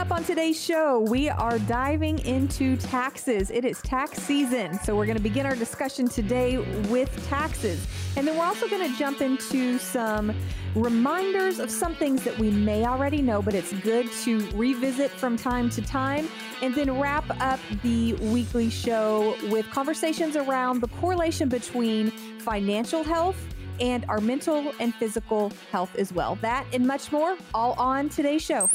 up 0.00 0.12
on 0.12 0.24
today's 0.24 0.58
show, 0.58 1.00
we 1.00 1.28
are 1.28 1.58
diving 1.58 2.18
into 2.20 2.74
taxes. 2.78 3.50
It 3.50 3.66
is 3.66 3.82
tax 3.82 4.16
season, 4.22 4.78
so 4.82 4.96
we're 4.96 5.04
going 5.04 5.18
to 5.18 5.22
begin 5.22 5.44
our 5.44 5.54
discussion 5.54 6.08
today 6.08 6.56
with 6.88 7.28
taxes. 7.28 7.86
And 8.16 8.26
then 8.26 8.38
we're 8.38 8.46
also 8.46 8.66
going 8.66 8.90
to 8.90 8.98
jump 8.98 9.20
into 9.20 9.78
some 9.78 10.34
reminders 10.74 11.58
of 11.58 11.70
some 11.70 11.94
things 11.94 12.24
that 12.24 12.38
we 12.38 12.50
may 12.50 12.86
already 12.86 13.20
know, 13.20 13.42
but 13.42 13.52
it's 13.54 13.74
good 13.74 14.10
to 14.22 14.40
revisit 14.52 15.10
from 15.10 15.36
time 15.36 15.68
to 15.68 15.82
time. 15.82 16.30
And 16.62 16.74
then 16.74 16.98
wrap 16.98 17.24
up 17.38 17.60
the 17.82 18.14
weekly 18.14 18.70
show 18.70 19.36
with 19.50 19.70
conversations 19.70 20.34
around 20.34 20.80
the 20.80 20.88
correlation 20.88 21.50
between 21.50 22.10
financial 22.38 23.04
health 23.04 23.36
and 23.80 24.06
our 24.08 24.20
mental 24.20 24.72
and 24.80 24.94
physical 24.94 25.52
health 25.70 25.94
as 25.96 26.10
well. 26.10 26.36
That 26.36 26.64
and 26.72 26.86
much 26.86 27.12
more, 27.12 27.36
all 27.52 27.74
on 27.74 28.08
today's 28.08 28.42
show. 28.42 28.70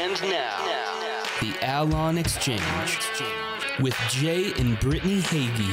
And 0.00 0.12
now, 0.22 0.64
the 1.40 1.58
Allon 1.60 2.18
Exchange 2.18 2.62
with 3.80 3.96
Jay 4.08 4.52
and 4.52 4.78
Brittany 4.78 5.20
Hagy. 5.22 5.66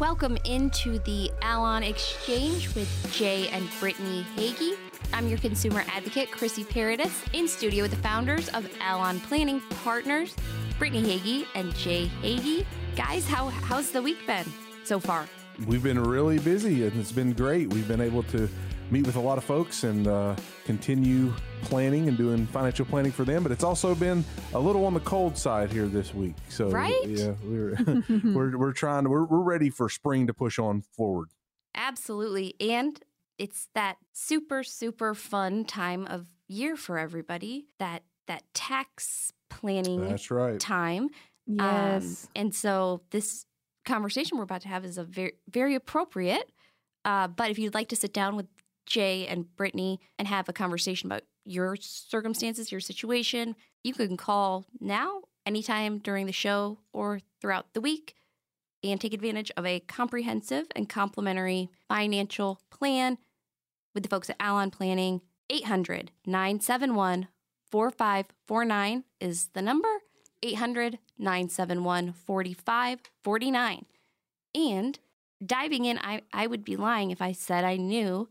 Welcome 0.00 0.36
into 0.44 0.98
the 0.98 1.30
Allon 1.42 1.84
Exchange 1.84 2.74
with 2.74 2.88
Jay 3.12 3.46
and 3.50 3.68
Brittany 3.78 4.26
Hagy. 4.34 4.72
I'm 5.12 5.28
your 5.28 5.38
consumer 5.38 5.84
advocate, 5.86 6.32
Chrissy 6.32 6.64
Paradis, 6.64 7.22
in 7.32 7.46
studio 7.46 7.82
with 7.82 7.92
the 7.92 7.98
founders 7.98 8.48
of 8.48 8.68
Allon 8.80 9.20
Planning 9.20 9.60
Partners, 9.84 10.34
Brittany 10.80 11.16
Hagy 11.16 11.46
and 11.54 11.72
Jay 11.76 12.06
Hagy. 12.20 12.66
Guys, 12.96 13.28
how 13.28 13.46
how's 13.50 13.92
the 13.92 14.02
week 14.02 14.26
been 14.26 14.46
so 14.82 14.98
far? 14.98 15.28
We've 15.68 15.84
been 15.84 16.02
really 16.02 16.40
busy 16.40 16.84
and 16.84 16.98
it's 17.00 17.12
been 17.12 17.32
great. 17.32 17.72
We've 17.72 17.86
been 17.86 18.00
able 18.00 18.24
to 18.24 18.48
meet 18.90 19.06
with 19.06 19.16
a 19.16 19.20
lot 19.20 19.38
of 19.38 19.44
folks 19.44 19.84
and 19.84 20.06
uh, 20.06 20.34
continue 20.64 21.32
planning 21.62 22.08
and 22.08 22.16
doing 22.16 22.46
financial 22.46 22.86
planning 22.86 23.12
for 23.12 23.24
them. 23.24 23.42
But 23.42 23.52
it's 23.52 23.64
also 23.64 23.94
been 23.94 24.24
a 24.54 24.58
little 24.58 24.84
on 24.84 24.94
the 24.94 25.00
cold 25.00 25.36
side 25.36 25.70
here 25.70 25.86
this 25.86 26.14
week. 26.14 26.34
So 26.48 26.70
Right? 26.70 27.04
yeah, 27.06 27.32
we're 27.44 27.76
we're 28.34 28.56
we're 28.58 28.72
trying 28.72 29.04
to 29.04 29.10
we're, 29.10 29.24
we're 29.24 29.40
ready 29.40 29.70
for 29.70 29.88
spring 29.88 30.26
to 30.26 30.34
push 30.34 30.58
on 30.58 30.82
forward. 30.82 31.28
Absolutely. 31.74 32.54
And 32.60 32.98
it's 33.38 33.68
that 33.74 33.98
super, 34.12 34.62
super 34.62 35.14
fun 35.14 35.64
time 35.64 36.06
of 36.06 36.26
year 36.48 36.76
for 36.76 36.98
everybody. 36.98 37.66
That 37.78 38.02
that 38.26 38.42
tax 38.54 39.32
planning 39.50 40.06
That's 40.08 40.30
right. 40.30 40.58
time. 40.60 41.08
Um, 41.58 42.16
and 42.36 42.54
so 42.54 43.00
this 43.10 43.46
conversation 43.86 44.36
we're 44.36 44.44
about 44.44 44.60
to 44.62 44.68
have 44.68 44.84
is 44.84 44.98
a 44.98 45.04
very 45.04 45.32
very 45.50 45.74
appropriate. 45.74 46.50
Uh, 47.04 47.26
but 47.28 47.50
if 47.50 47.58
you'd 47.58 47.72
like 47.74 47.88
to 47.88 47.96
sit 47.96 48.12
down 48.12 48.36
with 48.36 48.46
Jay 48.88 49.26
and 49.26 49.54
Brittany 49.56 50.00
and 50.18 50.26
have 50.26 50.48
a 50.48 50.52
conversation 50.52 51.06
about 51.06 51.22
your 51.44 51.76
circumstances, 51.76 52.72
your 52.72 52.80
situation, 52.80 53.54
you 53.84 53.94
can 53.94 54.16
call 54.16 54.66
now, 54.80 55.22
anytime 55.46 55.98
during 55.98 56.26
the 56.26 56.32
show 56.32 56.78
or 56.92 57.20
throughout 57.40 57.72
the 57.74 57.80
week, 57.80 58.14
and 58.82 59.00
take 59.00 59.14
advantage 59.14 59.50
of 59.56 59.64
a 59.66 59.80
comprehensive 59.80 60.66
and 60.74 60.88
complimentary 60.88 61.70
financial 61.88 62.60
plan 62.70 63.18
with 63.94 64.02
the 64.02 64.08
folks 64.08 64.30
at 64.30 64.36
Allon 64.40 64.70
Planning. 64.70 65.20
800 65.50 66.12
971 66.26 67.28
4549 67.70 69.04
is 69.20 69.48
the 69.54 69.62
number. 69.62 69.88
800 70.42 70.98
971 71.18 72.12
4549. 72.12 73.86
And 74.54 74.98
diving 75.44 75.84
in, 75.84 75.98
I, 75.98 76.22
I 76.32 76.46
would 76.46 76.64
be 76.64 76.76
lying 76.76 77.10
if 77.10 77.22
I 77.22 77.32
said 77.32 77.64
I 77.64 77.76
knew 77.76 78.28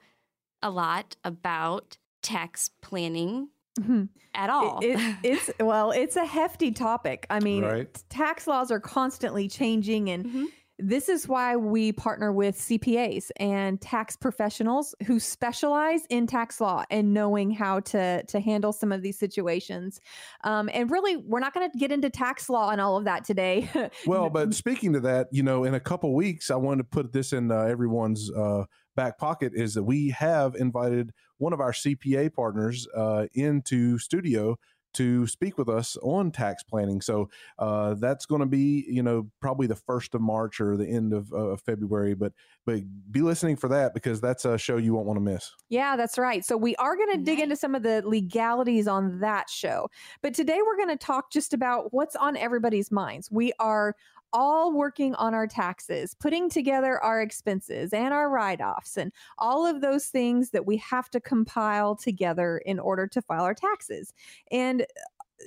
a 0.68 0.70
lot 0.70 1.16
about 1.23 1.98
tax 2.22 2.70
planning 2.82 3.50
Mhm. 3.80 4.10
at 4.36 4.50
all. 4.50 4.80
It- 4.83 5.00
it- 5.00 5.16
it's 5.23 5.52
well, 5.60 5.92
it's 5.92 6.16
a 6.16 6.26
hefty 6.26 6.72
topic. 6.72 7.26
I 7.30 7.39
mean, 7.39 7.64
Right. 7.64 8.04
tax 8.10 8.48
laws 8.48 8.70
are 8.72 8.80
constantly 8.80 9.48
changing, 9.48 10.10
and 10.10 10.26
Mhm. 10.26 10.45
this 10.80 11.10
is 11.10 11.28
why 11.28 11.55
we 11.55 11.92
partner 11.92 12.32
with 12.33 12.55
CPAs 12.60 13.32
and 13.38 13.80
tax 13.80 14.16
professionals 14.16 14.94
who 15.05 15.20
specialize 15.20 16.05
in 16.10 16.26
tax 16.28 16.60
law 16.60 16.84
and 16.89 17.14
knowing 17.14 17.52
how 17.52 17.80
to 17.82 18.23
to 18.23 18.39
handle 18.39 18.73
some 18.73 18.92
of 18.92 19.02
these 19.04 19.17
situations. 19.17 20.02
Um, 20.44 20.70
and 20.73 20.89
really, 20.92 21.16
we're 21.17 21.39
not 21.39 21.54
going 21.54 21.70
to 21.72 21.78
get 21.78 21.92
into 21.92 22.10
tax 22.10 22.49
law 22.49 22.72
and 22.72 22.82
all 22.82 22.98
of 22.98 23.05
that 23.05 23.23
today. 23.26 23.70
Well, 24.08 24.30
but 24.30 24.54
speaking 24.55 24.94
to 24.94 24.99
that, 25.02 25.28
you 25.32 25.44
know, 25.44 25.64
in 25.66 25.73
a 25.76 25.80
couple 25.80 26.14
weeks, 26.16 26.49
I 26.52 26.55
wanted 26.55 26.80
to 26.80 26.89
put 26.89 27.14
this 27.14 27.32
in 27.32 27.52
uh, 27.52 27.61
everyone's 27.61 28.32
uh, 28.32 28.66
back 28.98 29.18
pocket 29.18 29.54
is 29.56 29.76
that 29.76 29.84
we 29.84 30.10
have 30.10 30.56
invited 30.56 31.14
one 31.38 31.54
of 31.54 31.62
our 31.62 31.72
CPA 31.72 32.34
partners 32.34 32.86
uh, 32.94 33.28
into 33.34 33.98
studio 33.98 34.58
to 34.98 35.28
speak 35.28 35.60
with 35.60 35.70
us 35.70 35.96
on 36.02 36.32
tax 36.32 36.64
planning. 36.64 37.02
So 37.02 37.30
uh, 37.60 37.94
that's 37.94 38.26
going 38.26 38.40
to 38.40 38.48
be, 38.48 38.84
you 38.90 39.04
know, 39.04 39.30
probably 39.40 39.68
the 39.68 39.76
first 39.76 40.16
of 40.16 40.22
March 40.22 40.60
or 40.60 40.76
the 40.76 40.88
end 40.88 41.14
of, 41.14 41.32
uh, 41.32 41.38
of 41.38 41.62
February. 41.62 42.16
But 42.16 42.34
but 42.66 42.82
be 43.12 43.22
listening 43.22 43.58
for 43.58 43.70
that 43.70 43.94
because 43.94 44.20
that's 44.20 44.44
a 44.44 44.58
show 44.58 44.78
you 44.78 44.96
won't 44.96 45.06
want 45.06 45.18
to 45.18 45.22
miss. 45.22 45.52
Yeah, 45.70 45.96
that's 45.96 46.18
right. 46.18 46.44
So 46.44 46.58
we 46.58 46.76
are 46.78 46.96
going 46.96 47.12
to 47.12 47.24
dig 47.24 47.40
into 47.40 47.56
some 47.56 47.76
of 47.76 47.84
the 47.84 48.02
legalities 48.04 48.88
on 48.88 49.20
that 49.20 49.52
show. 49.52 49.90
But 50.24 50.34
today 50.34 50.60
we're 50.66 50.78
going 50.78 50.90
to 50.90 50.98
talk 50.98 51.32
just 51.32 51.54
about 51.54 51.94
what's 51.94 52.16
on 52.16 52.36
everybody's 52.36 52.92
minds. 52.92 53.30
We 53.32 53.54
are 53.60 53.96
all 54.33 54.71
working 54.73 55.15
on 55.15 55.33
our 55.33 55.48
taxes, 55.48 56.15
putting 56.20 56.49
together 56.49 57.02
our 57.04 57.21
expenses 57.21 57.93
and 57.93 58.14
our 58.14 58.30
write 58.30 58.61
offs 58.61 58.98
and 58.98 59.11
all 59.38 59.65
of 59.65 59.82
those 59.82 60.08
things 60.08 60.52
that 60.52 60.65
we 60.65 60.77
have 60.77 61.10
to 61.10 61.20
compile 61.20 61.95
together 61.95 62.60
in 62.66 62.80
order 62.80 63.08
to 63.08 63.21
file 63.21 63.43
our 63.43 63.54
taxes. 63.54 64.14
And 64.52 64.82
uh, 64.82 64.86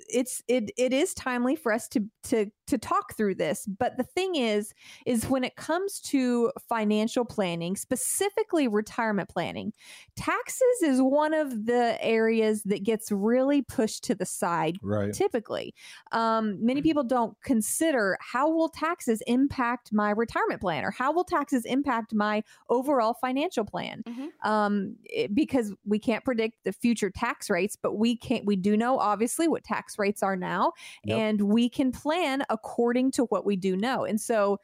it's 0.09 0.43
it 0.47 0.71
it 0.77 0.93
is 0.93 1.15
timely 1.15 1.57
for 1.57 1.73
us 1.73 1.89
to 1.89 2.05
to 2.23 2.47
to 2.71 2.79
talk 2.79 3.15
through 3.17 3.35
this 3.35 3.67
but 3.67 3.97
the 3.97 4.03
thing 4.03 4.35
is 4.37 4.73
is 5.07 5.29
when 5.29 5.45
it 5.45 5.57
comes 5.57 6.01
to 6.01 6.51
financial 6.69 7.25
planning 7.25 7.77
specifically 7.77 8.67
retirement 8.69 9.29
planning 9.29 9.73
taxes 10.17 10.83
is 10.83 11.01
one 11.03 11.35
of 11.35 11.67
the 11.67 11.97
areas 12.03 12.63
that 12.65 12.83
gets 12.83 13.11
really 13.13 13.63
pushed 13.63 14.05
to 14.05 14.15
the 14.15 14.27
side 14.27 14.77
Right. 14.83 15.13
typically 15.13 15.75
um, 16.13 16.65
many 16.65 16.83
people 16.83 17.05
don't 17.05 17.37
consider 17.43 18.17
how 18.21 18.49
will 18.51 18.69
taxes 18.69 19.23
impact 19.27 19.93
my 19.93 20.11
retirement 20.11 20.61
plan 20.61 20.85
or 20.85 20.91
how 20.91 21.13
will 21.13 21.25
taxes 21.25 21.65
impact 21.65 22.15
my 22.15 22.43
overall 22.69 23.15
financial 23.15 23.65
plan 23.65 24.03
Mhm. 24.07 24.29
um, 24.49 24.97
it- 25.05 25.35
because 25.35 25.73
we 25.85 25.99
can't 25.99 26.25
predict 26.25 26.63
the 26.65 26.73
future 26.73 27.11
tax 27.11 27.51
rates 27.51 27.77
but 27.81 27.95
we 27.95 28.17
can't 28.17 28.45
we 28.47 28.57
do 28.57 28.77
know 28.77 28.99
obviously 28.99 29.49
what 29.49 29.65
tax 29.65 29.99
rates 29.99 30.23
are 30.23 30.37
now 30.37 30.73
Yep. 31.05 31.19
and 31.19 31.41
we 31.43 31.69
can 31.69 31.93
plan 31.93 32.43
according 32.65 33.11
to 33.11 33.25
what 33.25 33.45
we 33.47 33.57
do 33.57 33.77
know 33.77 34.05
and 34.05 34.21
so 34.21 34.59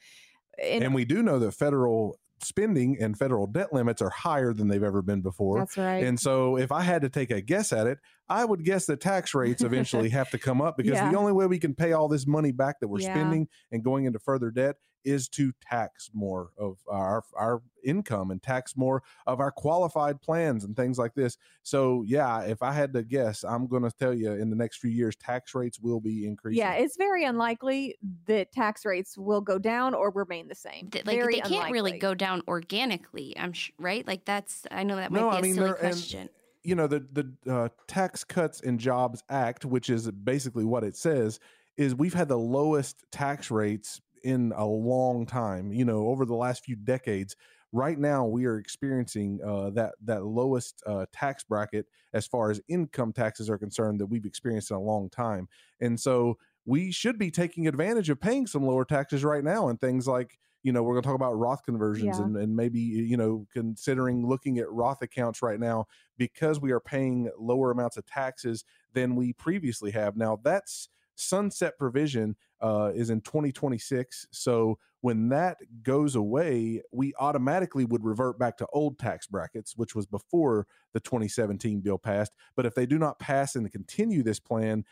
and, 0.63 0.83
And 0.85 0.95
we 0.95 1.05
do 1.05 1.23
know 1.23 1.39
that 1.39 1.53
federal 1.53 2.19
spending 2.43 2.97
and 3.01 3.17
federal 3.19 3.47
debt 3.47 3.73
limits 3.73 4.01
are 4.03 4.11
higher 4.11 4.53
than 4.53 4.69
they've 4.69 4.83
ever 4.83 5.03
been 5.03 5.23
before. 5.23 5.59
that's 5.59 5.77
right 5.77 6.05
And 6.05 6.19
so, 6.21 6.57
if 6.59 6.71
I 6.73 6.83
had 6.83 7.03
to 7.03 7.09
take 7.09 7.31
a 7.31 7.41
guess 7.41 7.73
at 7.73 7.87
it, 7.87 7.99
I 8.29 8.45
would 8.45 8.65
guess 8.65 8.87
the 8.87 8.97
tax 8.97 9.35
rates 9.35 9.63
eventually 9.63 10.09
have 10.21 10.31
to 10.31 10.39
come 10.39 10.61
up 10.61 10.77
because 10.77 10.93
Yeah. 10.95 11.11
the 11.11 11.17
only 11.17 11.33
way 11.33 11.47
we 11.47 11.59
can 11.59 11.75
pay 11.75 11.93
all 11.93 12.09
this 12.09 12.27
money 12.27 12.53
back 12.53 12.81
that 12.81 12.89
we're 12.89 13.01
Yeah. 13.01 13.13
spending 13.15 13.49
and 13.73 13.83
going 13.85 14.05
into 14.05 14.19
further 14.19 14.51
debt 14.51 14.77
is 15.07 15.29
to 15.29 15.53
tax 15.63 16.11
more 16.13 16.51
of 16.59 16.77
our 16.89 17.23
our 17.35 17.63
income 17.85 18.31
and 18.33 18.43
tax 18.43 18.77
more 18.77 19.03
of 19.27 19.39
our 19.39 19.53
qualified 19.53 20.21
plans 20.21 20.65
and 20.65 20.75
things 20.77 20.99
like 20.99 21.15
this. 21.15 21.39
So, 21.63 22.03
yeah, 22.07 22.41
if 22.41 22.61
I 22.63 22.73
had 22.73 22.93
to 22.95 23.05
guess, 23.05 23.45
I'm 23.45 23.69
going 23.69 23.85
to 23.85 23.91
tell 23.93 24.13
you 24.13 24.33
in 24.33 24.51
the 24.51 24.57
next 24.57 24.79
few 24.79 24.91
years, 24.91 25.15
tax 25.17 25.55
rates 25.55 25.79
will 25.81 26.01
be 26.01 26.27
increasing. 26.27 26.59
yeah 26.59 26.73
it's 26.75 26.97
very 26.97 27.25
unlikely 27.25 27.97
that 28.27 28.51
tax 28.53 28.85
rates 28.85 29.17
will 29.17 29.41
go 29.41 29.59
down 29.59 29.95
or 29.95 30.11
remain 30.11 30.49
the 30.49 30.55
same 30.57 30.91
Th- 30.91 31.07
like 31.07 31.17
very 31.17 31.37
they 31.37 31.41
can't 31.43 31.71
really 31.73 31.99
go 31.99 32.13
down 32.15 32.43
organically. 32.49 33.35
I'm 33.39 33.53
sh- 33.53 33.71
right. 33.79 34.07
Like 34.07 34.25
that's 34.25 34.67
I 34.71 34.83
know 34.83 34.97
that 34.97 35.11
might 35.13 35.21
No, 35.21 35.31
be 35.31 35.37
I 35.37 35.39
a 35.39 35.43
mean, 35.43 35.55
silly 35.55 35.67
there- 35.67 35.75
and- 35.77 35.93
question. 35.95 36.29
you 36.65 36.75
know 36.75 36.89
the 36.89 37.07
the 37.13 37.53
uh, 37.55 37.69
Tax 37.87 38.25
Cuts 38.25 38.61
and 38.61 38.81
Jobs 38.81 39.23
Act, 39.31 39.65
which 39.65 39.89
is 39.89 40.11
basically 40.11 40.65
what 40.65 40.83
it 40.83 40.97
says, 40.97 41.39
is 41.77 41.95
we've 41.95 42.15
had 42.15 42.27
the 42.29 42.39
lowest 42.39 43.05
tax 43.13 43.51
rates 43.53 44.01
in 44.27 44.53
a 44.57 44.67
long 44.67 45.27
time. 45.27 45.73
You 45.73 45.85
know, 45.85 46.09
over 46.09 46.25
the 46.27 46.35
last 46.35 46.65
few 46.65 46.77
decades. 46.77 47.37
Right 47.73 47.99
now, 47.99 48.25
we 48.25 48.47
are 48.47 48.59
experiencing 48.59 49.41
uh, 49.45 49.71
that 49.71 49.95
that 50.05 50.25
lowest 50.25 50.83
uh, 50.87 51.07
tax 51.13 51.45
bracket 51.45 51.87
as 52.15 52.27
far 52.27 52.51
as 52.51 52.61
income 52.69 53.13
taxes 53.13 53.51
are 53.51 53.59
concerned 53.59 54.01
that 54.01 54.07
we've 54.07 54.25
experienced 54.25 54.71
in 54.71 54.77
a 54.77 54.81
long 54.81 55.11
time, 55.11 55.49
and 55.81 55.99
so 56.01 56.39
we 56.65 56.91
should 56.91 57.19
be 57.19 57.31
taking 57.31 57.67
advantage 57.67 58.09
of 58.09 58.21
paying 58.21 58.47
some 58.47 58.65
lower 58.67 58.85
taxes 58.85 59.25
right 59.25 59.45
now 59.45 59.69
and 59.69 59.81
things 59.81 60.07
like 60.07 60.39
you 60.63 60.73
know 60.73 60.83
we're 60.83 60.95
going 60.95 61.03
to 61.03 61.07
talk 61.09 61.17
about 61.17 61.35
roth 61.35 61.65
conversions 61.65 62.19
Yeah. 62.19 62.25
and, 62.25 62.37
and 62.37 62.57
maybe 62.57 62.81
you 62.81 63.17
know 63.17 63.47
considering 63.53 64.27
looking 64.27 64.59
at 64.59 64.71
roth 64.71 65.03
accounts 65.03 65.43
right 65.43 65.61
now 65.61 65.87
because 66.17 66.61
we 66.61 66.73
are 66.73 66.81
paying 66.81 67.31
lower 67.39 67.71
amounts 67.73 67.97
of 67.97 68.07
taxes 68.07 68.65
than 68.95 69.15
we 69.17 69.33
previously 69.33 69.91
have. 69.91 70.17
Now, 70.17 70.39
that's 70.43 70.89
sunset 71.15 71.79
provision 71.79 72.37
uh, 72.61 72.93
is 72.95 73.11
in 73.11 73.21
2026. 73.21 74.27
So 74.31 74.79
when 75.01 75.29
that 75.29 75.59
goes 75.83 76.15
away, 76.15 76.83
we 76.93 77.15
automatically 77.19 77.85
would 77.85 78.05
revert 78.05 78.39
back 78.39 78.57
to 78.59 78.67
old 78.73 78.99
tax 78.99 79.27
brackets, 79.27 79.77
which 79.77 79.95
was 79.95 80.07
before 80.07 80.67
the 80.93 81.01
2017 81.01 81.81
bill 81.81 81.99
passed. 81.99 82.33
But 82.57 82.67
if 82.67 82.75
they 82.75 82.87
do 82.87 82.99
not 82.99 83.19
pass 83.19 83.57
and 83.57 83.71
continue 83.71 84.23
this 84.23 84.41
plan, 84.41 84.85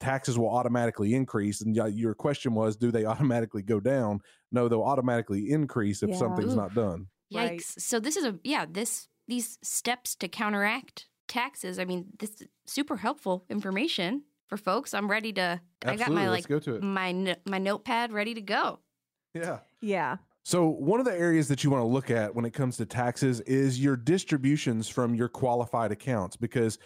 taxes 0.00 0.38
will 0.38 0.50
automatically 0.50 1.14
increase. 1.14 1.60
And 1.60 1.74
your 1.74 2.14
question 2.14 2.54
was, 2.54 2.76
do 2.76 2.90
they 2.90 3.04
automatically 3.06 3.62
go 3.62 3.80
down? 3.80 4.20
No, 4.52 4.68
they'll 4.68 4.82
automatically 4.82 5.50
increase 5.50 6.02
if 6.02 6.10
yeah. 6.10 6.16
something's 6.16 6.52
Oof. 6.52 6.58
not 6.58 6.74
done. 6.74 7.06
Yikes! 7.32 7.48
Right. 7.48 7.62
So 7.62 7.98
this 7.98 8.16
is 8.16 8.24
a 8.24 8.38
yeah 8.44 8.66
this 8.70 9.08
these 9.26 9.58
steps 9.62 10.14
to 10.16 10.28
counteract 10.28 11.06
taxes. 11.26 11.78
I 11.78 11.84
mean, 11.84 12.06
this 12.18 12.42
super 12.66 12.96
helpful 12.96 13.44
information 13.50 14.22
for 14.48 14.56
folks. 14.56 14.94
I'm 14.94 15.10
ready 15.10 15.32
to. 15.34 15.60
Absolutely. 15.82 16.04
I 16.04 16.06
got 16.06 16.14
my 16.14 16.28
like 16.28 16.48
go 16.48 16.58
to 16.58 16.76
it. 16.76 16.82
my 16.82 17.36
my 17.44 17.58
notepad 17.58 18.12
ready 18.12 18.34
to 18.34 18.40
go. 18.40 18.80
Yeah. 19.34 19.58
Yeah. 19.80 20.16
So, 20.46 20.68
one 20.68 21.00
of 21.00 21.06
the 21.06 21.12
areas 21.12 21.48
that 21.48 21.64
you 21.64 21.70
want 21.70 21.82
to 21.82 21.88
look 21.88 22.08
at 22.08 22.34
when 22.34 22.44
it 22.44 22.52
comes 22.52 22.76
to 22.76 22.86
taxes 22.86 23.40
is 23.40 23.80
your 23.80 23.96
distributions 23.96 24.88
from 24.88 25.14
your 25.14 25.28
qualified 25.28 25.90
accounts 25.90 26.36
because 26.36 26.78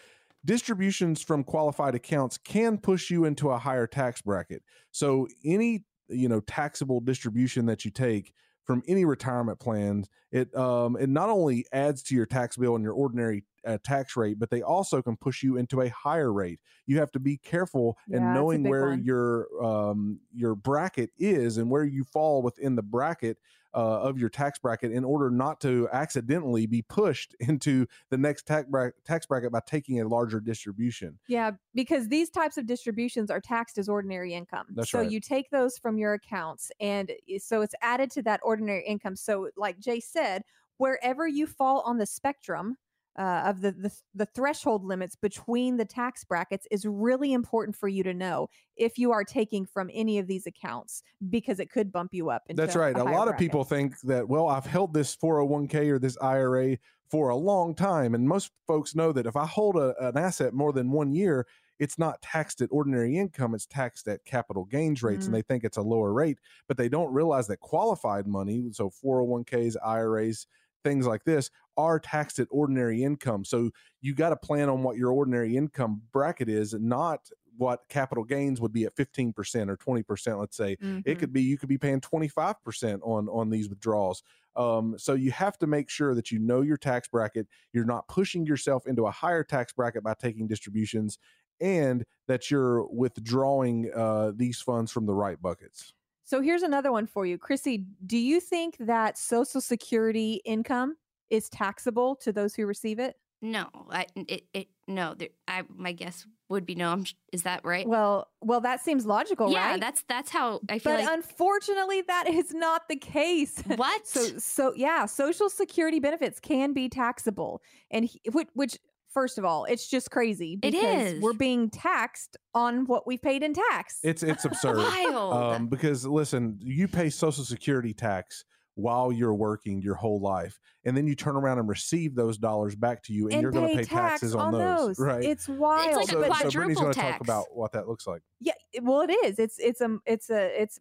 distributions 0.47 1.23
from 1.23 1.45
qualified 1.45 1.95
accounts 1.95 2.39
can 2.39 2.79
push 2.79 3.11
you 3.11 3.27
into 3.27 3.51
a 3.51 3.59
higher 3.59 3.87
tax 3.87 4.23
bracket. 4.23 4.63
So, 4.93 5.29
any, 5.45 5.85
you 6.09 6.29
know, 6.29 6.41
taxable 6.41 7.01
distribution 7.01 7.67
that 7.67 7.85
you 7.85 7.91
take 7.91 8.33
from 8.71 8.85
any 8.87 9.05
retirement 9.05 9.59
plans, 9.59 10.09
it 10.31 10.55
um, 10.57 10.97
it 10.97 11.09
not 11.09 11.29
only 11.29 11.67
adds 11.73 12.05
to 12.05 12.15
your 12.15 12.25
tax 12.25 12.57
bill 12.57 12.77
and 12.77 12.85
your 12.85 12.93
ordinary 12.93 13.45
uh, 13.67 13.79
tax 13.83 14.17
rate, 14.17 14.39
but 14.39 14.49
they 14.49 14.63
also 14.63 15.03
can 15.03 15.17
push 15.17 15.43
you 15.43 15.57
into 15.57 15.81
a 15.81 15.89
higher 15.89 16.33
rate. 16.33 16.61
You 16.87 16.99
have 16.99 17.11
to 17.13 17.19
be 17.19 17.37
careful 17.37 17.99
yeah, 18.07 18.19
in 18.19 18.33
knowing 18.33 18.63
where 18.63 18.91
one. 18.91 19.03
your 19.03 19.49
um, 19.61 20.21
your 20.33 20.55
bracket 20.55 21.11
is 21.19 21.57
and 21.57 21.69
where 21.69 21.83
you 21.83 22.05
fall 22.05 22.43
within 22.43 22.77
the 22.77 22.83
bracket 22.83 23.39
uh, 23.75 24.01
of 24.01 24.19
your 24.19 24.29
tax 24.29 24.59
bracket 24.59 24.93
in 24.93 25.05
order 25.05 25.31
not 25.31 25.61
to 25.61 25.89
accidentally 25.93 26.67
be 26.67 26.83
pushed 26.83 27.35
into 27.41 27.87
the 28.11 28.19
next 28.19 28.47
tax 28.47 28.69
bracket, 28.69 28.95
tax 29.05 29.27
bracket 29.27 29.53
by 29.53 29.61
taking 29.67 30.01
a 30.01 30.09
larger 30.09 30.41
distribution. 30.41 31.19
Yeah, 31.29 31.53
because 31.75 32.09
these 32.09 32.31
types 32.31 32.57
of 32.59 32.67
distributions 32.67 33.31
are 33.31 33.41
taxed 33.41 33.79
as 33.79 33.89
ordinary 33.89 34.35
income. 34.35 34.67
That's 34.71 34.91
so 34.91 35.01
right. 35.01 35.11
you 35.11 35.21
take 35.21 35.51
those 35.51 35.79
from 35.79 35.99
your 35.99 36.15
accounts, 36.15 36.71
and 36.81 37.13
so 37.39 37.63
it's 37.63 37.75
added 37.83 38.11
to 38.13 38.23
that 38.23 38.41
ordinary 38.43 38.85
income. 38.87 39.17
So, 39.17 39.51
like 39.57 39.79
Jay 39.79 40.01
said, 40.01 40.43
wherever 40.79 41.29
you 41.29 41.47
fall 41.47 41.83
on 41.83 41.99
the 41.99 42.07
spectrum 42.07 42.77
uh, 43.21 43.43
of 43.45 43.61
the, 43.61 43.73
the 43.73 43.93
the 44.15 44.27
threshold 44.35 44.83
limits 44.83 45.15
between 45.15 45.77
the 45.77 45.85
tax 45.85 46.25
brackets 46.25 46.67
is 46.71 46.87
really 46.87 47.35
important 47.35 47.77
for 47.77 47.87
you 47.87 48.03
to 48.03 48.15
know 48.15 48.49
if 48.77 48.97
you 48.97 49.13
are 49.13 49.25
taking 49.25 49.67
from 49.67 49.91
any 49.93 50.19
of 50.19 50.27
these 50.27 50.47
accounts 50.47 51.03
because 51.29 51.61
it 51.61 51.71
could 51.71 51.93
bump 51.93 52.15
you 52.15 52.31
up. 52.31 52.43
That's 52.49 52.75
right. 52.75 52.97
A, 52.97 53.03
a 53.03 53.05
lot 53.05 53.13
bracket. 53.13 53.33
of 53.35 53.39
people 53.39 53.65
think 53.65 54.01
that 54.05 54.27
well, 54.27 54.49
I've 54.49 54.65
held 54.65 54.95
this 54.95 55.15
401k 55.17 55.91
or 55.91 55.99
this 55.99 56.17
IRA 56.23 56.79
for 57.11 57.29
a 57.29 57.37
long 57.37 57.75
time, 57.75 58.15
and 58.15 58.27
most 58.27 58.53
folks 58.67 58.95
know 58.95 59.13
that 59.13 59.27
if 59.27 59.37
I 59.37 59.45
hold 59.45 59.77
a, 59.77 59.95
an 60.09 60.17
asset 60.17 60.55
more 60.55 60.73
than 60.73 60.91
one 60.91 61.13
year, 61.13 61.47
it's 61.79 61.99
not 61.99 62.23
taxed 62.23 62.61
at 62.61 62.69
ordinary 62.71 63.17
income 63.17 63.55
it's 63.55 63.67
taxed 63.67 64.07
at 64.07 64.25
capital 64.27 64.67
gains 64.67 65.03
rates 65.03 65.25
mm. 65.25 65.27
and 65.29 65.35
they 65.35 65.43
think 65.43 65.65
it's 65.65 65.79
a 65.79 65.83
lower 65.83 66.13
rate 66.13 66.37
but 66.69 66.77
they 66.77 66.91
don't 66.91 67.11
realize 67.13 67.47
that 67.47 67.59
qualified 67.59 68.27
money 68.27 68.69
so 68.71 68.91
401ks 69.03 69.77
iras 69.83 70.47
things 70.83 71.07
like 71.07 71.25
this 71.25 71.51
are 71.77 71.99
taxed 71.99 72.39
at 72.39 72.49
ordinary 72.51 73.03
income. 73.03 73.45
So 73.45 73.71
you 74.01 74.15
got 74.15 74.31
to 74.31 74.37
plan 74.37 74.69
on 74.69 74.83
what 74.83 74.97
your 74.97 75.13
ordinary 75.13 75.57
income 75.57 76.03
bracket 76.13 76.49
is, 76.49 76.75
not 76.75 77.29
what 77.57 77.81
capital 77.89 78.25
gains 78.25 78.61
would 78.61 78.73
be 78.73 78.85
at 78.85 78.97
15% 78.97 79.35
or 79.69 79.77
20%, 79.77 80.41
let's 80.41 80.57
say. 80.57 80.77
Mm-hmm. 80.77 81.01
It 81.05 81.19
could 81.19 81.33
be 81.33 81.43
you 81.43 81.59
could 81.59 81.69
be 81.69 81.79
paying 81.79 82.01
25% 82.01 83.01
on 83.03 83.29
on 83.29 83.51
these 83.51 83.69
withdrawals. 83.69 84.23
Um, 84.57 84.97
so 84.99 85.15
you 85.15 85.31
have 85.31 85.59
to 85.59 85.67
make 85.67 85.89
sure 85.91 86.15
that 86.15 86.31
you 86.31 86.39
know 86.39 86.63
your 86.63 86.77
tax 86.77 87.09
bracket. 87.09 87.47
You're 87.73 87.85
not 87.85 88.09
pushing 88.09 88.47
yourself 88.47 88.87
into 88.87 89.07
a 89.07 89.11
higher 89.11 89.45
tax 89.45 89.73
bracket 89.73 90.03
by 90.03 90.15
taking 90.15 90.49
distributions, 90.49 91.19
and 91.61 92.05
that 92.27 92.51
you're 92.51 92.87
withdrawing 92.87 93.91
uh, 93.95 94.33
these 94.35 94.61
funds 94.61 94.91
from 94.91 95.07
the 95.07 95.15
right 95.15 95.41
buckets. 95.41 95.95
So 96.25 96.41
here's 96.41 96.63
another 96.63 96.93
one 96.93 97.07
for 97.07 97.27
you. 97.27 97.39
Chrissy, 97.39 97.87
do 98.07 98.19
you 98.19 98.41
think 98.41 98.77
that 98.79 99.19
Social 99.19 99.61
Security 99.61 100.41
income 100.45 100.97
is 101.29 101.49
taxable 101.49 102.17
to 102.17 102.33
those 102.33 102.55
who 102.55 102.67
receive 102.67 102.99
it? 102.99 103.17
No, 103.43 103.69
I, 103.91 104.07
it, 104.15 104.45
it 104.53 104.69
no. 104.87 105.15
There, 105.15 105.29
I 105.49 105.63
my 105.75 105.93
guess 105.93 106.27
would 106.51 106.67
be 106.67 106.75
no. 106.75 107.03
is 107.33 107.45
that 107.45 107.65
right? 107.65 107.89
Well, 107.89 108.29
well, 108.43 108.61
that 108.61 108.83
seems 108.83 109.07
logical, 109.07 109.51
yeah, 109.51 109.71
right? 109.71 109.81
that's 109.81 110.05
that's 110.09 110.31
how 110.31 110.61
I 110.69 110.79
feel. 110.79 110.93
But 110.93 111.05
like... 111.05 111.15
unfortunately, 111.15 112.03
that 112.03 112.29
is 112.29 112.53
not 112.53 112.89
the 112.89 112.97
case. 112.97 113.63
What? 113.77 114.07
so 114.07 114.37
so 114.37 114.75
yeah, 114.77 115.07
Social 115.07 115.49
Security 115.49 116.01
benefits 116.01 116.39
can 116.39 116.75
be 116.75 116.91
taxable, 116.91 117.63
and 117.91 118.05
he, 118.05 118.21
which, 118.31 118.49
which 118.53 118.79
First 119.13 119.39
of 119.39 119.45
all, 119.45 119.65
it's 119.65 119.89
just 119.89 120.11
crazy 120.11 120.57
because 120.57 120.83
it 120.83 121.15
is. 121.17 121.23
we're 121.23 121.33
being 121.33 121.69
taxed 121.69 122.37
on 122.55 122.87
what 122.87 123.07
we've 123.07 123.21
paid 123.21 123.43
in 123.43 123.53
tax. 123.55 123.99
It's 124.05 124.23
it's 124.23 124.45
absurd. 124.45 124.79
Wild. 124.79 125.35
Um, 125.35 125.67
because 125.67 126.07
listen, 126.07 126.59
you 126.63 126.87
pay 126.87 127.11
Social 127.11 127.45
Security 127.45 127.93
tax 127.93 128.45
while 128.77 129.11
you're 129.11 129.35
working 129.35 129.83
your 129.83 129.97
whole 129.97 130.21
life, 130.21 130.59
and 130.85 130.97
then 130.97 131.07
you 131.07 131.17
turn 131.17 131.37
around 131.37 131.59
and 131.59 131.69
receive 131.69 132.15
those 132.15 132.39
dollars 132.39 132.77
back 132.77 133.03
to 133.05 133.13
you, 133.13 133.25
and, 133.25 133.35
and 133.35 133.43
you're 133.43 133.51
going 133.51 133.69
to 133.69 133.77
pay 133.77 133.85
tax 133.85 134.21
taxes 134.21 134.35
on, 134.35 134.53
those. 134.53 134.97
those. 134.97 134.99
Right? 135.01 135.25
It's 135.25 135.49
wild. 135.49 135.89
It's 135.89 135.97
like 135.97 136.09
so, 136.09 136.23
a 136.23 136.27
quadruple 136.27 136.51
so 136.51 136.57
Brittany's 136.57 136.79
going 136.79 136.93
to 136.93 137.01
tax. 137.01 137.13
talk 137.13 137.21
about 137.21 137.47
what 137.53 137.73
that 137.73 137.89
looks 137.89 138.07
like. 138.07 138.23
Yeah, 138.41 138.53
well, 138.81 139.01
it 139.01 139.11
is. 139.11 139.39
It's 139.39 139.59
it's 139.59 139.81
a 139.81 139.99
it's 140.07 140.31
a 140.31 140.63
it's 140.63 140.79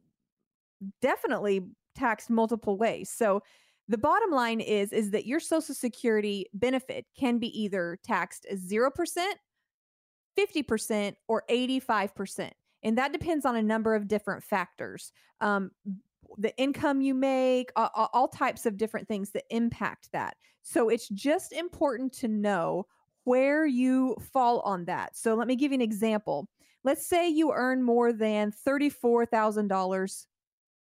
definitely 1.02 1.62
taxed 1.96 2.30
multiple 2.30 2.78
ways. 2.78 3.10
So 3.10 3.42
the 3.90 3.98
bottom 3.98 4.30
line 4.30 4.62
is 4.62 4.94
is 4.94 5.10
that 5.12 5.26
your 5.26 5.40
social 5.40 5.74
security 5.74 6.46
benefit 6.54 7.08
can 7.18 7.40
be 7.40 7.48
either 7.60 7.98
taxed 8.04 8.46
as 8.50 8.62
0%, 8.62 8.92
50% 10.38 11.16
or 11.28 11.44
85%. 11.50 12.52
And 12.84 12.98
that 12.98 13.12
depends 13.12 13.46
on 13.46 13.56
a 13.56 13.64
number 13.64 13.96
of 13.96 14.08
different 14.08 14.44
factors. 14.44 15.12
Um, 15.42 15.72
the 16.38 16.56
income 16.58 17.02
you 17.02 17.16
make, 17.16 17.72
all, 17.76 18.10
all 18.14 18.28
types 18.28 18.68
of 18.68 18.78
different 18.78 19.08
things 19.08 19.32
that 19.32 19.44
impact 19.50 20.10
that. 20.14 20.38
So 20.62 20.90
it's 20.90 21.10
just 21.10 21.52
important 21.52 22.14
to 22.14 22.28
know 22.28 22.86
where 23.24 23.66
you 23.66 24.16
fall 24.32 24.60
on 24.60 24.86
that. 24.86 25.18
So 25.18 25.34
let 25.34 25.48
me 25.48 25.56
give 25.56 25.72
you 25.72 25.78
an 25.78 25.82
example. 25.82 26.48
Let's 26.84 27.08
say 27.08 27.28
you 27.28 27.52
earn 27.52 27.82
more 27.82 28.14
than 28.14 28.54
$34,000 28.66 30.26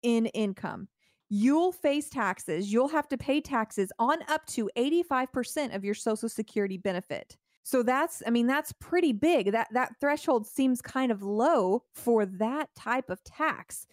in 0.03 0.27
income 0.27 0.89
you'll 1.35 1.73
face 1.73 2.11
taxes. 2.11 2.71
You'll 2.71 2.89
have 2.89 3.09
to 3.09 3.17
pay 3.17 3.41
taxes 3.41 3.91
on 3.99 4.19
up 4.29 4.45
to 4.49 4.69
85% 4.77 5.75
of 5.75 5.83
your 5.83 5.95
social 5.95 6.29
security 6.29 6.77
benefit. 6.77 7.39
So 7.63 7.83
that's 7.83 8.23
I 8.27 8.31
mean 8.31 8.47
that's 8.47 8.73
pretty 8.73 9.13
big. 9.13 9.53
That 9.53 9.69
that 9.73 9.95
threshold 9.99 10.47
seems 10.47 10.83
kind 10.83 11.11
of 11.11 11.23
low 11.23 11.85
for 11.95 12.27
that 12.27 12.69
type 12.77 13.09
of 13.09 13.25
tax. 13.25 13.87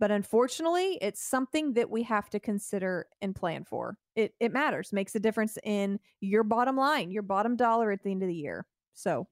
But 0.00 0.10
unfortunately, 0.10 0.98
it's 1.00 1.22
something 1.22 1.74
that 1.74 1.90
we 1.90 2.02
have 2.04 2.28
to 2.30 2.40
consider 2.40 3.06
and 3.22 3.36
plan 3.36 3.62
for. 3.62 3.96
It 4.16 4.34
it 4.40 4.52
matters, 4.52 4.92
makes 4.92 5.14
a 5.14 5.20
difference 5.20 5.58
in 5.62 6.00
your 6.20 6.42
bottom 6.42 6.76
line, 6.76 7.12
your 7.12 7.22
bottom 7.22 7.54
dollar 7.54 7.92
at 7.92 8.02
the 8.02 8.10
end 8.10 8.22
of 8.22 8.28
the 8.28 8.34
year. 8.34 8.66
So 8.94 9.28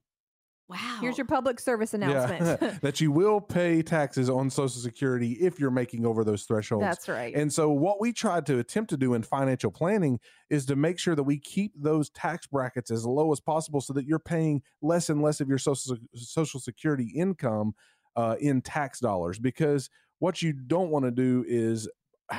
Wow. 0.69 0.99
Here's 1.01 1.17
your 1.17 1.25
public 1.25 1.59
service 1.59 1.95
announcement. 1.95 2.61
Yeah. 2.61 2.77
that 2.83 3.01
you 3.01 3.11
will 3.11 3.41
pay 3.41 3.81
taxes 3.81 4.29
on 4.29 4.51
Social 4.51 4.79
Security 4.79 5.31
if 5.33 5.59
you're 5.59 5.71
making 5.71 6.05
over 6.05 6.23
those 6.23 6.43
thresholds. 6.43 6.83
That's 6.83 7.09
right. 7.09 7.33
And 7.33 7.51
so, 7.51 7.71
what 7.71 7.99
we 7.99 8.13
tried 8.13 8.45
to 8.45 8.59
attempt 8.59 8.91
to 8.91 8.97
do 8.97 9.15
in 9.15 9.23
financial 9.23 9.71
planning 9.71 10.19
is 10.51 10.67
to 10.67 10.75
make 10.75 10.99
sure 10.99 11.15
that 11.15 11.23
we 11.23 11.39
keep 11.39 11.73
those 11.75 12.11
tax 12.11 12.45
brackets 12.45 12.91
as 12.91 13.03
low 13.03 13.31
as 13.31 13.39
possible 13.39 13.81
so 13.81 13.93
that 13.93 14.05
you're 14.05 14.19
paying 14.19 14.61
less 14.83 15.09
and 15.09 15.23
less 15.23 15.41
of 15.41 15.49
your 15.49 15.57
Social, 15.57 15.97
social 16.13 16.59
Security 16.59 17.11
income 17.15 17.73
uh, 18.15 18.35
in 18.39 18.61
tax 18.61 18.99
dollars. 18.99 19.39
Because 19.39 19.89
what 20.19 20.43
you 20.43 20.53
don't 20.53 20.91
want 20.91 21.05
to 21.05 21.11
do 21.11 21.43
is 21.47 21.89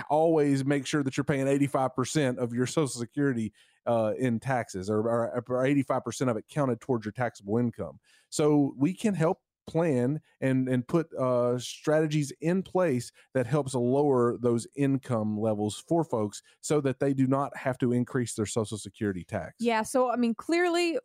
always 0.09 0.65
make 0.65 0.87
sure 0.87 1.03
that 1.03 1.17
you're 1.17 1.25
paying 1.25 1.47
85% 1.47 2.39
of 2.39 2.53
your 2.53 2.67
social 2.67 2.87
security 2.87 3.53
uh, 3.87 4.13
in 4.19 4.39
taxes 4.41 4.91
or, 4.91 5.01
or, 5.01 5.45
or 5.49 5.65
85% 5.65 6.31
of 6.31 6.37
it 6.37 6.45
counted 6.49 6.81
towards 6.81 7.05
your 7.05 7.13
taxable 7.13 7.59
income 7.59 7.99
so 8.29 8.75
we 8.77 8.95
can 8.95 9.15
help 9.15 9.39
plan 9.67 10.21
and 10.41 10.69
and 10.69 10.89
put 10.89 11.13
uh, 11.15 11.57
strategies 11.59 12.33
in 12.41 12.63
place 12.63 13.13
that 13.35 13.47
helps 13.47 13.75
lower 13.75 14.37
those 14.41 14.67
income 14.75 15.39
levels 15.39 15.85
for 15.87 16.03
folks 16.03 16.43
so 16.61 16.81
that 16.81 16.99
they 16.99 17.15
do 17.15 17.27
not 17.27 17.57
have 17.57 17.79
to 17.79 17.93
increase 17.93 18.35
their 18.35 18.47
social 18.47 18.79
security 18.79 19.23
tax 19.23 19.55
yeah 19.61 19.83
so 19.83 20.11
i 20.11 20.17
mean 20.17 20.35
clearly 20.35 20.99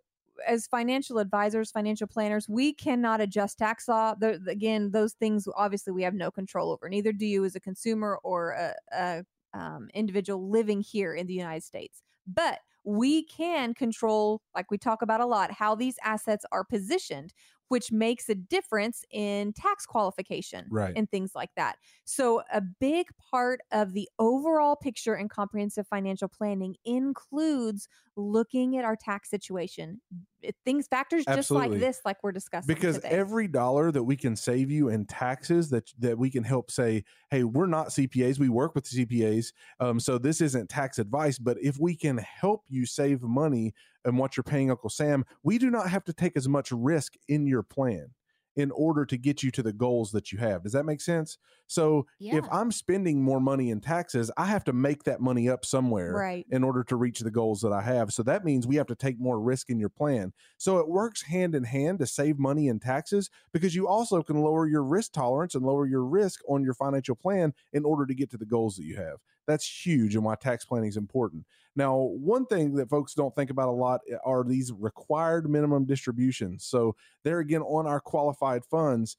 as 0.46 0.68
financial 0.68 1.20
advisors, 1.20 1.72
financial 1.72 2.08
planners, 2.08 2.50
we 2.50 2.74
cannot 2.74 3.22
adjust 3.22 3.58
tax 3.58 3.88
law. 3.88 4.16
The, 4.16 4.42
again, 4.48 4.92
those 4.92 5.14
things 5.14 5.48
obviously 5.56 5.94
we 5.94 6.04
have 6.04 6.14
no 6.14 6.30
control 6.30 6.72
over. 6.72 6.90
Neither 6.90 7.14
do 7.14 7.26
you 7.26 7.46
as 7.46 7.56
a 7.56 7.60
consumer 7.60 8.20
or 8.24 8.52
a, 8.52 8.76
a 8.92 9.24
um, 9.56 9.90
individual 9.94 10.50
living 10.50 10.82
here 10.82 11.14
in 11.14 11.28
the 11.28 11.34
United 11.34 11.64
States. 11.64 12.04
But 12.28 12.60
we 12.84 13.24
can 13.26 13.74
control, 13.74 14.42
like 14.54 14.70
we 14.70 14.78
talk 14.78 15.02
about 15.02 15.22
a 15.22 15.26
lot, 15.26 15.52
how 15.52 15.76
these 15.76 15.98
assets 16.04 16.46
are 16.52 16.64
positioned. 16.64 17.34
which 17.68 17.92
makes 17.92 18.30
a 18.30 18.36
difference 18.36 19.04
in 19.10 19.52
tax 19.52 19.88
qualification 19.88 20.70
Right. 20.70 20.96
and 20.96 21.10
things 21.10 21.32
like 21.34 21.50
that. 21.56 21.78
So, 22.04 22.44
a 22.54 22.62
big 22.62 23.08
part 23.18 23.60
of 23.72 23.94
the 23.94 24.08
overall 24.20 24.76
picture 24.76 25.16
and 25.16 25.32
comprehensive 25.32 25.88
financial 25.88 26.28
planning 26.28 26.76
includes 26.86 27.88
looking 28.16 28.78
at 28.78 28.86
our 28.86 28.96
tax 28.96 29.32
situation. 29.32 30.00
It- 30.46 30.56
Things, 30.66 30.88
factors 30.88 31.26
just 31.26 31.38
Absolutely. 31.38 31.70
like 31.70 31.80
this, 31.80 32.02
like 32.06 32.18
we're 32.24 32.32
discussing. 32.32 32.74
because 32.74 32.96
today. 32.96 33.10
every 33.10 33.48
dollar 33.48 33.92
that 33.92 34.04
we 34.04 34.16
can 34.16 34.36
save 34.36 34.72
you 34.72 34.90
in 34.90 35.06
taxes 35.06 35.70
that 35.70 35.92
that 36.00 36.18
we 36.18 36.30
can 36.30 36.44
help 36.44 36.72
say 36.72 37.04
hey 37.32 37.44
we're 37.44 37.66
not 37.66 37.90
cpas 37.90 38.40
we 38.40 38.50
work 38.50 38.74
with 38.76 38.86
cpas 38.86 39.52
um, 39.80 40.00
so 40.00 40.18
this 40.18 40.42
isn't 40.42 40.70
tax 40.70 40.98
advice 41.00 41.38
but 41.38 41.58
if 41.62 41.78
we 41.80 41.96
can 41.96 42.18
help 42.18 42.64
you 42.68 42.86
save 42.86 43.22
money 43.22 43.74
and 44.06 44.18
what 44.18 44.36
you're 44.38 44.44
paying 44.44 44.72
uncle 44.72 44.90
sam 44.90 45.24
we 45.44 45.58
do 45.58 45.70
not 45.70 45.90
have 45.90 46.04
to 46.04 46.14
take 46.14 46.36
as 46.36 46.48
much 46.48 46.72
risk 46.72 47.14
in 47.28 47.46
your 47.46 47.64
plan 47.64 48.08
in 48.56 48.72
order 48.72 49.06
to 49.06 49.18
get 49.18 49.44
you 49.44 49.52
to 49.52 49.64
the 49.64 49.74
goals 49.74 50.12
that 50.12 50.32
you 50.32 50.38
have 50.38 50.64
does 50.64 50.72
that 50.72 50.86
make 50.86 51.02
sense 51.02 51.38
so 51.68 52.06
Yeah. 52.20 52.38
if 52.38 52.46
i'm 52.52 52.72
spending 52.72 53.22
more 53.22 53.40
money 53.40 53.70
in 53.70 53.82
taxes 53.82 54.32
i 54.38 54.46
have 54.46 54.64
to 54.66 54.74
make 54.74 55.04
that 55.04 55.20
money 55.22 55.50
up 55.50 55.66
somewhere 55.66 56.14
right. 56.14 56.46
in 56.50 56.64
order 56.64 56.84
to 56.84 56.96
reach 56.96 57.20
the 57.20 57.32
goals 57.32 57.62
that 57.62 57.72
I 57.72 57.82
have. 57.82 58.14
So 58.14 58.24
that 58.24 58.46
means 58.46 58.66
we 58.66 58.76
have 58.78 58.88
to 58.88 58.96
take 58.96 59.20
more 59.20 59.40
risk 59.40 59.70
in 59.70 59.80
your 59.80 59.90
plan. 59.90 60.34
So 60.58 60.78
it 60.78 60.88
works 60.88 61.24
hand 61.24 61.56
in 61.56 61.64
hand 61.64 62.00
to 62.00 62.08
save 62.08 62.40
money 62.40 62.68
in 62.68 62.80
taxes 62.80 63.30
because 63.52 63.76
you 63.76 63.88
also 63.88 64.24
can 64.24 64.42
lower 64.42 64.68
your 64.68 64.84
risk 64.84 65.12
tolerance 65.14 65.56
and 65.56 65.66
lower 65.66 65.86
your 65.86 66.04
risk 66.04 66.42
on 66.48 66.64
your 66.64 66.74
financial 66.74 67.16
plan 67.16 67.54
in 67.74 67.86
order 67.86 68.06
to 68.06 68.16
get 68.16 68.30
to 68.32 68.38
the 68.38 68.46
goals 68.46 68.76
that 68.78 68.86
you 68.86 68.96
have. 68.96 69.18
That's 69.48 69.86
huge 69.86 70.16
and 70.16 70.24
why 70.24 70.36
tax 70.36 70.66
planning 70.66 70.90
is 70.90 70.98
important. 70.98 71.46
Now, 71.76 71.98
one 71.98 72.46
thing 72.46 72.76
that 72.76 72.90
folks 72.90 73.14
don't 73.14 73.36
think 73.36 73.50
about 73.50 73.70
a 73.70 73.72
lot 73.72 74.02
eh, 74.12 74.16
are 74.26 74.44
these 74.44 74.72
required 74.72 75.50
minimum 75.50 75.86
distributions. 75.86 76.66
So 76.66 76.96
there 77.24 77.40
again 77.40 77.62
on 77.62 77.86
our 77.86 78.00
qualified 78.00 78.66
funds, 78.66 79.18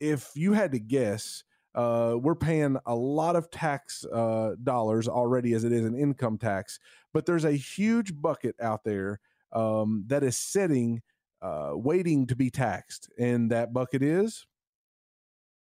if 0.00 0.30
you 0.34 0.52
had 0.52 0.72
to 0.72 0.78
guess, 0.78 1.44
uh, 1.74 2.16
we're 2.20 2.34
paying 2.34 2.76
a 2.86 2.94
lot 2.94 3.36
of 3.36 3.50
tax 3.50 4.04
uh, 4.12 4.54
dollars 4.62 5.08
already 5.08 5.54
as 5.54 5.64
it 5.64 5.72
is 5.72 5.84
an 5.84 5.98
income 5.98 6.38
tax, 6.38 6.78
but 7.12 7.26
there's 7.26 7.44
a 7.44 7.52
huge 7.52 8.20
bucket 8.20 8.54
out 8.60 8.84
there 8.84 9.20
um, 9.52 10.04
that 10.06 10.22
is 10.22 10.36
sitting, 10.36 11.02
uh, 11.42 11.72
waiting 11.72 12.26
to 12.26 12.36
be 12.36 12.50
taxed, 12.50 13.10
and 13.18 13.50
that 13.50 13.72
bucket 13.72 14.02
is 14.02 14.46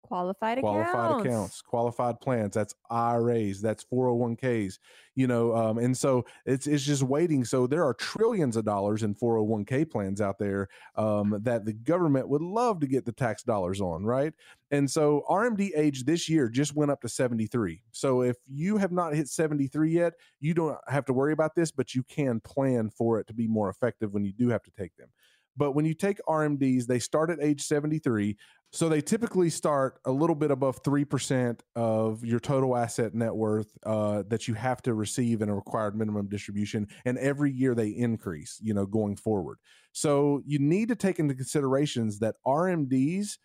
Qualified, 0.07 0.61
qualified 0.61 1.11
accounts. 1.11 1.27
accounts, 1.27 1.63
qualified 1.63 2.21
plans. 2.21 2.55
That's 2.55 2.75
IRAs, 2.91 3.61
that's 3.61 3.85
401ks, 3.85 4.79
you 5.15 5.27
know, 5.27 5.55
um, 5.55 5.79
and 5.79 5.97
so 5.97 6.25
it's 6.45 6.67
it's 6.67 6.85
just 6.85 7.03
waiting. 7.03 7.45
So 7.45 7.67
there 7.67 7.85
are 7.85 7.95
trillions 7.95 8.57
of 8.57 8.65
dollars 8.65 9.03
in 9.03 9.15
401k 9.15 9.91
plans 9.91 10.21
out 10.21 10.39
there 10.39 10.69
um, 10.97 11.39
that 11.43 11.65
the 11.65 11.73
government 11.73 12.29
would 12.29 12.43
love 12.43 12.81
to 12.81 12.87
get 12.87 13.05
the 13.05 13.13
tax 13.13 13.43
dollars 13.43 13.81
on, 13.81 14.05
right? 14.05 14.33
And 14.71 14.91
so 14.91 15.25
RMD 15.29 15.71
age 15.77 16.05
this 16.05 16.29
year 16.29 16.49
just 16.49 16.75
went 16.75 16.91
up 16.91 17.01
to 17.03 17.09
73. 17.09 17.83
So 17.93 18.23
if 18.23 18.37
you 18.49 18.77
have 18.79 18.93
not 18.93 19.15
hit 19.15 19.29
73 19.29 19.91
yet, 19.91 20.15
you 20.41 20.55
don't 20.55 20.77
have 20.89 21.05
to 21.07 21.13
worry 21.13 21.33
about 21.33 21.55
this, 21.55 21.71
but 21.71 21.95
you 21.95 22.03
can 22.03 22.41
plan 22.41 22.91
for 22.91 23.21
it 23.21 23.27
to 23.29 23.35
be 23.35 23.47
more 23.47 23.69
effective 23.69 24.13
when 24.13 24.25
you 24.25 24.33
do 24.33 24.49
have 24.49 24.63
to 24.65 24.73
take 24.77 24.97
them. 24.97 25.09
But 25.57 25.73
when 25.73 25.85
you 25.85 25.95
take 25.95 26.19
RMDs, 26.29 26.87
they 26.87 26.99
start 26.99 27.31
at 27.31 27.39
age 27.41 27.63
73. 27.63 28.37
So 28.73 28.89
they 28.89 29.01
typically 29.01 29.49
start 29.49 30.01
a 30.05 30.11
little 30.11 30.35
bit 30.35 30.51
above 30.51 30.83
3% 30.83 31.61
of 31.77 32.25
your 32.25 32.41
total 32.41 32.77
asset 32.77 33.15
net 33.15 33.35
worth 33.35 33.71
uh, 33.87 34.25
that 34.29 34.49
you 34.49 34.55
have 34.55 34.83
to 34.83 34.95
receive 34.95 35.41
in 35.41 35.49
a 35.49 35.55
required 35.55 35.97
minimum 35.97 36.29
distribution. 36.29 36.89
And 37.05 37.17
every 37.19 37.53
year 37.53 37.75
they 37.75 37.89
increase, 37.89 38.59
you 38.63 38.75
know, 38.75 38.85
going 38.85 39.17
forward. 39.17 39.59
So 39.93 40.43
you 40.45 40.59
need 40.59 40.89
to 40.89 40.97
take 40.97 41.19
into 41.19 41.35
considerations 41.35 42.19
that 42.19 42.35
RMDs 42.47 43.39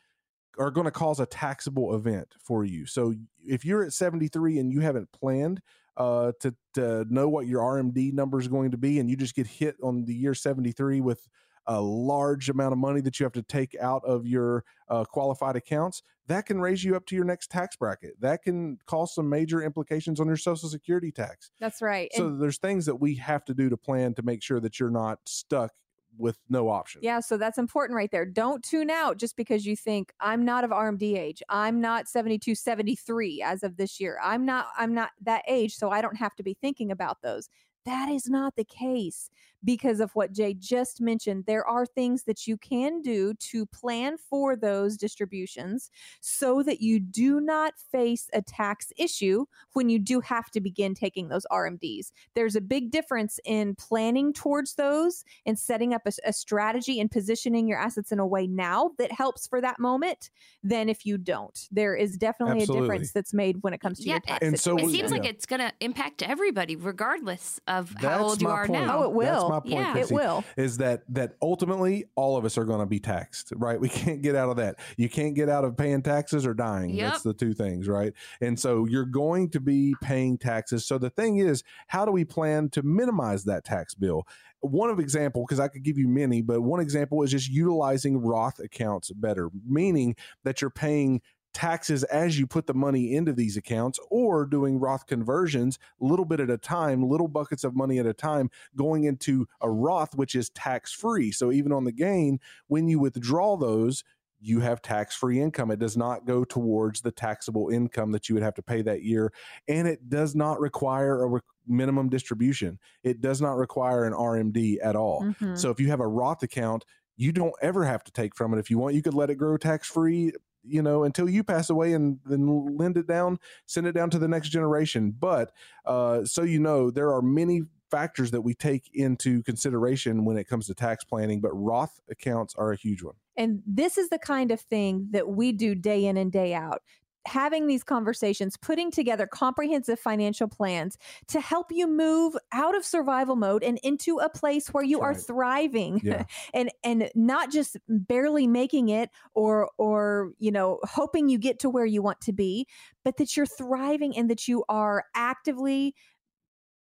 are 0.59 0.71
going 0.71 0.85
to 0.85 0.91
cause 0.91 1.19
a 1.19 1.25
taxable 1.25 1.95
event 1.95 2.27
for 2.43 2.65
you. 2.65 2.85
So 2.85 3.13
if 3.39 3.63
you're 3.63 3.83
at 3.83 3.93
73 3.93 4.59
and 4.59 4.71
you 4.71 4.81
haven't 4.81 5.11
planned 5.13 5.61
uh, 5.97 6.33
to, 6.41 6.53
to 6.73 7.05
know 7.09 7.29
what 7.29 7.47
your 7.47 7.61
RMD 7.61 8.13
number 8.13 8.39
is 8.39 8.47
going 8.47 8.71
to 8.71 8.77
be, 8.77 8.99
and 8.99 9.09
you 9.09 9.15
just 9.15 9.35
get 9.35 9.47
hit 9.47 9.75
on 9.81 10.05
the 10.05 10.13
year 10.13 10.33
73 10.33 10.99
with 11.01 11.25
a 11.67 11.79
large 11.81 12.49
amount 12.49 12.73
of 12.73 12.79
money 12.79 13.01
that 13.01 13.19
you 13.19 13.23
have 13.23 13.33
to 13.33 13.43
take 13.43 13.75
out 13.79 14.03
of 14.05 14.25
your 14.25 14.63
uh, 14.89 15.03
qualified 15.05 15.55
accounts, 15.55 16.01
that 16.27 16.45
can 16.45 16.59
raise 16.61 16.83
you 16.83 16.95
up 16.95 17.05
to 17.07 17.15
your 17.15 17.25
next 17.25 17.51
tax 17.51 17.75
bracket. 17.75 18.19
That 18.19 18.43
can 18.43 18.77
cause 18.85 19.13
some 19.13 19.29
major 19.29 19.61
implications 19.61 20.19
on 20.19 20.27
your 20.27 20.37
Social 20.37 20.69
Security 20.69 21.11
tax. 21.11 21.51
That's 21.59 21.81
right. 21.81 22.09
So 22.13 22.27
And 22.27 22.41
there's 22.41 22.57
things 22.57 22.85
that 22.85 22.95
we 22.95 23.15
have 23.15 23.45
to 23.45 23.53
do 23.53 23.69
to 23.69 23.77
plan 23.77 24.13
to 24.15 24.23
make 24.23 24.41
sure 24.43 24.59
that 24.59 24.79
you're 24.79 24.89
not 24.89 25.19
stuck 25.25 25.71
with 26.17 26.37
no 26.49 26.67
option. 26.67 26.99
yeah, 27.03 27.21
so 27.21 27.37
that's 27.37 27.57
important 27.57 27.95
right 27.95 28.11
there. 28.11 28.25
Don't 28.25 28.61
tune 28.63 28.89
out 28.89 29.17
just 29.17 29.37
because 29.37 29.65
you 29.65 29.77
think 29.77 30.11
I'm 30.19 30.43
not 30.43 30.65
of 30.65 30.71
RMD 30.71 31.17
age. 31.17 31.41
I'm 31.47 31.79
not 31.79 32.09
72, 32.09 32.53
73 32.53 33.41
as 33.41 33.63
of 33.63 33.77
this 33.77 33.99
year. 33.99 34.19
I'm 34.21 34.45
not 34.45 34.67
I'm 34.77 34.93
not 34.93 35.11
that 35.21 35.43
age, 35.47 35.75
so 35.75 35.89
I 35.89 36.01
don't 36.01 36.17
have 36.17 36.35
to 36.35 36.43
be 36.43 36.53
thinking 36.53 36.91
about 36.91 37.21
those. 37.21 37.47
That 37.85 38.09
is 38.09 38.29
not 38.29 38.55
the 38.55 38.63
case 38.63 39.29
because 39.63 39.99
of 39.99 40.09
what 40.15 40.31
Jay 40.31 40.55
just 40.55 40.99
mentioned. 41.01 41.43
There 41.45 41.65
are 41.67 41.85
things 41.85 42.23
that 42.23 42.47
you 42.47 42.57
can 42.57 43.01
do 43.01 43.33
to 43.35 43.65
plan 43.67 44.17
for 44.17 44.55
those 44.55 44.97
distributions 44.97 45.91
so 46.19 46.63
that 46.63 46.81
you 46.81 46.99
do 46.99 47.39
not 47.39 47.73
face 47.91 48.27
a 48.33 48.41
tax 48.41 48.91
issue 48.97 49.45
when 49.73 49.87
you 49.87 49.99
do 49.99 50.19
have 50.19 50.49
to 50.51 50.61
begin 50.61 50.95
taking 50.95 51.27
those 51.27 51.45
RMDs. 51.51 52.11
There's 52.33 52.55
a 52.55 52.61
big 52.61 52.89
difference 52.89 53.39
in 53.45 53.75
planning 53.75 54.33
towards 54.33 54.73
those 54.75 55.23
and 55.45 55.57
setting 55.59 55.93
up 55.93 56.01
a, 56.07 56.11
a 56.25 56.33
strategy 56.33 56.99
and 56.99 57.09
positioning 57.11 57.67
your 57.67 57.77
assets 57.79 58.11
in 58.11 58.17
a 58.17 58.25
way 58.25 58.47
now 58.47 58.91
that 58.97 59.11
helps 59.11 59.45
for 59.45 59.61
that 59.61 59.79
moment 59.79 60.31
than 60.63 60.89
if 60.89 61.05
you 61.05 61.19
don't. 61.19 61.67
There 61.71 61.95
is 61.95 62.17
definitely 62.17 62.61
Absolutely. 62.61 62.79
a 62.79 62.89
difference 62.89 63.11
that's 63.11 63.33
made 63.33 63.61
when 63.61 63.73
it 63.75 63.79
comes 63.79 63.99
to 63.99 64.05
Yeah, 64.05 64.13
your 64.15 64.21
tax 64.21 64.45
and 64.47 64.59
so 64.59 64.71
It 64.71 64.73
was- 64.83 64.91
situation. 64.91 65.09
seems 65.09 65.11
like 65.19 65.29
it's 65.29 65.45
going 65.45 65.59
to 65.61 65.71
impact 65.81 66.23
everybody, 66.23 66.75
regardless 66.75 67.59
of 67.79 67.89
how 67.91 68.01
That's 68.01 68.21
old 68.23 68.41
you 68.41 68.47
my 68.47 68.53
are 68.53 68.67
point. 68.67 68.85
now. 68.85 68.99
Oh, 68.99 69.03
it 69.03 69.13
will. 69.13 69.49
That's 69.49 69.49
my 69.49 69.59
point, 69.59 69.95
Yeah. 69.95 69.97
it 69.97 70.11
will. 70.11 70.43
Is 70.57 70.77
that 70.77 71.03
that 71.09 71.33
ultimately 71.41 72.05
all 72.15 72.37
of 72.37 72.45
us 72.45 72.57
are 72.57 72.65
going 72.65 72.79
to 72.79 72.85
be 72.85 72.99
taxed, 72.99 73.53
right? 73.55 73.79
We 73.79 73.89
can't 74.01 74.21
get 74.21 74.35
out 74.35 74.49
of 74.49 74.57
that. 74.57 74.79
You 74.97 75.09
can't 75.09 75.35
get 75.35 75.49
out 75.49 75.63
of 75.63 75.77
paying 75.77 76.01
taxes 76.01 76.45
or 76.45 76.53
dying. 76.53 76.91
Yep. 76.91 77.11
That's 77.11 77.23
the 77.23 77.33
two 77.33 77.53
things, 77.53 77.87
right? 77.87 78.13
And 78.41 78.59
so 78.59 78.85
you're 78.85 79.05
going 79.05 79.49
to 79.51 79.59
be 79.59 79.95
paying 80.01 80.37
taxes. 80.37 80.85
So 80.85 80.97
the 80.97 81.09
thing 81.09 81.37
is, 81.37 81.63
how 81.87 82.05
do 82.05 82.11
we 82.11 82.25
plan 82.25 82.69
to 82.71 82.83
minimize 82.83 83.43
that 83.45 83.63
tax 83.63 83.93
bill? 83.95 84.27
One 84.61 84.91
of 84.91 84.99
example, 84.99 85.43
because 85.47 85.59
I 85.59 85.67
could 85.69 85.81
give 85.83 85.97
you 85.97 86.07
many, 86.07 86.41
but 86.43 86.61
one 86.61 86.79
example 86.79 87.23
is 87.23 87.31
just 87.31 87.49
utilizing 87.49 88.17
Roth 88.21 88.59
accounts 88.59 89.11
better, 89.11 89.49
meaning 89.67 90.15
that 90.43 90.61
you're 90.61 90.69
paying 90.69 91.21
taxes 91.53 92.03
as 92.05 92.39
you 92.39 92.47
put 92.47 92.67
the 92.67 92.73
money 92.73 93.13
into 93.13 93.33
these 93.33 93.57
accounts 93.57 93.99
or 94.09 94.45
doing 94.45 94.79
Roth 94.79 95.05
conversions 95.05 95.77
a 96.01 96.05
little 96.05 96.25
bit 96.25 96.39
at 96.39 96.49
a 96.49 96.57
time, 96.57 97.03
little 97.03 97.27
buckets 97.27 97.63
of 97.63 97.75
money 97.75 97.99
at 97.99 98.05
a 98.05 98.13
time, 98.13 98.49
going 98.75 99.03
into 99.03 99.47
a 99.61 99.69
Roth, 99.69 100.15
which 100.15 100.35
is 100.35 100.49
tax 100.51 100.93
free. 100.93 101.31
So 101.31 101.51
even 101.51 101.71
on 101.71 101.83
the 101.83 101.91
gain, 101.91 102.39
when 102.67 102.87
you 102.87 102.99
withdraw 102.99 103.57
those, 103.57 104.03
you 104.43 104.59
have 104.59 104.81
tax 104.81 105.15
free 105.15 105.39
income. 105.39 105.69
It 105.69 105.77
does 105.77 105.95
not 105.95 106.25
go 106.25 106.43
towards 106.43 107.01
the 107.01 107.11
taxable 107.11 107.69
income 107.69 108.11
that 108.11 108.27
you 108.27 108.33
would 108.33 108.43
have 108.43 108.55
to 108.55 108.63
pay 108.63 108.81
that 108.81 109.03
year. 109.03 109.31
And 109.67 109.87
it 109.87 110.09
does 110.09 110.35
not 110.35 110.59
require 110.59 111.21
a 111.23 111.27
re- 111.27 111.41
minimum 111.67 112.09
distribution. 112.09 112.79
It 113.03 113.21
does 113.21 113.39
not 113.39 113.55
require 113.57 114.05
an 114.05 114.13
RMD 114.13 114.79
at 114.81 114.95
all. 114.95 115.21
Mhm. 115.39 115.55
So 115.57 115.69
if 115.69 115.79
you 115.79 115.89
have 115.89 115.99
a 115.99 116.07
Roth 116.07 116.41
account, 116.41 116.85
you 117.17 117.31
don't 117.31 117.53
ever 117.61 117.85
have 117.85 118.03
to 118.05 118.11
take 118.11 118.35
from 118.35 118.51
it. 118.51 118.59
If 118.59 118.71
you 118.71 118.79
want, 118.79 118.95
you 118.95 119.03
could 119.03 119.13
let 119.13 119.29
it 119.29 119.35
grow 119.35 119.57
tax 119.57 119.87
free, 119.87 120.31
you 120.63 120.81
know, 120.81 121.03
until 121.03 121.29
you 121.29 121.43
pass 121.43 121.69
away 121.69 121.93
and 121.93 122.19
then 122.25 122.77
lend 122.77 122.97
it 122.97 123.07
down, 123.07 123.39
send 123.65 123.87
it 123.87 123.93
down 123.93 124.09
to 124.11 124.19
the 124.19 124.27
next 124.27 124.49
generation. 124.49 125.13
But 125.17 125.51
uh, 125.85 126.25
so 126.25 126.43
you 126.43 126.59
know, 126.59 126.91
there 126.91 127.13
are 127.13 127.21
many 127.21 127.63
factors 127.91 128.31
that 128.31 128.41
we 128.41 128.53
take 128.53 128.89
into 128.93 129.43
consideration 129.43 130.23
when 130.23 130.37
it 130.37 130.47
comes 130.47 130.67
to 130.67 130.73
tax 130.73 131.03
planning, 131.03 131.41
but 131.41 131.51
Roth 131.51 131.99
accounts 132.09 132.55
are 132.55 132.71
a 132.71 132.77
huge 132.77 133.03
one. 133.03 133.15
And 133.35 133.61
this 133.67 133.97
is 133.97 134.09
the 134.09 134.17
kind 134.17 134.51
of 134.51 134.61
thing 134.61 135.09
that 135.11 135.27
we 135.27 135.51
do 135.51 135.75
day 135.75 136.05
in 136.05 136.17
and 136.17 136.31
day 136.31 136.53
out. 136.53 136.81
Having 137.27 137.67
these 137.67 137.83
conversations, 137.83 138.57
putting 138.57 138.91
together 138.91 139.27
comprehensive 139.27 139.99
financial 139.99 140.47
plans 140.47 140.97
to 141.27 141.39
help 141.39 141.67
you 141.71 141.87
move 141.87 142.35
out 142.51 142.75
of 142.75 142.83
survival 142.83 143.35
mode 143.35 143.63
and 143.63 143.79
into 143.83 144.17
a 144.17 144.29
place 144.29 144.69
where 144.69 144.83
you 144.83 144.99
That's 144.99 145.23
are 145.23 145.35
thriving 145.35 146.01
Yeah. 146.03 146.23
and 146.53 146.71
and 146.83 147.09
not 147.15 147.51
just 147.51 147.77
barely 147.87 148.47
making 148.47 148.89
it 148.89 149.09
or 149.35 149.69
or 149.77 150.31
you 150.39 150.51
know 150.51 150.79
hoping 150.83 151.29
you 151.29 151.37
get 151.37 151.59
to 151.59 151.69
where 151.69 151.85
you 151.85 152.01
want 152.01 152.21
to 152.21 152.33
be, 152.33 152.67
but 153.03 153.17
that 153.17 153.37
you're 153.37 153.45
thriving 153.45 154.17
and 154.17 154.29
that 154.29 154.47
you 154.47 154.63
are 154.69 155.05
actively 155.15 155.95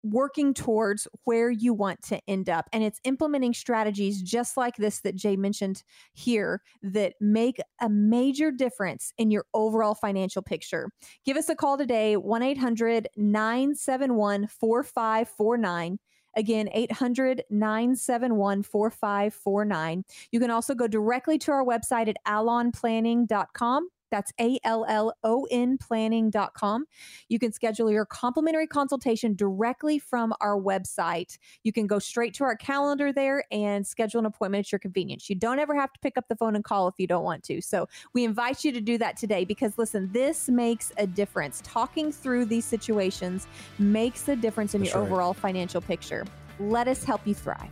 working 0.03 0.55
towards 0.55 1.07
where 1.25 1.51
you 1.51 1.75
want 1.75 2.03
to 2.03 2.21
end 2.29 2.49
up. 2.49 2.69
And 2.73 2.83
it's 2.83 3.01
implementing 3.05 3.55
strategies 3.55 4.23
just 4.23 4.57
like 4.57 4.77
this 4.77 5.01
that 5.01 5.17
Jay 5.17 5.37
mentioned 5.37 5.83
here 6.13 6.63
that 6.83 7.15
make 7.21 7.59
a 7.81 7.89
major 7.89 8.51
difference 8.51 9.13
in 9.19 9.31
your 9.31 9.45
overall 9.55 9.95
financial 9.95 10.43
picture. 10.43 10.91
Give 11.25 11.37
us 11.37 11.49
a 11.49 11.55
call 11.55 11.79
today, 11.79 12.17
1 12.17 12.43
800 12.43 13.09
971 13.17 14.47
4549. 14.47 15.99
Again, 16.37 16.69
800 16.73 17.43
971 17.51 18.63
4549. 18.63 20.05
You 20.31 20.41
can 20.41 20.51
also 20.51 20.75
go 20.75 20.87
directly 20.87 21.39
to 21.39 21.53
our 21.53 21.65
website 21.65 22.09
at 22.09 22.17
allonplanning.com. 22.27 23.89
That's 24.11 24.33
A 24.41 24.59
L 24.65 24.85
L 24.89 25.15
O 25.25 25.47
N 25.51 25.79
planning.com. 25.79 26.85
You 27.29 27.39
can 27.39 27.53
schedule 27.53 27.91
your 27.91 28.05
complimentary 28.05 28.67
consultation 28.67 29.35
directly 29.35 29.99
from 29.99 30.33
our 30.41 30.61
website. 30.61 31.39
You 31.63 31.73
can 31.73 31.87
go 31.87 31.99
straight 31.99 32.35
to 32.35 32.45
our 32.45 32.57
calendar 32.57 33.13
there 33.13 33.45
and 33.51 33.87
schedule 33.87 34.21
an 34.21 34.27
appointment 34.27 34.67
at 34.67 34.73
your 34.73 34.79
convenience. 34.79 35.29
You 35.29 35.37
don't 35.37 35.59
ever 35.59 35.75
have 35.75 35.93
to 35.93 36.01
pick 36.01 36.17
up 36.17 36.29
the 36.29 36.37
phone 36.37 36.55
and 36.55 36.65
call 36.65 36.89
if 36.89 36.95
you 36.99 37.07
don't 37.07 37.25
want 37.25 37.43
to. 37.45 37.61
So 37.61 37.89
we 38.15 38.25
invite 38.25 38.65
you 38.65 38.73
to 38.73 38.81
do 38.81 38.99
that 38.99 39.17
today 39.17 39.45
because 39.45 39.79
listen, 39.79 40.11
this 40.13 40.49
makes 40.49 40.93
a 40.99 41.07
difference. 41.07 41.63
Talking 41.65 42.13
through 42.13 42.47
these 42.47 42.65
situations 42.65 43.47
makes 43.79 44.29
a 44.29 44.37
difference 44.37 44.75
in 44.75 44.83
That's 44.83 44.93
your 44.93 45.03
right. 45.03 45.11
overall 45.11 45.35
financial 45.35 45.81
picture. 45.81 46.25
Let 46.59 46.89
us 46.89 47.05
help 47.05 47.27
you 47.27 47.35
thrive. 47.35 47.71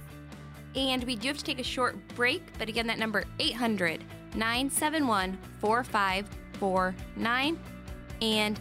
And 0.74 1.02
we 1.04 1.16
do 1.16 1.28
have 1.28 1.38
to 1.38 1.44
take 1.44 1.58
a 1.58 1.64
short 1.64 1.96
break, 2.14 2.42
but 2.58 2.68
again, 2.68 2.86
that 2.86 2.98
number 2.98 3.24
800 3.38 4.04
971 4.34 5.38
4549. 5.60 7.58
And 8.20 8.60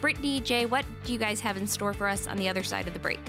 Brittany, 0.00 0.40
Jay, 0.40 0.66
what 0.66 0.84
do 1.04 1.12
you 1.12 1.18
guys 1.18 1.40
have 1.40 1.56
in 1.56 1.66
store 1.66 1.92
for 1.92 2.06
us 2.06 2.26
on 2.26 2.36
the 2.36 2.48
other 2.48 2.62
side 2.62 2.86
of 2.86 2.92
the 2.92 3.00
break? 3.00 3.20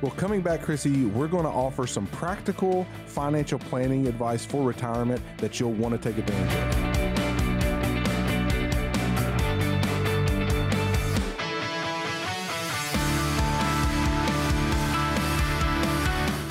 Well, 0.00 0.12
coming 0.12 0.42
back, 0.42 0.62
Chrissy, 0.62 1.06
we're 1.06 1.26
going 1.26 1.44
to 1.44 1.50
offer 1.50 1.84
some 1.86 2.06
practical 2.08 2.86
financial 3.06 3.58
planning 3.58 4.06
advice 4.06 4.44
for 4.44 4.62
retirement 4.62 5.20
that 5.38 5.58
you'll 5.58 5.72
want 5.72 6.00
to 6.00 6.08
take 6.08 6.18
advantage 6.18 6.54
of. 6.54 6.88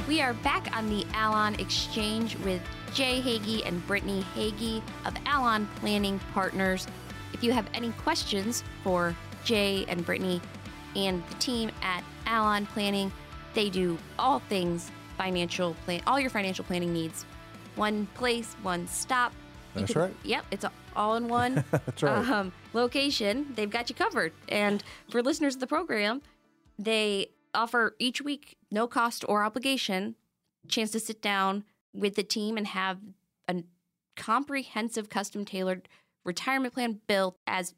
We 0.10 0.22
are 0.22 0.34
back 0.34 0.76
on 0.76 0.90
the 0.90 1.06
Allon 1.14 1.56
Exchange 1.56 2.36
with 2.40 2.62
Jay 2.94 3.20
Hagy 3.22 3.64
and 3.66 3.86
Brittany 3.88 4.22
Hagy 4.36 4.82
of 5.06 5.16
Allon 5.26 5.68
Planning 5.78 6.20
Partners. 6.34 6.88
If 7.34 7.44
you 7.44 7.52
have 7.52 7.68
any 7.74 7.92
questions 7.92 8.64
for 8.84 9.16
Jay 9.44 9.86
and 9.88 10.06
Brittany 10.06 10.42
and 10.96 11.24
the 11.28 11.36
team 11.36 11.72
at 11.82 12.04
Allon 12.26 12.66
Planning, 12.68 13.12
they 13.54 13.70
do 13.70 13.98
all 14.18 14.40
things 14.40 14.92
financial 15.18 15.74
plan, 15.86 16.02
all 16.08 16.20
your 16.20 16.30
financial 16.30 16.64
planning 16.64 16.94
needs. 16.94 17.26
One 17.76 18.08
place, 18.16 18.56
one 18.64 18.88
stop. 18.88 19.34
You 19.76 19.82
That's 19.82 19.94
can, 19.94 20.02
right. 20.02 20.16
Yep, 20.24 20.46
it's 20.52 20.66
all 20.96 21.16
in 21.16 21.28
one 21.28 21.64
right. 22.02 22.30
um, 22.30 22.52
location. 22.74 23.48
They've 23.56 23.70
got 23.70 23.90
you 23.90 23.96
covered. 23.96 24.34
And 24.50 24.84
for 25.10 25.22
listeners 25.22 25.56
of 25.56 25.60
the 25.60 25.68
program, 25.68 26.22
they 26.80 27.28
offer 27.54 27.96
each 28.00 28.22
week, 28.22 28.58
no 28.72 28.88
cost 28.88 29.24
or 29.28 29.44
obligation, 29.44 30.16
chance 30.68 30.92
to 30.92 31.00
sit 31.00 31.22
down 31.22 31.64
with 31.98 32.16
the 32.16 32.24
team 32.24 32.58
and 32.58 32.68
have 32.68 33.00
a 33.48 33.64
comprehensive, 34.16 35.10
custom 35.10 35.46
tailored 35.46 35.88
retirement 36.24 36.74
plan 36.74 37.00
built 37.08 37.38
as 37.48 37.74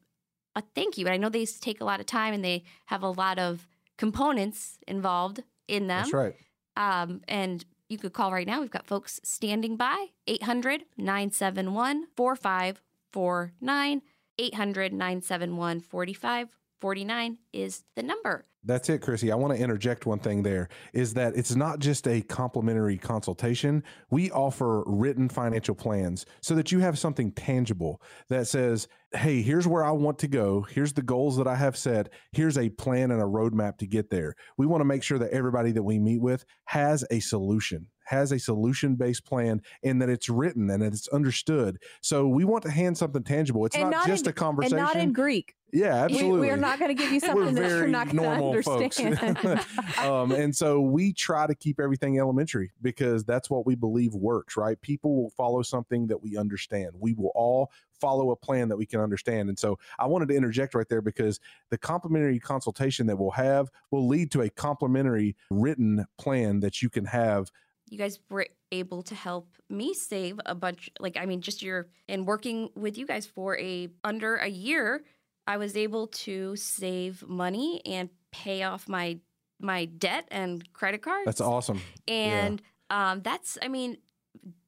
a 0.56 0.64
thank 0.76 0.98
you. 0.98 1.06
And 1.06 1.14
I 1.14 1.18
know 1.18 1.30
they 1.30 1.46
take 1.46 1.82
a 1.82 1.86
lot 1.86 2.00
of 2.00 2.06
time 2.06 2.34
and 2.34 2.44
they 2.44 2.64
have 2.88 3.04
a 3.04 3.10
lot 3.10 3.40
of 3.40 3.68
components 3.98 4.80
involved 4.88 5.44
in 5.68 5.88
them. 5.88 6.04
That's 6.04 6.14
right. 6.14 6.36
Um, 6.76 7.22
and 7.28 7.64
you 7.90 7.98
could 7.98 8.14
call 8.14 8.32
right 8.32 8.48
now. 8.48 8.62
We've 8.62 8.72
got 8.72 8.88
folks 8.88 9.20
standing 9.24 9.76
by 9.76 10.08
800 10.28 10.86
971 10.98 12.08
4549. 12.16 14.02
800 14.38 14.94
971 14.94 15.82
4549 15.82 17.38
is 17.52 17.84
the 17.96 18.04
number. 18.04 18.46
That's 18.64 18.90
it, 18.90 19.02
Chrissy. 19.02 19.32
I 19.32 19.36
want 19.36 19.56
to 19.56 19.62
interject 19.62 20.06
one 20.06 20.20
thing 20.20 20.44
there 20.44 20.68
is 20.94 21.14
that 21.14 21.36
it's 21.36 21.56
not 21.56 21.80
just 21.80 22.08
a 22.08 22.22
complimentary 22.22 22.98
consultation. 22.98 23.84
We 24.10 24.32
offer 24.32 24.84
written 24.86 25.30
financial 25.30 25.76
plans 25.76 26.26
so 26.42 26.56
that 26.56 26.72
you 26.72 26.80
have 26.80 27.00
something 27.00 27.32
tangible 27.32 28.02
that 28.28 28.48
says, 28.48 28.90
hey, 29.14 29.42
here's 29.42 29.66
where 29.66 29.84
I 29.84 29.92
want 29.92 30.20
to 30.20 30.28
go. 30.28 30.62
Here's 30.62 30.94
the 30.94 31.02
goals 31.02 31.38
that 31.38 31.48
I 31.48 31.56
have 31.56 31.78
set. 31.78 32.10
Here's 32.34 32.58
a 32.58 32.70
plan 32.70 33.12
and 33.12 33.22
a 33.22 33.26
roadmap 33.26 33.78
to 33.78 33.88
get 33.88 34.10
there. 34.10 34.36
We 34.58 34.66
want 34.66 34.82
to 34.82 34.86
make 34.86 35.04
sure 35.04 35.20
that 35.20 35.32
everybody 35.32 35.72
that 35.72 35.84
we 35.84 35.98
meet 35.98 36.22
with 36.22 36.44
has 36.66 37.06
a 37.10 37.22
solution 37.22 37.88
has 38.10 38.32
a 38.32 38.40
solution 38.40 38.96
based 38.96 39.24
plan 39.24 39.62
and 39.84 40.02
that 40.02 40.10
it's 40.10 40.30
written 40.30 40.70
and 40.72 40.82
that 40.82 40.94
it's 40.94 41.08
understood. 41.10 41.78
So 42.02 42.28
we 42.28 42.44
want 42.44 42.64
to 42.64 42.72
hand 42.72 42.98
something 42.98 43.24
tangible. 43.24 43.68
It's 43.68 43.78
not, 43.78 43.92
not, 43.92 44.08
just 44.08 44.26
in, 44.26 44.32
a 44.32 44.34
conversation. 44.34 44.80
And 44.80 44.86
not 44.88 44.96
in 44.96 45.14
Greek. 45.14 45.54
Yeah, 45.72 46.04
absolutely. 46.04 46.42
We, 46.42 46.50
are 46.50 46.58
not 46.58 46.80
going 46.80 46.96
to 46.96 47.02
give 47.02 47.12
you 47.12 47.20
something 47.20 47.56
that 47.56 47.70
you're 47.70 47.88
not 47.88 48.10
going 48.10 48.24
to 48.24 48.46
understand. 48.46 49.38
um, 50.00 50.32
and 50.32 50.56
so 50.56 50.82
we 50.82 51.14
try 51.14 51.48
to 51.48 51.56
keep 51.56 51.80
everything 51.80 52.20
elementary 52.20 52.72
because 52.82 53.24
that's 53.24 53.50
what 53.50 53.66
we 53.66 53.76
believe 53.76 54.14
works, 54.14 54.58
right? 54.58 54.80
People 54.82 55.16
will 55.16 55.30
follow 55.32 55.62
something 55.62 56.08
that 56.08 56.22
we 56.22 56.38
understand. 56.38 56.92
We 57.00 57.14
will 57.14 57.32
all 57.36 57.72
follow 58.00 58.32
a 58.32 58.36
plan 58.36 58.70
that 58.70 58.78
we 58.78 58.86
can 58.86 59.00
understand. 59.00 59.50
And 59.50 59.60
so 59.60 59.78
I 59.98 60.08
wanted 60.08 60.30
to 60.30 60.36
interject 60.36 60.74
right 60.74 60.88
there 60.88 61.02
because 61.02 61.40
the 61.70 61.78
complimentary 61.78 62.40
consultation 62.40 63.08
that 63.08 63.18
we'll 63.18 63.32
have 63.32 63.70
will 63.92 64.08
lead 64.08 64.32
to 64.32 64.42
a 64.42 64.50
complimentary 64.50 65.36
written 65.52 66.06
plan 66.18 66.62
that 66.62 66.82
you 66.82 66.90
can 66.90 67.06
have 67.06 67.52
you 67.92 67.98
guys 67.98 68.20
were 68.30 68.48
able 68.72 69.02
to 69.02 69.16
help 69.16 69.48
me 69.70 69.94
save 69.94 70.40
a 70.46 70.54
bunch 70.54 70.90
like 71.00 71.18
i 71.18 71.26
mean 71.26 71.42
just 71.42 71.62
your 71.62 71.88
in 72.08 72.26
working 72.26 72.70
with 72.76 72.98
you 72.98 73.06
guys 73.06 73.26
for 73.26 73.58
a 73.58 73.90
under 74.04 74.36
a 74.36 74.48
year 74.48 75.04
i 75.48 75.58
was 75.58 75.76
able 75.76 76.08
to 76.08 76.56
save 76.56 77.28
money 77.28 77.82
and 77.86 78.10
pay 78.32 78.64
off 78.64 78.88
my 78.88 79.18
my 79.60 79.86
debt 79.86 80.28
and 80.32 80.72
credit 80.74 81.02
cards 81.02 81.26
that's 81.26 81.42
awesome 81.42 81.82
and 82.08 82.62
yeah. 82.90 83.12
um 83.12 83.22
that's 83.22 83.58
i 83.62 83.68
mean 83.68 83.98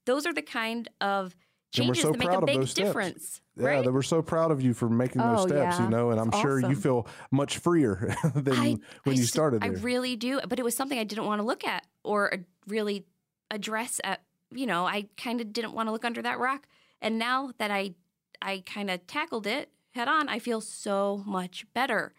those 0.06 0.26
are 0.26 0.34
the 0.34 0.42
kind 0.42 0.90
of 1.00 1.36
changes 1.72 2.02
so 2.02 2.12
that 2.12 2.18
make 2.18 2.30
a 2.30 2.42
big 2.42 2.68
difference. 2.74 3.40
Yeah, 3.56 3.68
right? 3.68 3.84
they 3.86 3.92
were 3.92 4.04
so 4.04 4.22
proud 4.22 4.52
of 4.52 4.62
you 4.62 4.74
for 4.74 4.90
making 4.90 5.22
those 5.22 5.42
oh, 5.42 5.48
steps, 5.48 5.78
yeah. 5.78 5.84
you 5.84 5.90
know, 5.90 6.10
and 6.10 6.20
I'm 6.20 6.32
sure 6.42 6.60
you 6.60 6.76
feel 6.76 7.08
much 7.30 7.60
freer 7.60 8.14
than 8.36 8.54
I, 8.54 8.78
when 9.04 9.16
I 9.16 9.20
you 9.20 9.24
started. 9.24 9.62
There. 9.62 9.72
I 9.72 9.74
really 9.76 10.16
do, 10.16 10.42
but 10.50 10.58
it 10.58 10.64
was 10.64 10.76
something 10.76 10.98
I 10.98 11.04
didn't 11.04 11.26
want 11.26 11.40
to 11.40 11.46
look 11.46 11.64
at 11.64 11.86
or 12.04 12.34
really 12.68 13.06
address 13.52 14.00
at 14.04 14.22
you 14.52 14.66
know 14.66 14.86
i 14.86 15.08
kind 15.18 15.42
of 15.42 15.54
didn't 15.54 15.74
want 15.74 15.88
to 15.88 15.92
look 15.92 16.06
under 16.06 16.22
that 16.22 16.40
rock 16.40 16.68
and 17.02 17.18
now 17.18 17.52
that 17.58 17.72
i 17.72 17.94
i 18.42 18.64
kind 18.66 18.90
of 18.90 19.06
tackled 19.08 19.48
it 19.48 19.70
head 19.92 20.08
on 20.08 20.30
i 20.30 20.40
feel 20.40 20.62
so 20.62 21.24
much 21.26 21.66
better 21.74 22.14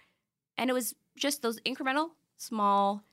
and 0.57 0.71
it 0.71 0.73
was 0.73 0.95
just 1.17 1.43
those 1.43 1.61
incremental 1.61 2.11
small 2.37 3.05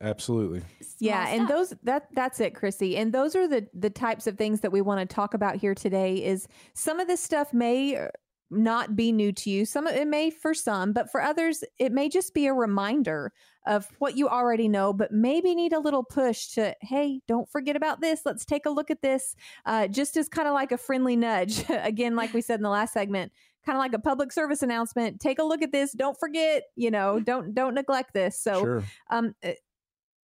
absolutely 0.00 0.62
yeah 0.98 1.24
stuff. 1.24 1.38
and 1.38 1.48
those 1.48 1.74
that 1.82 2.08
that's 2.14 2.40
it 2.40 2.54
chrissy 2.54 2.96
and 2.96 3.12
those 3.12 3.34
are 3.34 3.48
the 3.48 3.66
the 3.74 3.90
types 3.90 4.26
of 4.26 4.36
things 4.36 4.60
that 4.60 4.70
we 4.70 4.80
want 4.80 5.00
to 5.00 5.14
talk 5.14 5.34
about 5.34 5.56
here 5.56 5.74
today 5.74 6.24
is 6.24 6.46
some 6.74 7.00
of 7.00 7.08
this 7.08 7.22
stuff 7.22 7.52
may 7.52 8.08
not 8.50 8.96
be 8.96 9.12
new 9.12 9.32
to 9.32 9.50
you. 9.50 9.64
Some 9.64 9.86
of 9.86 9.94
it 9.94 10.08
may 10.08 10.30
for 10.30 10.54
some, 10.54 10.92
but 10.92 11.10
for 11.10 11.20
others, 11.20 11.62
it 11.78 11.92
may 11.92 12.08
just 12.08 12.32
be 12.32 12.46
a 12.46 12.54
reminder 12.54 13.32
of 13.66 13.86
what 13.98 14.16
you 14.16 14.28
already 14.28 14.68
know, 14.68 14.92
but 14.92 15.12
maybe 15.12 15.54
need 15.54 15.74
a 15.74 15.80
little 15.80 16.02
push 16.02 16.48
to, 16.54 16.74
hey, 16.80 17.20
don't 17.28 17.48
forget 17.50 17.76
about 17.76 18.00
this. 18.00 18.22
Let's 18.24 18.46
take 18.46 18.64
a 18.64 18.70
look 18.70 18.90
at 18.90 19.02
this. 19.02 19.36
Uh, 19.66 19.86
just 19.86 20.16
as 20.16 20.28
kind 20.28 20.48
of 20.48 20.54
like 20.54 20.72
a 20.72 20.78
friendly 20.78 21.16
nudge. 21.16 21.64
Again, 21.68 22.16
like 22.16 22.32
we 22.32 22.40
said 22.40 22.58
in 22.58 22.62
the 22.62 22.70
last 22.70 22.94
segment, 22.94 23.32
kind 23.64 23.76
of 23.76 23.80
like 23.80 23.92
a 23.92 23.98
public 23.98 24.32
service 24.32 24.62
announcement. 24.62 25.20
Take 25.20 25.38
a 25.38 25.44
look 25.44 25.62
at 25.62 25.72
this. 25.72 25.92
Don't 25.92 26.18
forget, 26.18 26.62
you 26.76 26.90
know, 26.90 27.20
don't 27.20 27.54
don't 27.54 27.74
neglect 27.74 28.14
this. 28.14 28.40
So 28.40 28.60
sure. 28.60 28.84
um 29.10 29.34
eh, 29.42 29.54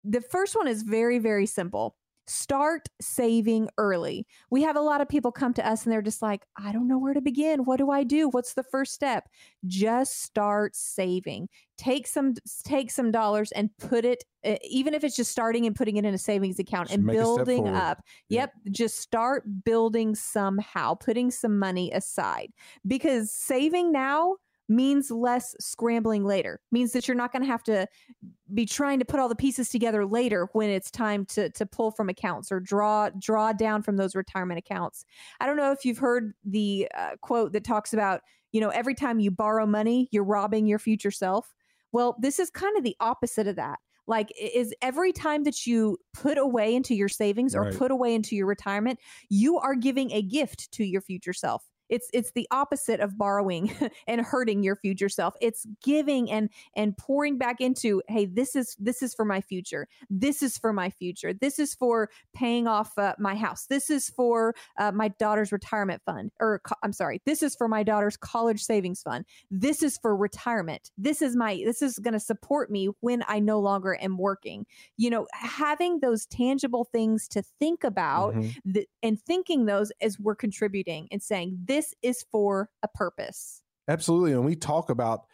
the 0.03 0.21
first 0.21 0.55
one 0.55 0.67
is 0.67 0.83
very, 0.83 1.19
very 1.19 1.45
simple 1.45 1.95
start 2.29 2.89
saving 3.01 3.69
early. 3.77 4.27
We 4.49 4.61
have 4.61 4.75
a 4.75 4.81
lot 4.81 5.01
of 5.01 5.09
people 5.09 5.31
come 5.31 5.53
to 5.55 5.67
us 5.67 5.83
and 5.83 5.91
they're 5.91 6.01
just 6.01 6.21
like, 6.21 6.45
I 6.55 6.71
don't 6.71 6.87
know 6.87 6.99
where 6.99 7.13
to 7.13 7.21
begin. 7.21 7.65
What 7.65 7.77
do 7.77 7.89
I 7.89 8.03
do? 8.03 8.29
What's 8.29 8.53
the 8.53 8.63
first 8.63 8.93
step? 8.93 9.27
Just 9.65 10.21
start 10.21 10.75
saving. 10.75 11.49
Take 11.77 12.07
some 12.07 12.35
take 12.63 12.91
some 12.91 13.11
dollars 13.11 13.51
and 13.53 13.69
put 13.77 14.05
it 14.05 14.23
eh, 14.43 14.57
even 14.69 14.93
if 14.93 15.03
it's 15.03 15.15
just 15.15 15.31
starting 15.31 15.65
and 15.65 15.75
putting 15.75 15.97
it 15.97 16.05
in 16.05 16.13
a 16.13 16.17
savings 16.17 16.59
account 16.59 16.89
just 16.89 16.97
and 16.97 17.07
building 17.07 17.67
up. 17.67 18.03
Yep, 18.29 18.53
yep, 18.65 18.73
just 18.73 18.99
start 18.99 19.43
building 19.63 20.13
somehow, 20.13 20.93
putting 20.95 21.31
some 21.31 21.57
money 21.57 21.91
aside. 21.91 22.51
Because 22.85 23.31
saving 23.31 23.91
now 23.91 24.35
means 24.69 25.09
less 25.09 25.55
scrambling 25.59 26.23
later 26.23 26.61
means 26.71 26.91
that 26.91 27.07
you're 27.07 27.17
not 27.17 27.31
going 27.31 27.41
to 27.41 27.47
have 27.47 27.63
to 27.63 27.87
be 28.53 28.65
trying 28.65 28.99
to 28.99 29.05
put 29.05 29.19
all 29.19 29.29
the 29.29 29.35
pieces 29.35 29.69
together 29.69 30.05
later 30.05 30.49
when 30.53 30.69
it's 30.69 30.91
time 30.91 31.25
to 31.25 31.49
to 31.51 31.65
pull 31.65 31.91
from 31.91 32.09
accounts 32.09 32.51
or 32.51 32.59
draw 32.59 33.09
draw 33.17 33.53
down 33.53 33.81
from 33.81 33.97
those 33.97 34.15
retirement 34.15 34.57
accounts. 34.57 35.05
I 35.39 35.45
don't 35.45 35.57
know 35.57 35.71
if 35.71 35.85
you've 35.85 35.97
heard 35.97 36.33
the 36.43 36.87
uh, 36.95 37.11
quote 37.21 37.53
that 37.53 37.63
talks 37.63 37.93
about 37.93 38.21
you 38.51 38.61
know 38.61 38.69
every 38.69 38.95
time 38.95 39.19
you 39.19 39.31
borrow 39.31 39.65
money 39.65 40.09
you're 40.11 40.23
robbing 40.23 40.67
your 40.67 40.79
future 40.79 41.11
self. 41.11 41.53
Well 41.91 42.15
this 42.19 42.39
is 42.39 42.49
kind 42.49 42.77
of 42.77 42.83
the 42.83 42.95
opposite 42.99 43.47
of 43.47 43.55
that. 43.57 43.79
Like 44.07 44.31
is 44.39 44.73
every 44.81 45.13
time 45.13 45.43
that 45.43 45.67
you 45.67 45.97
put 46.13 46.37
away 46.37 46.75
into 46.75 46.95
your 46.95 47.09
savings 47.09 47.55
or 47.55 47.63
right. 47.63 47.77
put 47.77 47.91
away 47.91 48.15
into 48.15 48.35
your 48.35 48.47
retirement 48.47 48.99
you 49.29 49.59
are 49.59 49.75
giving 49.75 50.11
a 50.11 50.21
gift 50.21 50.71
to 50.71 50.83
your 50.83 51.01
future 51.01 51.33
self 51.33 51.63
It's 51.89 52.09
it's 52.13 52.31
the 52.31 52.47
opposite 52.51 52.99
of 52.99 53.17
borrowing 53.17 53.73
and 54.07 54.21
hurting 54.21 54.63
your 54.63 54.75
future 54.75 55.09
self. 55.09 55.35
It's 55.41 55.65
giving 55.83 56.31
and 56.31 56.49
and 56.75 56.95
pouring 56.97 57.37
back 57.37 57.61
into, 57.61 58.01
hey, 58.07 58.25
this 58.25 58.55
is 58.55 58.75
this 58.79 59.01
is 59.01 59.13
for 59.13 59.25
my 59.25 59.41
future. 59.41 59.87
This 60.09 60.41
is 60.41 60.57
for 60.57 60.73
my 60.73 60.89
future. 60.89 61.33
This 61.33 61.59
is 61.59 61.73
for 61.73 62.09
paying 62.33 62.67
off 62.67 62.97
uh, 62.97 63.15
my 63.17 63.35
house. 63.35 63.65
This 63.67 63.89
is 63.89 64.09
for 64.09 64.55
uh, 64.77 64.91
my 64.91 65.09
daughter's 65.09 65.51
retirement 65.51 66.01
fund 66.05 66.31
or 66.39 66.61
co- 66.63 66.75
I'm 66.83 66.93
sorry, 66.93 67.21
this 67.25 67.43
is 67.43 67.55
for 67.55 67.67
my 67.67 67.83
daughter's 67.83 68.17
college 68.17 68.61
savings 68.61 69.01
fund. 69.01 69.25
This 69.49 69.83
is 69.83 69.97
for 69.97 70.15
retirement. 70.15 70.91
This 70.97 71.21
is 71.21 71.35
my 71.35 71.61
this 71.65 71.81
is 71.81 71.99
going 71.99 72.13
to 72.13 72.19
support 72.19 72.69
me 72.69 72.89
when 72.99 73.23
I 73.27 73.39
no 73.39 73.59
longer 73.59 73.97
am 73.99 74.17
working. 74.17 74.65
You 74.97 75.09
know, 75.09 75.27
having 75.33 75.99
those 75.99 76.25
tangible 76.25 76.85
things 76.91 77.27
to 77.29 77.43
think 77.59 77.83
about 77.83 78.35
mm-hmm. 78.35 78.71
th- 78.73 78.87
and 79.01 79.19
thinking 79.19 79.65
those 79.65 79.91
as 80.01 80.19
we're 80.19 80.35
contributing 80.35 81.07
and 81.11 81.21
saying 81.21 81.57
this 81.65 81.78
is 82.01 82.25
for 82.31 82.69
a 82.83 82.87
purpose. 82.87 83.61
Absolutely. 83.87 84.33
And 84.33 84.45
we 84.45 84.55
talk 84.55 84.89
about 84.89 85.25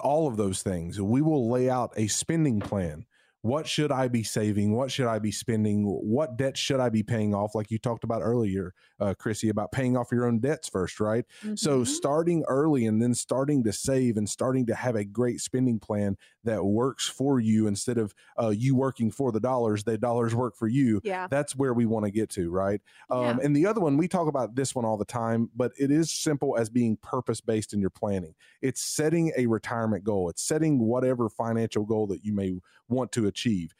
all 0.00 0.28
of 0.28 0.36
those 0.36 0.62
things. 0.62 1.00
We 1.00 1.22
will 1.22 1.50
lay 1.50 1.68
out 1.68 1.92
a 1.96 2.06
spending 2.06 2.60
plan 2.60 3.06
what 3.42 3.66
should 3.66 3.90
I 3.90 4.08
be 4.08 4.22
saving? 4.22 4.72
What 4.72 4.90
should 4.90 5.06
I 5.06 5.18
be 5.18 5.32
spending? 5.32 5.84
What 5.84 6.36
debt 6.36 6.58
should 6.58 6.78
I 6.78 6.90
be 6.90 7.02
paying 7.02 7.34
off? 7.34 7.54
Like 7.54 7.70
you 7.70 7.78
talked 7.78 8.04
about 8.04 8.20
earlier, 8.20 8.74
uh, 8.98 9.14
Chrissy, 9.18 9.48
about 9.48 9.72
paying 9.72 9.96
off 9.96 10.12
your 10.12 10.26
own 10.26 10.40
debts 10.40 10.68
first, 10.68 11.00
right? 11.00 11.24
Mm-hmm. 11.42 11.54
So 11.54 11.82
starting 11.84 12.44
early 12.48 12.84
and 12.84 13.00
then 13.00 13.14
starting 13.14 13.64
to 13.64 13.72
save 13.72 14.18
and 14.18 14.28
starting 14.28 14.66
to 14.66 14.74
have 14.74 14.94
a 14.94 15.04
great 15.04 15.40
spending 15.40 15.78
plan 15.78 16.18
that 16.44 16.62
works 16.64 17.08
for 17.08 17.40
you 17.40 17.66
instead 17.66 17.96
of 17.96 18.14
uh, 18.40 18.50
you 18.50 18.74
working 18.74 19.10
for 19.10 19.32
the 19.32 19.40
dollars, 19.40 19.84
the 19.84 19.96
dollars 19.96 20.34
work 20.34 20.54
for 20.54 20.68
you. 20.68 21.00
Yeah. 21.02 21.26
That's 21.30 21.56
where 21.56 21.72
we 21.72 21.86
want 21.86 22.04
to 22.04 22.10
get 22.10 22.28
to, 22.30 22.50
right? 22.50 22.80
Um, 23.08 23.22
yeah. 23.22 23.36
And 23.42 23.56
the 23.56 23.66
other 23.66 23.80
one, 23.80 23.96
we 23.96 24.06
talk 24.06 24.28
about 24.28 24.54
this 24.54 24.74
one 24.74 24.84
all 24.84 24.98
the 24.98 25.04
time, 25.04 25.48
but 25.56 25.72
it 25.78 25.90
is 25.90 26.10
simple 26.10 26.58
as 26.58 26.68
being 26.68 26.96
purpose 26.96 27.40
based 27.40 27.72
in 27.72 27.80
your 27.80 27.90
planning. 27.90 28.34
It's 28.60 28.82
setting 28.82 29.32
a 29.36 29.46
retirement 29.46 30.04
goal, 30.04 30.28
it's 30.28 30.42
setting 30.42 30.78
whatever 30.78 31.30
financial 31.30 31.86
goal 31.86 32.06
that 32.08 32.22
you 32.22 32.34
may 32.34 32.52
want 32.90 33.12
to 33.12 33.26
achieve. 33.30 33.74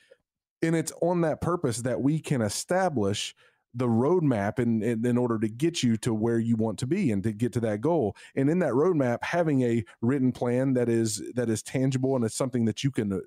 And 0.63 0.75
it's 0.75 0.93
on 1.03 1.21
that 1.23 1.41
purpose 1.41 1.79
that 1.79 2.01
we 2.01 2.19
can 2.19 2.41
establish 2.41 3.35
the 3.75 3.87
roadmap 3.87 4.59
in, 4.59 4.83
in, 4.83 5.07
in 5.07 5.17
order 5.17 5.39
to 5.39 5.49
get 5.49 5.83
you 5.83 5.97
to 5.99 6.13
where 6.13 6.39
you 6.39 6.57
want 6.57 6.79
to 6.81 6.87
be 6.87 7.13
and 7.13 7.23
to 7.23 7.33
get 7.33 7.53
to 7.53 7.61
that 7.61 7.81
goal. 7.81 8.17
And 8.35 8.51
in 8.51 8.59
that 8.61 8.73
roadmap, 8.73 9.19
having 9.23 9.63
a 9.63 9.85
written 10.01 10.33
plan 10.33 10.75
that 10.75 10.89
is 10.89 11.23
that 11.35 11.49
is 11.49 11.63
tangible 11.63 12.17
and 12.17 12.25
it's 12.25 12.35
something 12.35 12.65
that 12.65 12.83
you 12.83 12.91
can 12.91 13.13
uh, 13.13 13.19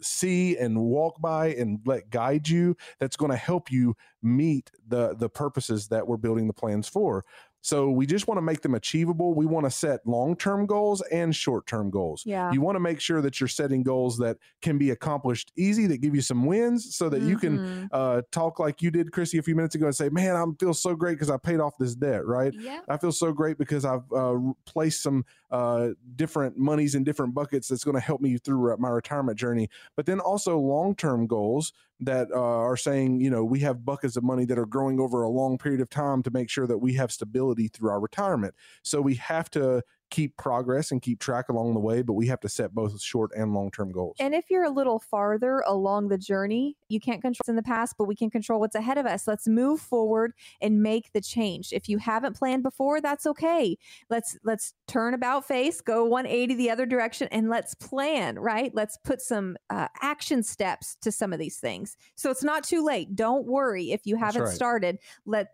see 0.00 0.56
and 0.56 0.78
walk 0.78 1.20
by 1.20 1.48
and 1.54 1.80
let 1.84 2.10
guide 2.10 2.48
you 2.48 2.76
that's 3.00 3.16
going 3.16 3.30
to 3.30 3.36
help 3.36 3.70
you 3.70 3.96
meet 4.22 4.70
the 4.86 5.14
the 5.16 5.28
purposes 5.28 5.88
that 5.88 6.06
we're 6.06 6.16
building 6.16 6.46
the 6.46 6.52
plans 6.52 6.88
for 6.88 7.24
so 7.68 7.90
we 7.90 8.06
just 8.06 8.26
want 8.26 8.38
to 8.38 8.42
make 8.42 8.62
them 8.62 8.74
achievable. 8.74 9.34
We 9.34 9.44
want 9.44 9.66
to 9.66 9.70
set 9.70 10.00
long 10.06 10.36
term 10.36 10.64
goals 10.64 11.02
and 11.12 11.36
short 11.36 11.66
term 11.66 11.90
goals. 11.90 12.22
Yeah. 12.24 12.50
You 12.50 12.62
want 12.62 12.76
to 12.76 12.80
make 12.80 12.98
sure 12.98 13.20
that 13.20 13.38
you're 13.38 13.48
setting 13.48 13.82
goals 13.82 14.16
that 14.18 14.38
can 14.62 14.78
be 14.78 14.88
accomplished 14.88 15.52
easy, 15.54 15.86
that 15.88 15.98
give 15.98 16.14
you 16.14 16.22
some 16.22 16.46
wins, 16.46 16.96
so 16.96 17.10
that 17.10 17.20
mm-hmm. 17.20 17.28
you 17.28 17.36
can 17.36 17.58
mm-hmm. 17.58 17.86
uh, 17.92 18.22
talk 18.32 18.58
like 18.58 18.80
you 18.80 18.90
did, 18.90 19.12
Chrissy, 19.12 19.36
a 19.36 19.42
few 19.42 19.54
minutes 19.54 19.74
ago 19.74 19.84
and 19.84 19.94
say, 19.94 20.08
Man, 20.08 20.34
I 20.34 20.46
feel 20.58 20.72
so 20.72 20.94
great 20.94 21.16
because 21.16 21.28
I 21.28 21.36
paid 21.36 21.60
off 21.60 21.76
this 21.76 21.94
debt, 21.94 22.24
right? 22.24 22.54
Yeah. 22.58 22.80
I 22.88 22.96
feel 22.96 23.12
so 23.12 23.32
great 23.32 23.58
because 23.58 23.84
I've 23.84 24.10
uh, 24.16 24.38
placed 24.64 25.02
some 25.02 25.26
uh, 25.50 25.88
different 26.16 26.56
monies 26.56 26.94
in 26.94 27.04
different 27.04 27.34
buckets 27.34 27.68
that's 27.68 27.84
going 27.84 27.96
to 27.96 28.00
help 28.00 28.22
me 28.22 28.38
through 28.38 28.78
my 28.78 28.88
retirement 28.88 29.38
journey. 29.38 29.68
But 29.94 30.06
then 30.06 30.20
also 30.20 30.58
long 30.58 30.94
term 30.94 31.26
goals 31.26 31.74
that 32.00 32.28
uh, 32.32 32.38
are 32.38 32.76
saying, 32.76 33.20
you 33.20 33.30
know, 33.30 33.44
we 33.44 33.60
have 33.60 33.84
buckets 33.84 34.16
of 34.16 34.22
money 34.22 34.44
that 34.44 34.58
are 34.58 34.66
growing 34.66 35.00
over 35.00 35.22
a 35.22 35.28
long 35.28 35.58
period 35.58 35.80
of 35.80 35.90
time 35.90 36.22
to 36.22 36.30
make 36.30 36.48
sure 36.48 36.66
that 36.66 36.78
we 36.78 36.94
have 36.94 37.10
stability 37.10 37.68
through 37.68 37.90
our 37.90 38.00
retirement. 38.00 38.54
So 38.82 39.00
we 39.00 39.14
have 39.16 39.50
to 39.50 39.82
keep 40.10 40.36
progress 40.36 40.90
and 40.90 41.02
keep 41.02 41.20
track 41.20 41.48
along 41.48 41.74
the 41.74 41.80
way, 41.80 42.02
but 42.02 42.14
we 42.14 42.26
have 42.26 42.40
to 42.40 42.48
set 42.48 42.74
both 42.74 43.00
short 43.00 43.30
and 43.36 43.54
long 43.54 43.70
term 43.70 43.90
goals. 43.92 44.16
And 44.18 44.34
if 44.34 44.50
you're 44.50 44.64
a 44.64 44.70
little 44.70 44.98
farther 44.98 45.62
along 45.66 46.08
the 46.08 46.18
journey, 46.18 46.76
you 46.88 47.00
can't 47.00 47.20
control 47.20 47.38
what's 47.40 47.48
in 47.48 47.56
the 47.56 47.62
past, 47.62 47.96
but 47.98 48.04
we 48.04 48.14
can 48.14 48.30
control 48.30 48.60
what's 48.60 48.74
ahead 48.74 48.98
of 48.98 49.06
us. 49.06 49.26
Let's 49.26 49.46
move 49.46 49.80
forward 49.80 50.32
and 50.60 50.82
make 50.82 51.12
the 51.12 51.20
change. 51.20 51.72
If 51.72 51.88
you 51.88 51.98
haven't 51.98 52.36
planned 52.36 52.62
before, 52.62 53.00
that's 53.00 53.26
okay. 53.26 53.76
Let's 54.10 54.36
let's 54.44 54.74
turn 54.86 55.14
about 55.14 55.46
face, 55.46 55.80
go 55.80 56.04
180 56.04 56.54
the 56.54 56.70
other 56.70 56.86
direction, 56.86 57.28
and 57.30 57.48
let's 57.48 57.74
plan. 57.74 58.38
Right? 58.38 58.74
Let's 58.74 58.96
put 58.98 59.20
some 59.20 59.56
uh, 59.70 59.88
action 60.02 60.42
steps 60.42 60.96
to 61.02 61.12
some 61.12 61.32
of 61.32 61.38
these 61.38 61.58
things. 61.58 61.96
So 62.14 62.30
it's 62.30 62.44
not 62.44 62.64
too 62.64 62.84
late. 62.84 63.14
Don't 63.14 63.46
worry 63.46 63.92
if 63.92 64.06
you 64.06 64.16
haven't 64.16 64.42
right. 64.42 64.54
started. 64.54 64.98
Let 65.26 65.48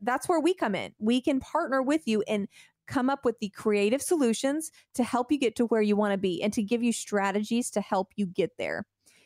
that's 0.00 0.28
where 0.28 0.40
we 0.40 0.54
come 0.54 0.74
in. 0.74 0.92
We 0.98 1.20
can 1.20 1.40
partner 1.40 1.82
with 1.82 2.06
you 2.06 2.22
and 2.28 2.48
come 2.90 3.08
up 3.08 3.24
with 3.24 3.38
the 3.38 3.48
creative 3.50 4.02
solutions 4.02 4.70
to 4.94 5.04
help 5.04 5.30
you 5.30 5.38
get 5.38 5.54
to 5.56 5.66
where 5.66 5.80
you 5.80 5.94
want 5.96 6.12
to 6.12 6.18
be 6.18 6.42
and 6.42 6.52
to 6.52 6.62
give 6.62 6.82
you 6.82 6.92
strategies 6.92 7.70
to 7.70 7.80
help 7.80 8.08
you 8.16 8.26
get 8.26 8.50
there. 8.58 8.84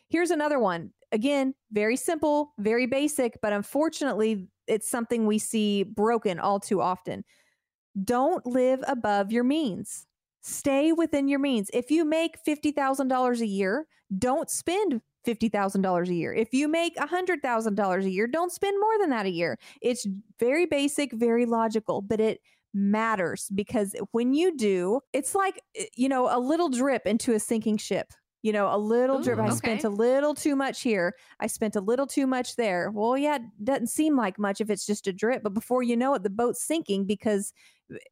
Here's 0.09 0.31
another 0.31 0.59
one. 0.59 0.93
Again, 1.13 1.55
very 1.73 1.97
simple, 1.97 2.53
very 2.59 2.87
basic, 2.87 3.39
but 3.41 3.53
unfortunately, 3.53 4.49
it's 4.67 4.89
something 4.89 5.27
we 5.27 5.39
see 5.39 5.83
broken 5.83 6.39
all 6.39 6.61
too 6.61 6.81
often. 6.83 7.25
Don't 8.05 8.45
live 8.45 8.85
above 8.87 9.33
your 9.33 9.45
means. 9.45 10.07
Stay 10.43 10.93
within 10.93 11.27
your 11.27 11.39
means. 11.39 11.71
If 11.73 11.91
you 11.91 12.05
make 12.05 12.37
$50,000 12.47 13.41
a 13.41 13.47
year, 13.47 13.87
don't 14.19 14.51
spend 14.51 15.01
$50,000 15.27 16.09
a 16.09 16.15
year. 16.15 16.35
If 16.35 16.53
you 16.53 16.69
make 16.69 16.97
$100,000 16.97 18.05
a 18.05 18.11
year, 18.11 18.27
don't 18.27 18.53
spend 18.53 18.79
more 18.79 18.99
than 18.99 19.11
that 19.11 19.25
a 19.25 19.31
year. 19.31 19.59
It's 19.81 20.07
very 20.39 20.67
basic, 20.67 21.13
very 21.13 21.47
logical, 21.47 22.03
but 22.03 22.21
it 22.21 22.41
matters 22.75 23.49
because 23.55 23.95
when 24.11 24.35
you 24.35 24.57
do, 24.57 25.01
it's 25.13 25.35
like, 25.35 25.63
eh, 25.77 25.87
you 25.97 26.09
know, 26.09 26.29
a 26.31 26.39
little 26.39 26.69
drip 26.69 27.07
into 27.07 27.33
a 27.33 27.41
sinking 27.41 27.79
ship. 27.79 28.13
You 28.45 28.53
know, 28.53 28.69
a 28.71 28.77
little 28.77 29.21
Ooh, 29.21 29.25
drip. 29.25 29.39
I 29.39 29.47
okay. 29.47 29.55
spent 29.55 29.85
a 29.85 29.89
little 29.89 30.35
too 30.35 30.55
much 30.55 30.83
here. 30.83 31.15
I 31.41 31.47
spent 31.47 31.77
a 31.77 31.81
little 31.81 32.07
too 32.07 32.27
much 32.27 32.57
there. 32.57 32.91
Well, 32.91 33.17
yeah, 33.17 33.37
it 33.37 33.43
doesn't 33.65 33.87
seem 33.87 34.19
like 34.19 34.39
much 34.39 34.61
if 34.61 34.69
it's 34.69 34.85
just 34.85 35.07
a 35.07 35.15
drip, 35.15 35.43
but 35.43 35.55
before 35.55 35.83
you 35.83 35.97
know 35.97 36.13
it, 36.13 36.25
the 36.25 36.29
boat's 36.29 36.63
sinking 36.63 37.07
because 37.07 37.55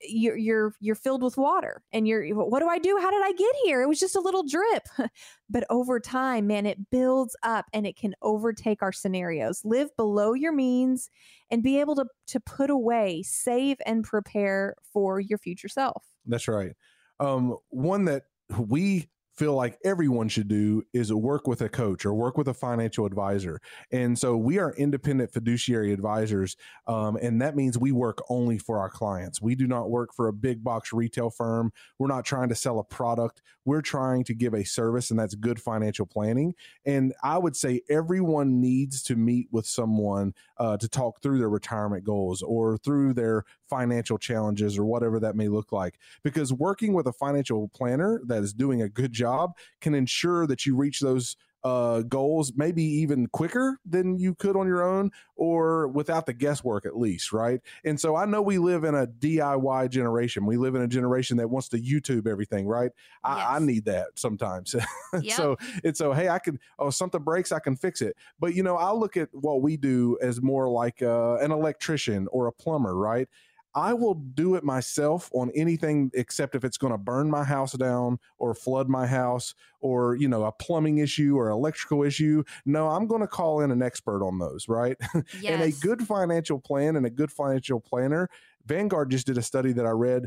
you're 0.02 0.36
you're 0.36 0.74
you're 0.80 0.94
filled 0.94 1.22
with 1.22 1.36
water 1.36 1.82
and 1.92 2.06
you're 2.06 2.28
what 2.34 2.60
do 2.60 2.68
i 2.68 2.78
do 2.78 2.98
how 3.00 3.10
did 3.10 3.22
i 3.24 3.32
get 3.32 3.54
here 3.64 3.80
it 3.80 3.88
was 3.88 3.98
just 3.98 4.14
a 4.14 4.20
little 4.20 4.42
drip 4.42 4.86
but 5.50 5.64
over 5.70 5.98
time 5.98 6.46
man 6.46 6.66
it 6.66 6.90
builds 6.90 7.34
up 7.42 7.64
and 7.72 7.86
it 7.86 7.96
can 7.96 8.14
overtake 8.20 8.82
our 8.82 8.92
scenarios 8.92 9.62
live 9.64 9.88
below 9.96 10.34
your 10.34 10.52
means 10.52 11.08
and 11.50 11.62
be 11.62 11.80
able 11.80 11.94
to 11.94 12.04
to 12.26 12.38
put 12.38 12.68
away 12.68 13.22
save 13.22 13.78
and 13.86 14.04
prepare 14.04 14.74
for 14.92 15.20
your 15.20 15.38
future 15.38 15.68
self 15.68 16.04
that's 16.26 16.48
right 16.48 16.72
um 17.18 17.56
one 17.70 18.04
that 18.04 18.24
we 18.58 19.08
feel 19.36 19.54
like 19.54 19.78
everyone 19.84 20.28
should 20.28 20.48
do 20.48 20.82
is 20.92 21.12
work 21.12 21.46
with 21.46 21.62
a 21.62 21.68
coach 21.68 22.04
or 22.04 22.12
work 22.14 22.36
with 22.36 22.48
a 22.48 22.54
financial 22.54 23.06
advisor. 23.06 23.60
And 23.90 24.18
so 24.18 24.36
we 24.36 24.58
are 24.58 24.74
independent 24.74 25.32
fiduciary 25.32 25.92
advisors. 25.92 26.56
Um, 26.86 27.16
and 27.16 27.40
that 27.40 27.56
means 27.56 27.78
we 27.78 27.92
work 27.92 28.18
only 28.28 28.58
for 28.58 28.78
our 28.78 28.90
clients. 28.90 29.40
We 29.40 29.54
do 29.54 29.66
not 29.66 29.90
work 29.90 30.14
for 30.14 30.28
a 30.28 30.32
big 30.32 30.62
box 30.62 30.92
retail 30.92 31.30
firm. 31.30 31.72
We're 31.98 32.08
not 32.08 32.24
trying 32.24 32.50
to 32.50 32.54
sell 32.54 32.78
a 32.78 32.84
product. 32.84 33.42
We're 33.64 33.80
trying 33.80 34.24
to 34.24 34.34
give 34.34 34.54
a 34.54 34.64
service, 34.64 35.10
and 35.10 35.18
that's 35.18 35.34
good 35.34 35.60
financial 35.60 36.04
planning. 36.04 36.54
And 36.84 37.14
I 37.22 37.38
would 37.38 37.56
say 37.56 37.82
everyone 37.88 38.60
needs 38.60 39.02
to 39.04 39.16
meet 39.16 39.48
with 39.52 39.66
someone 39.66 40.34
uh, 40.58 40.76
to 40.78 40.88
talk 40.88 41.22
through 41.22 41.38
their 41.38 41.48
retirement 41.48 42.04
goals 42.04 42.42
or 42.42 42.76
through 42.78 43.14
their 43.14 43.44
financial 43.68 44.18
challenges 44.18 44.78
or 44.78 44.84
whatever 44.84 45.20
that 45.20 45.36
may 45.36 45.48
look 45.48 45.72
like. 45.72 45.98
Because 46.22 46.52
working 46.52 46.92
with 46.92 47.06
a 47.06 47.12
financial 47.12 47.68
planner 47.68 48.20
that 48.26 48.42
is 48.42 48.52
doing 48.52 48.82
a 48.82 48.88
good 48.88 49.12
job 49.22 49.52
can 49.80 49.94
ensure 49.94 50.46
that 50.46 50.66
you 50.66 50.76
reach 50.76 51.00
those 51.00 51.36
uh, 51.64 52.00
goals 52.02 52.52
maybe 52.56 52.82
even 52.82 53.28
quicker 53.28 53.78
than 53.86 54.18
you 54.18 54.34
could 54.34 54.56
on 54.56 54.66
your 54.66 54.82
own 54.82 55.12
or 55.36 55.86
without 55.86 56.26
the 56.26 56.32
guesswork 56.32 56.84
at 56.84 56.98
least 56.98 57.32
right? 57.32 57.60
And 57.84 58.00
so 58.00 58.16
i 58.16 58.24
know 58.24 58.42
we 58.42 58.58
live 58.58 58.84
in 58.84 58.94
a 58.94 59.06
diy 59.06 59.88
generation. 59.88 60.44
We 60.44 60.56
live 60.56 60.74
in 60.74 60.82
a 60.82 60.88
generation 60.88 61.36
that 61.36 61.48
wants 61.48 61.68
to 61.68 61.78
youtube 61.78 62.26
everything 62.26 62.66
right? 62.66 62.90
I, 63.22 63.36
yes. 63.36 63.46
I 63.50 63.58
need 63.60 63.84
that 63.84 64.06
sometimes. 64.16 64.74
Yep. 65.20 65.36
so 65.36 65.56
it's 65.84 65.98
so 65.98 66.14
hey 66.14 66.30
i 66.30 66.38
can 66.38 66.58
oh 66.78 66.88
something 66.88 67.22
breaks 67.22 67.52
i 67.52 67.60
can 67.60 67.76
fix 67.76 68.00
it. 68.00 68.16
But 68.40 68.54
you 68.54 68.62
know 68.62 68.76
i 68.76 68.90
look 68.92 69.16
at 69.16 69.28
what 69.32 69.62
we 69.62 69.76
do 69.76 70.18
as 70.20 70.42
more 70.42 70.68
like 70.68 71.02
uh, 71.02 71.36
an 71.36 71.52
electrician 71.52 72.28
or 72.32 72.46
a 72.46 72.52
plumber 72.52 72.96
right 72.96 73.28
I 73.74 73.94
will 73.94 74.14
do 74.14 74.54
it 74.54 74.64
myself 74.64 75.30
on 75.32 75.50
anything 75.54 76.10
except 76.14 76.54
if 76.54 76.64
it's 76.64 76.76
going 76.76 76.92
to 76.92 76.98
burn 76.98 77.30
my 77.30 77.44
house 77.44 77.72
down 77.72 78.18
or 78.38 78.54
flood 78.54 78.88
my 78.88 79.06
house 79.06 79.54
or, 79.80 80.14
you 80.16 80.28
know, 80.28 80.44
a 80.44 80.52
plumbing 80.52 80.98
issue 80.98 81.36
or 81.36 81.48
electrical 81.48 82.02
issue. 82.02 82.44
No, 82.66 82.88
I'm 82.88 83.06
going 83.06 83.22
to 83.22 83.26
call 83.26 83.60
in 83.60 83.70
an 83.70 83.82
expert 83.82 84.24
on 84.24 84.38
those, 84.38 84.68
right? 84.68 84.96
Yes. 85.14 85.24
and 85.46 85.62
a 85.62 85.72
good 85.80 86.06
financial 86.06 86.58
plan 86.58 86.96
and 86.96 87.06
a 87.06 87.10
good 87.10 87.32
financial 87.32 87.80
planner, 87.80 88.28
Vanguard 88.66 89.10
just 89.10 89.26
did 89.26 89.38
a 89.38 89.42
study 89.42 89.72
that 89.72 89.86
I 89.86 89.90
read 89.90 90.26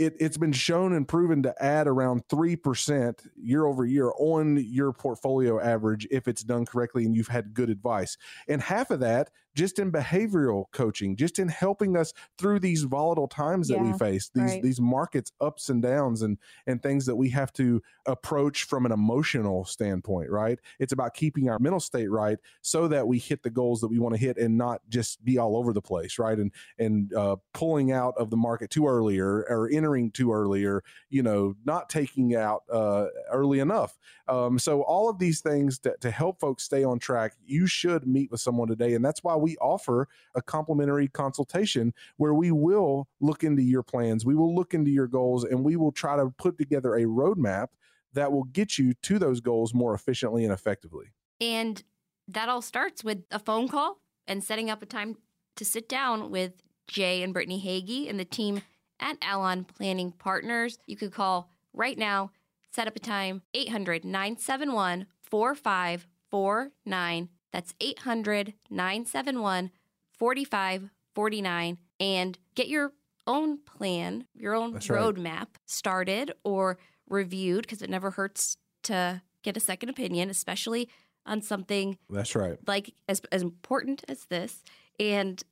it, 0.00 0.16
it's 0.18 0.38
been 0.38 0.52
shown 0.52 0.94
and 0.94 1.06
proven 1.06 1.42
to 1.42 1.54
add 1.62 1.86
around 1.86 2.26
3% 2.28 3.26
year 3.36 3.66
over 3.66 3.84
year 3.84 4.12
on 4.18 4.56
your 4.56 4.92
portfolio 4.92 5.60
average 5.60 6.08
if 6.10 6.26
it's 6.26 6.42
done 6.42 6.64
correctly 6.64 7.04
and 7.04 7.14
you've 7.14 7.28
had 7.28 7.52
good 7.52 7.68
advice. 7.68 8.16
And 8.48 8.62
half 8.62 8.90
of 8.90 9.00
that 9.00 9.28
just 9.54 9.78
in 9.78 9.90
behavioral 9.92 10.66
coaching, 10.72 11.16
just 11.16 11.38
in 11.38 11.48
helping 11.48 11.96
us 11.96 12.12
through 12.38 12.60
these 12.60 12.82
volatile 12.84 13.28
times 13.28 13.68
that 13.68 13.78
Yeah, 13.78 13.80
we 13.80 13.92
face, 13.92 14.30
these 14.34 14.56
right. 14.56 14.60
these 14.60 14.80
markets 14.80 15.32
ups 15.40 15.68
and 15.68 15.82
downs 15.82 16.22
and 16.22 16.38
and 16.66 16.82
things 16.82 17.06
that 17.06 17.16
we 17.16 17.30
have 17.30 17.52
to 17.54 17.82
approach 18.06 18.64
from 18.64 18.86
an 18.86 18.92
emotional 18.92 19.64
standpoint, 19.64 20.30
right? 20.30 20.58
It's 20.78 20.92
about 20.92 21.14
keeping 21.14 21.48
our 21.48 21.58
mental 21.58 21.80
state 21.80 22.08
right 22.10 22.38
so 22.62 22.88
that 22.88 23.06
we 23.06 23.18
hit 23.18 23.42
the 23.42 23.50
goals 23.50 23.80
that 23.80 23.88
we 23.88 23.98
want 23.98 24.14
to 24.14 24.20
hit 24.20 24.38
and 24.38 24.56
not 24.56 24.82
just 24.88 25.24
be 25.24 25.38
all 25.38 25.56
over 25.56 25.72
the 25.72 25.82
place, 25.82 26.18
right? 26.18 26.38
And 26.38 26.52
and 26.78 27.12
uh, 27.14 27.36
pulling 27.52 27.92
out 27.92 28.14
of 28.16 28.30
the 28.30 28.36
market 28.36 28.70
too 28.70 28.86
early 28.86 29.18
or, 29.18 29.44
or 29.48 29.68
entering 29.70 30.10
too 30.10 30.32
early 30.32 30.64
or 30.64 30.82
you 31.08 31.22
know 31.22 31.54
not 31.64 31.88
taking 31.88 32.34
out 32.34 32.62
uh, 32.70 33.06
early 33.30 33.58
enough. 33.58 33.98
Um, 34.28 34.58
so 34.58 34.82
all 34.82 35.08
of 35.08 35.18
these 35.18 35.40
things 35.40 35.78
to, 35.80 35.96
to 36.00 36.10
help 36.10 36.40
folks 36.40 36.62
stay 36.64 36.84
on 36.84 36.98
track, 36.98 37.34
you 37.44 37.66
should 37.66 38.06
meet 38.06 38.30
with 38.30 38.40
someone 38.40 38.68
today, 38.68 38.94
and 38.94 39.04
that's 39.04 39.22
why 39.24 39.34
we 39.40 39.56
offer 39.56 40.08
a 40.34 40.42
complimentary 40.42 41.08
consultation 41.08 41.92
where 42.16 42.34
we 42.34 42.50
will 42.50 43.08
look 43.20 43.44
into 43.44 43.62
your 43.62 43.82
plans, 43.82 44.24
we 44.24 44.34
will 44.34 44.54
look 44.54 44.74
into 44.74 44.90
your 44.90 45.06
goals, 45.06 45.44
and 45.44 45.64
we 45.64 45.76
will 45.76 45.92
try 45.92 46.16
to 46.16 46.30
put 46.38 46.58
together 46.58 46.94
a 46.94 47.04
roadmap 47.04 47.68
that 48.12 48.32
will 48.32 48.44
get 48.44 48.78
you 48.78 48.94
to 49.02 49.18
those 49.18 49.40
goals 49.40 49.72
more 49.72 49.94
efficiently 49.94 50.44
and 50.44 50.52
effectively. 50.52 51.06
And 51.40 51.82
that 52.28 52.48
all 52.48 52.62
starts 52.62 53.02
with 53.02 53.24
a 53.30 53.38
phone 53.38 53.68
call 53.68 54.00
and 54.26 54.42
setting 54.42 54.70
up 54.70 54.82
a 54.82 54.86
time 54.86 55.16
to 55.56 55.64
sit 55.64 55.88
down 55.88 56.30
with 56.30 56.52
Jay 56.86 57.22
and 57.22 57.32
Brittany 57.32 57.58
Hagy 57.58 58.08
and 58.08 58.18
the 58.18 58.24
team 58.24 58.62
at 58.98 59.16
Allon 59.22 59.64
Planning 59.64 60.12
Partners. 60.12 60.78
You 60.86 60.96
could 60.96 61.12
call 61.12 61.50
right 61.72 61.96
now, 61.96 62.32
set 62.72 62.86
up 62.86 62.96
a 62.96 63.00
time, 63.00 63.42
800 63.54 64.04
971 64.04 65.06
4549. 65.22 67.28
That's 67.52 67.74
800 67.80 68.54
971 68.70 69.70
4549. 70.18 71.78
And 71.98 72.38
get 72.54 72.68
your 72.68 72.92
own 73.26 73.58
plan, 73.58 74.26
your 74.34 74.54
own 74.54 74.72
That's 74.72 74.88
right. 74.90 75.00
roadmap 75.00 75.48
started 75.66 76.32
or 76.44 76.78
reviewed 77.08 77.62
because 77.62 77.82
it 77.82 77.90
never 77.90 78.10
hurts 78.10 78.56
to 78.84 79.22
get 79.42 79.56
a 79.56 79.60
second 79.60 79.88
opinion, 79.88 80.30
especially 80.30 80.88
on 81.26 81.42
something 81.42 81.98
That's 82.08 82.34
right. 82.34 82.58
like 82.66 82.94
as 83.08 83.20
as 83.30 83.42
important 83.42 84.04
as 84.08 84.24
this. 84.26 84.62
And 84.98 85.42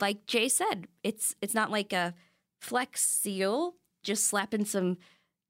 like 0.00 0.26
Jay 0.26 0.48
said, 0.48 0.86
it's 1.02 1.34
it's 1.40 1.54
not 1.54 1.70
like 1.70 1.92
a 1.92 2.14
flex 2.60 3.04
seal 3.04 3.74
just 4.02 4.26
slapping 4.26 4.64
some 4.64 4.98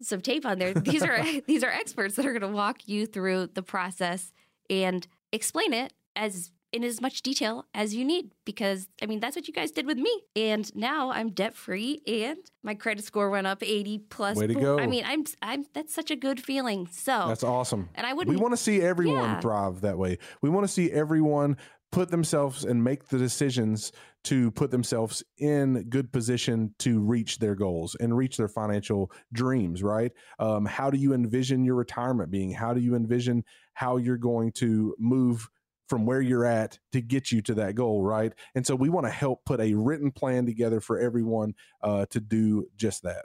some 0.00 0.20
tape 0.20 0.46
on 0.46 0.58
there. 0.58 0.74
These 0.74 1.02
are 1.02 1.22
these 1.46 1.64
are 1.64 1.70
experts 1.70 2.14
that 2.16 2.26
are 2.26 2.32
going 2.32 2.42
to 2.50 2.56
walk 2.56 2.86
you 2.86 3.06
through 3.06 3.48
the 3.54 3.62
process 3.62 4.32
and 4.70 5.06
explain 5.32 5.72
it 5.72 5.92
as 6.16 6.50
in 6.70 6.84
as 6.84 7.00
much 7.00 7.22
detail 7.22 7.64
as 7.72 7.94
you 7.94 8.04
need 8.04 8.30
because 8.44 8.88
I 9.00 9.06
mean 9.06 9.20
that's 9.20 9.34
what 9.34 9.48
you 9.48 9.54
guys 9.54 9.70
did 9.70 9.86
with 9.86 9.96
me. 9.96 10.12
And 10.36 10.70
now 10.76 11.10
I'm 11.10 11.30
debt 11.30 11.54
free 11.54 12.02
and 12.06 12.36
my 12.62 12.74
credit 12.74 13.04
score 13.06 13.30
went 13.30 13.46
up 13.46 13.62
80 13.62 14.00
plus. 14.10 14.36
Way 14.36 14.48
to 14.48 14.54
go. 14.54 14.78
I 14.78 14.86
mean, 14.86 15.04
I'm 15.06 15.24
I'm 15.40 15.64
that's 15.72 15.94
such 15.94 16.10
a 16.10 16.16
good 16.16 16.42
feeling. 16.42 16.86
So 16.92 17.24
That's 17.28 17.42
awesome. 17.44 17.88
and 17.94 18.06
I 18.06 18.12
wouldn't 18.12 18.38
want 18.38 18.52
to 18.52 18.58
see 18.58 18.82
everyone 18.82 19.16
Yeah. 19.16 19.40
thrive 19.40 19.80
that 19.80 19.96
way. 19.96 20.18
We 20.42 20.50
want 20.50 20.64
to 20.64 20.72
see 20.72 20.90
everyone 20.92 21.56
put 21.90 22.10
themselves 22.10 22.64
and 22.64 22.82
make 22.82 23.08
the 23.08 23.18
decisions 23.18 23.92
to 24.24 24.50
put 24.50 24.70
themselves 24.70 25.22
in 25.38 25.84
good 25.88 26.12
position 26.12 26.74
to 26.78 27.00
reach 27.00 27.38
their 27.38 27.54
goals 27.54 27.96
and 28.00 28.16
reach 28.16 28.36
their 28.36 28.48
financial 28.48 29.10
dreams, 29.32 29.82
right? 29.82 30.12
Um, 30.38 30.66
how 30.66 30.90
do 30.90 30.98
you 30.98 31.14
envision 31.14 31.64
your 31.64 31.76
retirement 31.76 32.30
being? 32.30 32.50
How 32.50 32.74
do 32.74 32.80
you 32.80 32.94
envision 32.94 33.44
how 33.74 33.96
you're 33.96 34.18
going 34.18 34.52
to 34.52 34.94
move 34.98 35.48
from 35.88 36.04
where 36.04 36.20
you're 36.20 36.44
at 36.44 36.78
to 36.92 37.00
get 37.00 37.32
you 37.32 37.40
to 37.42 37.54
that 37.54 37.74
goal, 37.74 38.02
right? 38.02 38.34
And 38.54 38.66
so 38.66 38.74
we 38.74 38.90
want 38.90 39.06
to 39.06 39.12
help 39.12 39.44
put 39.46 39.60
a 39.60 39.74
written 39.74 40.10
plan 40.10 40.44
together 40.44 40.80
for 40.80 40.98
everyone 40.98 41.54
uh, 41.82 42.04
to 42.10 42.20
do 42.20 42.66
just 42.76 43.04
that. 43.04 43.24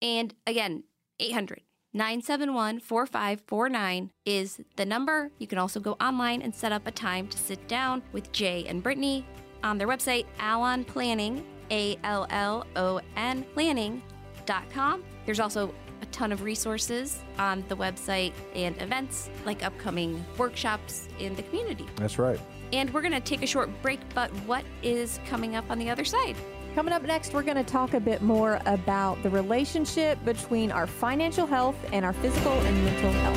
And 0.00 0.32
again, 0.46 0.84
800 1.18 1.62
971 1.94 2.80
4549 2.80 4.10
is 4.26 4.60
the 4.74 4.84
number. 4.84 5.30
You 5.38 5.46
can 5.46 5.58
also 5.58 5.78
go 5.78 5.92
online 6.00 6.42
and 6.42 6.52
set 6.52 6.72
up 6.72 6.88
a 6.88 6.90
time 6.90 7.28
to 7.28 7.38
sit 7.38 7.68
down 7.68 8.02
with 8.12 8.32
Jay 8.32 8.64
and 8.66 8.82
Brittany 8.82 9.24
on 9.62 9.78
their 9.78 9.86
website, 9.86 10.26
Allon 10.40 10.84
Planning, 10.84 11.46
A 11.70 11.96
L 12.02 12.26
L 12.30 12.66
O 12.74 13.00
N 13.16 13.44
planning.com. 13.54 15.04
There's 15.24 15.38
also 15.38 15.72
a 16.02 16.06
ton 16.06 16.32
of 16.32 16.42
resources 16.42 17.22
on 17.38 17.64
the 17.68 17.76
website 17.76 18.32
and 18.56 18.80
events 18.82 19.30
like 19.46 19.62
upcoming 19.64 20.24
workshops 20.36 21.06
in 21.20 21.36
the 21.36 21.44
community. 21.44 21.86
That's 21.94 22.18
right. 22.18 22.40
And 22.72 22.92
we're 22.92 23.02
going 23.02 23.12
to 23.12 23.20
take 23.20 23.42
a 23.42 23.46
short 23.46 23.70
break, 23.82 24.00
but 24.14 24.30
what 24.46 24.64
is 24.82 25.20
coming 25.28 25.54
up 25.54 25.70
on 25.70 25.78
the 25.78 25.88
other 25.88 26.04
side? 26.04 26.34
Coming 26.74 26.92
up 26.92 27.04
next, 27.04 27.32
we're 27.32 27.44
going 27.44 27.56
to 27.56 27.62
talk 27.62 27.94
a 27.94 28.00
bit 28.00 28.20
more 28.20 28.58
about 28.66 29.22
the 29.22 29.30
relationship 29.30 30.18
between 30.24 30.72
our 30.72 30.88
financial 30.88 31.46
health 31.46 31.76
and 31.92 32.04
our 32.04 32.12
physical 32.14 32.50
and 32.50 32.84
mental 32.84 33.12
health. 33.12 33.36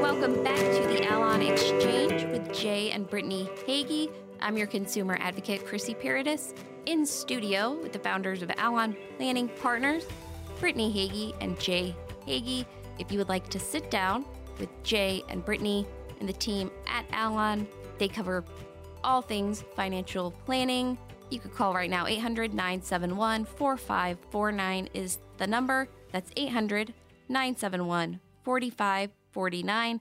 Welcome 0.00 0.42
back 0.42 0.56
to 0.56 0.88
the 0.88 1.06
Allon 1.06 1.42
Exchange 1.42 2.24
with 2.32 2.50
Jay 2.54 2.90
and 2.90 3.06
Brittany 3.06 3.50
Hagy. 3.66 4.10
I'm 4.40 4.56
your 4.56 4.66
consumer 4.66 5.18
advocate, 5.20 5.66
Chrissy 5.66 5.92
Paradis, 5.92 6.54
in 6.86 7.04
studio 7.04 7.78
with 7.82 7.92
the 7.92 7.98
founders 7.98 8.40
of 8.40 8.50
Allon 8.56 8.96
Planning 9.18 9.50
Partners, 9.60 10.06
Brittany 10.58 10.90
Hagy 10.90 11.34
and 11.42 11.60
Jay 11.60 11.94
Hagy. 12.26 12.64
If 12.98 13.12
you 13.12 13.18
would 13.18 13.28
like 13.28 13.50
to 13.50 13.58
sit 13.58 13.90
down 13.90 14.24
with 14.58 14.70
Jay 14.82 15.22
and 15.28 15.44
Brittany 15.44 15.86
and 16.20 16.28
the 16.28 16.32
team 16.32 16.70
at 16.86 17.04
Allon, 17.12 17.66
they 17.98 18.08
cover 18.08 18.44
all 19.04 19.22
things 19.22 19.64
financial 19.74 20.32
planning. 20.44 20.98
You 21.30 21.40
could 21.40 21.54
call 21.54 21.74
right 21.74 21.90
now 21.90 22.06
800 22.06 22.54
971 22.54 23.44
4549 23.44 24.88
is 24.94 25.18
the 25.38 25.46
number. 25.46 25.88
That's 26.12 26.30
800 26.36 26.94
971 27.28 28.20
4549. 28.42 30.00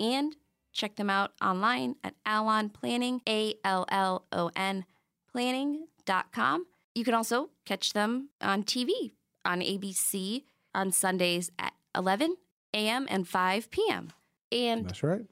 And 0.00 0.36
check 0.72 0.96
them 0.96 1.10
out 1.10 1.32
online 1.42 1.96
at 2.02 2.14
Allon 2.24 2.70
Planning, 2.70 3.20
A 3.28 3.54
L 3.64 3.84
L 3.88 4.24
O 4.32 4.50
N 4.56 4.84
planning.com. 5.30 6.66
You 6.94 7.04
can 7.04 7.14
also 7.14 7.50
catch 7.64 7.92
them 7.92 8.28
on 8.40 8.64
TV 8.64 9.12
on 9.44 9.60
ABC 9.60 10.44
on 10.74 10.92
Sundays 10.92 11.50
at 11.58 11.72
11 11.96 12.36
a.m. 12.74 13.06
and 13.10 13.26
5 13.26 13.70
p.m. 13.70 14.12
And 14.50 14.86
That's 14.86 15.02
right. 15.02 15.22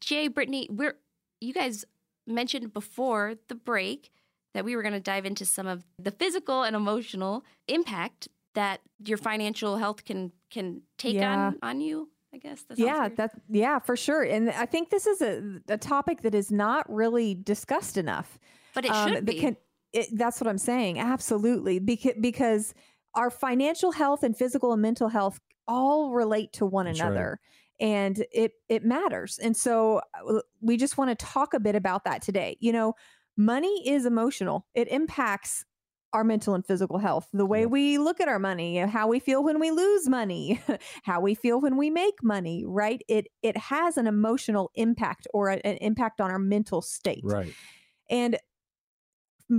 Jay, 0.00 0.28
Brittany, 0.28 0.68
we're 0.70 0.96
you 1.40 1.52
guys 1.52 1.84
mentioned 2.26 2.72
before 2.72 3.34
the 3.48 3.54
break 3.54 4.10
that 4.54 4.64
we 4.64 4.76
were 4.76 4.82
going 4.82 4.94
to 4.94 5.00
dive 5.00 5.26
into 5.26 5.44
some 5.44 5.66
of 5.66 5.84
the 5.98 6.10
physical 6.10 6.62
and 6.62 6.74
emotional 6.76 7.44
impact 7.68 8.28
that 8.54 8.80
your 9.04 9.18
financial 9.18 9.76
health 9.78 10.04
can 10.04 10.32
can 10.50 10.82
take 10.98 11.14
Yeah. 11.16 11.34
on 11.48 11.58
on 11.62 11.80
you. 11.80 12.08
I 12.32 12.38
guess. 12.38 12.62
That 12.62 12.78
sounds 12.78 12.86
Yeah, 12.86 13.00
weird. 13.00 13.16
that 13.16 13.30
yeah, 13.48 13.78
for 13.78 13.96
sure. 13.96 14.22
And 14.22 14.50
I 14.50 14.66
think 14.66 14.90
this 14.90 15.06
is 15.06 15.20
a, 15.22 15.60
a 15.68 15.78
topic 15.78 16.22
that 16.22 16.34
is 16.34 16.50
not 16.50 16.92
really 16.92 17.34
discussed 17.34 17.96
enough. 17.96 18.38
but 18.74 18.84
it 18.84 18.90
Um, 18.90 19.08
should 19.08 19.16
that 19.18 19.24
be. 19.24 19.38
can- 19.40 19.56
it, 19.92 20.08
that's 20.18 20.40
what 20.40 20.48
I'm 20.48 20.58
saying. 20.58 20.98
Absolutely. 20.98 21.78
Because, 21.78 22.14
because 22.20 22.74
our 23.14 23.30
financial 23.30 23.92
health 23.92 24.24
and 24.24 24.36
physical 24.36 24.72
and 24.72 24.82
mental 24.82 25.06
health 25.10 25.38
all 25.66 26.12
relate 26.12 26.52
to 26.54 26.66
one 26.66 26.86
That's 26.86 27.00
right. 27.00 27.06
another. 27.06 27.40
And 27.80 28.24
it 28.32 28.52
it 28.68 28.84
matters. 28.84 29.38
And 29.38 29.56
so 29.56 30.00
uh, 30.14 30.40
we 30.60 30.76
just 30.76 30.96
want 30.96 31.10
to 31.10 31.26
talk 31.26 31.54
a 31.54 31.60
bit 31.60 31.74
about 31.74 32.04
that 32.04 32.22
today. 32.22 32.56
You 32.60 32.72
know, 32.72 32.94
money 33.36 33.88
is 33.88 34.06
emotional. 34.06 34.66
It 34.74 34.88
impacts 34.88 35.64
our 36.12 36.22
mental 36.22 36.54
and 36.54 36.64
physical 36.64 36.98
health, 36.98 37.28
the 37.32 37.44
way 37.44 37.66
we 37.66 37.98
look 37.98 38.20
at 38.20 38.28
our 38.28 38.38
money, 38.38 38.76
how 38.76 39.08
we 39.08 39.18
feel 39.18 39.42
when 39.42 39.58
we 39.58 39.72
lose 39.72 40.08
money, 40.08 40.60
how 41.02 41.20
we 41.20 41.34
feel 41.34 41.60
when 41.60 41.76
we 41.76 41.90
make 41.90 42.22
money, 42.22 42.64
right? 42.64 43.02
It 43.08 43.26
it 43.42 43.56
has 43.56 43.96
an 43.96 44.06
emotional 44.06 44.70
impact 44.76 45.26
or 45.34 45.48
a- 45.48 45.66
an 45.66 45.76
impact 45.78 46.20
on 46.20 46.30
our 46.30 46.38
mental 46.38 46.82
state. 46.82 47.22
Right. 47.24 47.52
And 48.08 48.38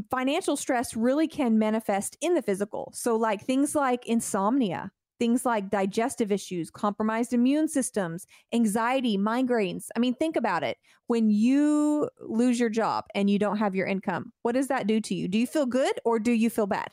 financial 0.09 0.55
stress 0.55 0.95
really 0.95 1.27
can 1.27 1.59
manifest 1.59 2.17
in 2.21 2.33
the 2.33 2.41
physical. 2.41 2.91
So, 2.95 3.17
like 3.17 3.41
things 3.41 3.75
like 3.75 4.07
insomnia, 4.07 4.91
things 5.19 5.45
like 5.45 5.69
digestive 5.69 6.32
issues, 6.32 6.69
compromised 6.69 7.34
immune 7.34 7.67
systems, 7.67 8.25
anxiety, 8.54 9.17
migraines. 9.17 9.88
I 9.95 9.99
mean, 9.99 10.13
think 10.13 10.36
about 10.36 10.63
it. 10.63 10.78
When 11.08 11.30
you 11.30 12.10
lose 12.19 12.60
your 12.60 12.69
job 12.69 13.06
and 13.13 13.30
you 13.30 13.39
don't 13.39 13.58
have 13.58 13.75
your 13.75 13.88
income, 13.88 14.34
what 14.41 14.54
does 14.54 14.67
that 14.67 14.88
do 14.88 14.99
to 15.01 15.15
you? 15.15 15.28
Do 15.28 15.38
you 15.38 15.47
feel 15.47 15.65
good 15.65 15.99
or 16.04 16.19
do 16.19 16.32
you 16.32 16.49
feel 16.49 16.67
bad? 16.67 16.88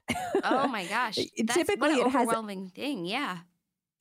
oh 0.44 0.66
my 0.68 0.84
gosh! 0.86 1.16
That's 1.38 1.54
typically 1.54 1.90
what 1.90 2.00
an 2.00 2.06
it 2.06 2.10
has- 2.10 2.22
overwhelming 2.22 2.68
thing. 2.68 3.06
Yeah. 3.06 3.38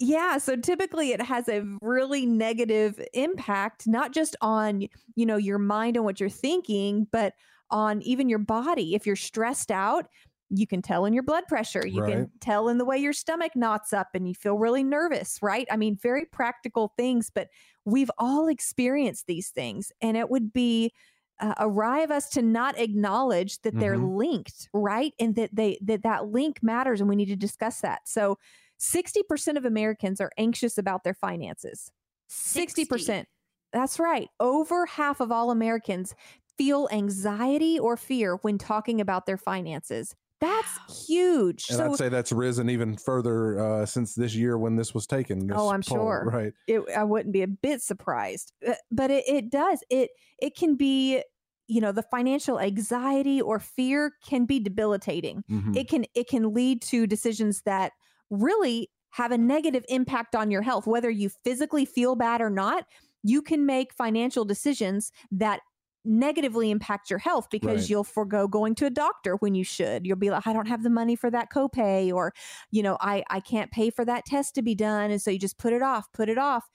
Yeah, 0.03 0.39
so 0.39 0.55
typically 0.55 1.11
it 1.11 1.21
has 1.21 1.47
a 1.47 1.63
really 1.79 2.25
negative 2.25 2.99
impact 3.13 3.85
not 3.85 4.13
just 4.13 4.35
on, 4.41 4.87
you 5.13 5.27
know, 5.27 5.37
your 5.37 5.59
mind 5.59 5.95
and 5.95 6.03
what 6.03 6.19
you're 6.19 6.27
thinking, 6.27 7.05
but 7.11 7.35
on 7.69 8.01
even 8.01 8.27
your 8.27 8.39
body. 8.39 8.95
If 8.95 9.05
you're 9.05 9.15
stressed 9.15 9.69
out, 9.69 10.07
you 10.53 10.67
can 10.67 10.81
tell 10.81 11.05
in 11.05 11.13
your 11.13 11.23
blood 11.23 11.45
pressure. 11.47 11.85
You 11.87 12.01
Right. 12.01 12.03
can 12.03 12.31
tell 12.41 12.69
in 12.69 12.77
the 12.77 12.85
way 12.85 12.97
your 12.97 13.13
stomach 13.13 13.55
knots 13.55 13.93
up 13.93 14.09
and 14.13 14.27
you 14.27 14.35
feel 14.35 14.57
really 14.57 14.83
nervous, 14.83 15.39
right? 15.41 15.67
I 15.71 15.77
mean, 15.77 15.95
very 15.95 16.25
practical 16.25 16.93
things, 16.97 17.29
but 17.33 17.49
we've 17.85 18.11
all 18.17 18.47
experienced 18.47 19.27
these 19.27 19.49
things. 19.49 19.91
And 20.01 20.17
it 20.17 20.29
would 20.29 20.53
be 20.53 20.93
uh, 21.39 21.55
awry 21.57 21.99
of 22.01 22.11
us 22.11 22.29
to 22.29 22.41
not 22.41 22.77
acknowledge 22.77 23.61
that 23.61 23.79
they're 23.79 23.97
Mhm. 23.97 23.97
linked, 23.97 24.69
right? 24.73 25.13
And 25.19 25.35
that 25.35 25.55
they 25.55 25.79
that 25.81 26.03
that 26.03 26.27
link 26.27 26.61
matters 26.61 26.99
and 27.01 27.09
we 27.09 27.15
need 27.15 27.25
to 27.27 27.35
discuss 27.35 27.81
that. 27.81 28.07
So 28.07 28.37
60% 28.77 29.57
of 29.57 29.65
Americans 29.65 30.21
are 30.21 30.31
anxious 30.37 30.77
about 30.77 31.03
their 31.03 31.13
finances. 31.15 31.91
60%. 32.27 33.27
That's 33.73 33.99
right. 33.99 34.29
Over 34.39 34.85
half 34.85 35.19
of 35.19 35.31
all 35.31 35.51
Americans 35.51 36.13
feel 36.57 36.89
anxiety 36.91 37.79
or 37.79 37.95
fear 37.97 38.35
when 38.37 38.57
talking 38.57 38.99
about 38.99 39.25
their 39.25 39.37
finances. 39.37 40.15
That's 40.41 41.07
huge. 41.07 41.69
And 41.69 41.77
so 41.77 41.85
I'd 41.85 41.95
say 41.95 42.09
that's 42.09 42.31
risen 42.31 42.69
even 42.69 42.97
further 42.97 43.59
uh, 43.59 43.85
since 43.85 44.15
this 44.15 44.35
year 44.35 44.57
when 44.57 44.75
this 44.75 44.93
was 44.93 45.05
taken. 45.07 45.47
this 45.47 45.55
Oh, 45.57 45.69
I'm 45.69 45.83
poll, 45.83 45.97
sure. 45.99 46.25
Right. 46.33 46.53
it, 46.67 46.81
I 46.97 47.03
wouldn't 47.03 47.31
be 47.31 47.43
a 47.43 47.47
bit 47.47 47.81
surprised, 47.81 48.51
Uh, 48.67 48.73
but 48.91 49.11
it, 49.11 49.23
it 49.27 49.49
does. 49.51 49.83
It 49.89 50.09
it 50.39 50.55
can 50.57 50.75
be, 50.75 51.23
you 51.67 51.79
know, 51.79 51.91
the 51.91 52.01
financial 52.03 52.59
anxiety 52.59 53.39
or 53.39 53.59
fear 53.59 54.13
can 54.25 54.45
be 54.45 54.59
debilitating. 54.59 55.43
Mhm. 55.49 55.75
It 55.75 55.87
can 55.87 56.05
it 56.15 56.27
can 56.27 56.53
lead 56.53 56.81
to 56.83 57.05
decisions 57.05 57.61
that 57.63 57.93
really 58.31 58.89
have 59.11 59.31
a 59.31 59.37
negative 59.37 59.85
impact 59.89 60.35
on 60.35 60.49
your 60.49 60.61
health, 60.63 60.87
whether 60.87 61.09
you 61.09 61.29
physically 61.43 61.85
feel 61.85 62.15
bad 62.15 62.41
or 62.41 62.49
not. 62.49 62.85
You 63.23 63.43
can 63.43 63.65
make 63.67 63.93
financial 63.93 64.45
decisions 64.45 65.11
that 65.31 65.61
negatively 66.03 66.71
impact 66.71 67.09
your 67.09 67.19
health 67.19 67.47
because 67.51 67.81
Right. 67.81 67.89
you'll 67.89 68.03
forego 68.03 68.47
going 68.47 68.75
to 68.75 68.85
a 68.85 68.89
doctor 68.89 69.35
when 69.37 69.53
you 69.55 69.63
should. 69.63 70.05
You'll 70.05 70.15
be 70.17 70.29
like, 70.31 70.47
I 70.47 70.53
don't 70.53 70.67
have 70.67 70.83
the 70.83 70.89
money 70.89 71.15
for 71.15 71.29
that 71.31 71.51
copay, 71.51 72.11
or, 72.11 72.33
you 72.71 72.81
know, 72.83 72.97
I, 72.99 73.23
I 73.29 73.39
can't 73.39 73.71
pay 73.71 73.89
for 73.91 74.03
that 74.05 74.25
test 74.25 74.55
to 74.55 74.61
be 74.61 74.73
done. 74.75 75.11
And 75.11 75.21
so 75.21 75.29
you 75.31 75.37
just 75.39 75.57
put 75.57 75.73
it 75.73 75.81
off, 75.83 76.11
put 76.11 76.27
it 76.29 76.37
off, 76.37 76.69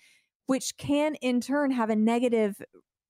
which 0.46 0.76
can 0.76 1.16
in 1.16 1.40
turn 1.40 1.70
have 1.72 1.90
a 1.90 1.96
negative 1.96 2.62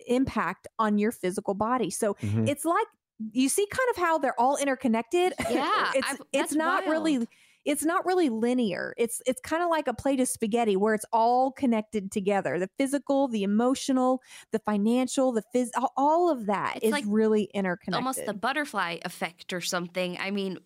impact 0.07 0.67
on 0.79 0.99
your 0.99 1.13
physical 1.13 1.55
body. 1.55 1.91
So 1.91 2.15
Mhm. 2.15 2.49
it's 2.49 2.65
like 2.65 2.87
you 3.33 3.49
see 3.49 3.67
kind 3.71 3.89
of 3.91 3.97
how 3.97 4.19
they're 4.19 4.39
all 4.41 4.57
interconnected. 4.57 5.33
Yeah, 5.51 5.93
it's 5.95 6.07
I've- 6.09 6.19
it's 6.33 6.51
that's 6.51 6.55
not 6.55 6.87
really 6.87 7.19
wild. 7.19 7.29
It's 7.67 7.85
not 7.85 8.07
really 8.07 8.29
linear. 8.31 8.95
It's 8.97 9.21
it's 9.27 9.41
kind 9.43 9.63
of 9.63 9.69
like 9.69 9.89
a 9.89 9.93
plate 9.95 10.21
of 10.21 10.29
spaghetti 10.29 10.77
where 10.77 10.95
it's 10.95 11.05
all 11.13 11.53
connected 11.53 12.11
together. 12.13 12.59
The 12.59 12.71
physical, 12.79 13.29
the 13.29 13.43
emotional, 13.43 14.23
the 14.53 14.61
financial, 14.61 15.33
the 15.33 15.43
phys 15.55 15.69
all- 15.97 16.31
of 16.31 16.47
that 16.47 16.77
It's 16.77 16.87
is 16.87 16.93
like 16.93 17.05
really 17.07 17.45
interconnected. 17.53 17.95
almost 17.95 18.25
the 18.25 18.35
butterfly 18.35 18.99
effect 19.05 19.53
or 19.53 19.61
something. 19.61 20.17
I 20.19 20.31
mean, 20.31 20.59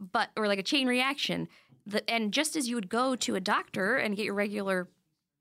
but 0.00 0.30
or 0.36 0.46
like 0.48 0.58
a 0.58 0.62
chain 0.62 0.86
reaction. 0.86 1.48
The, 1.86 2.08
and 2.10 2.32
just 2.32 2.56
as 2.56 2.68
you 2.68 2.74
would 2.74 2.88
go 2.88 3.14
to 3.16 3.34
a 3.36 3.40
doctor 3.40 3.96
and 3.96 4.16
get 4.16 4.24
your 4.24 4.34
regular 4.34 4.88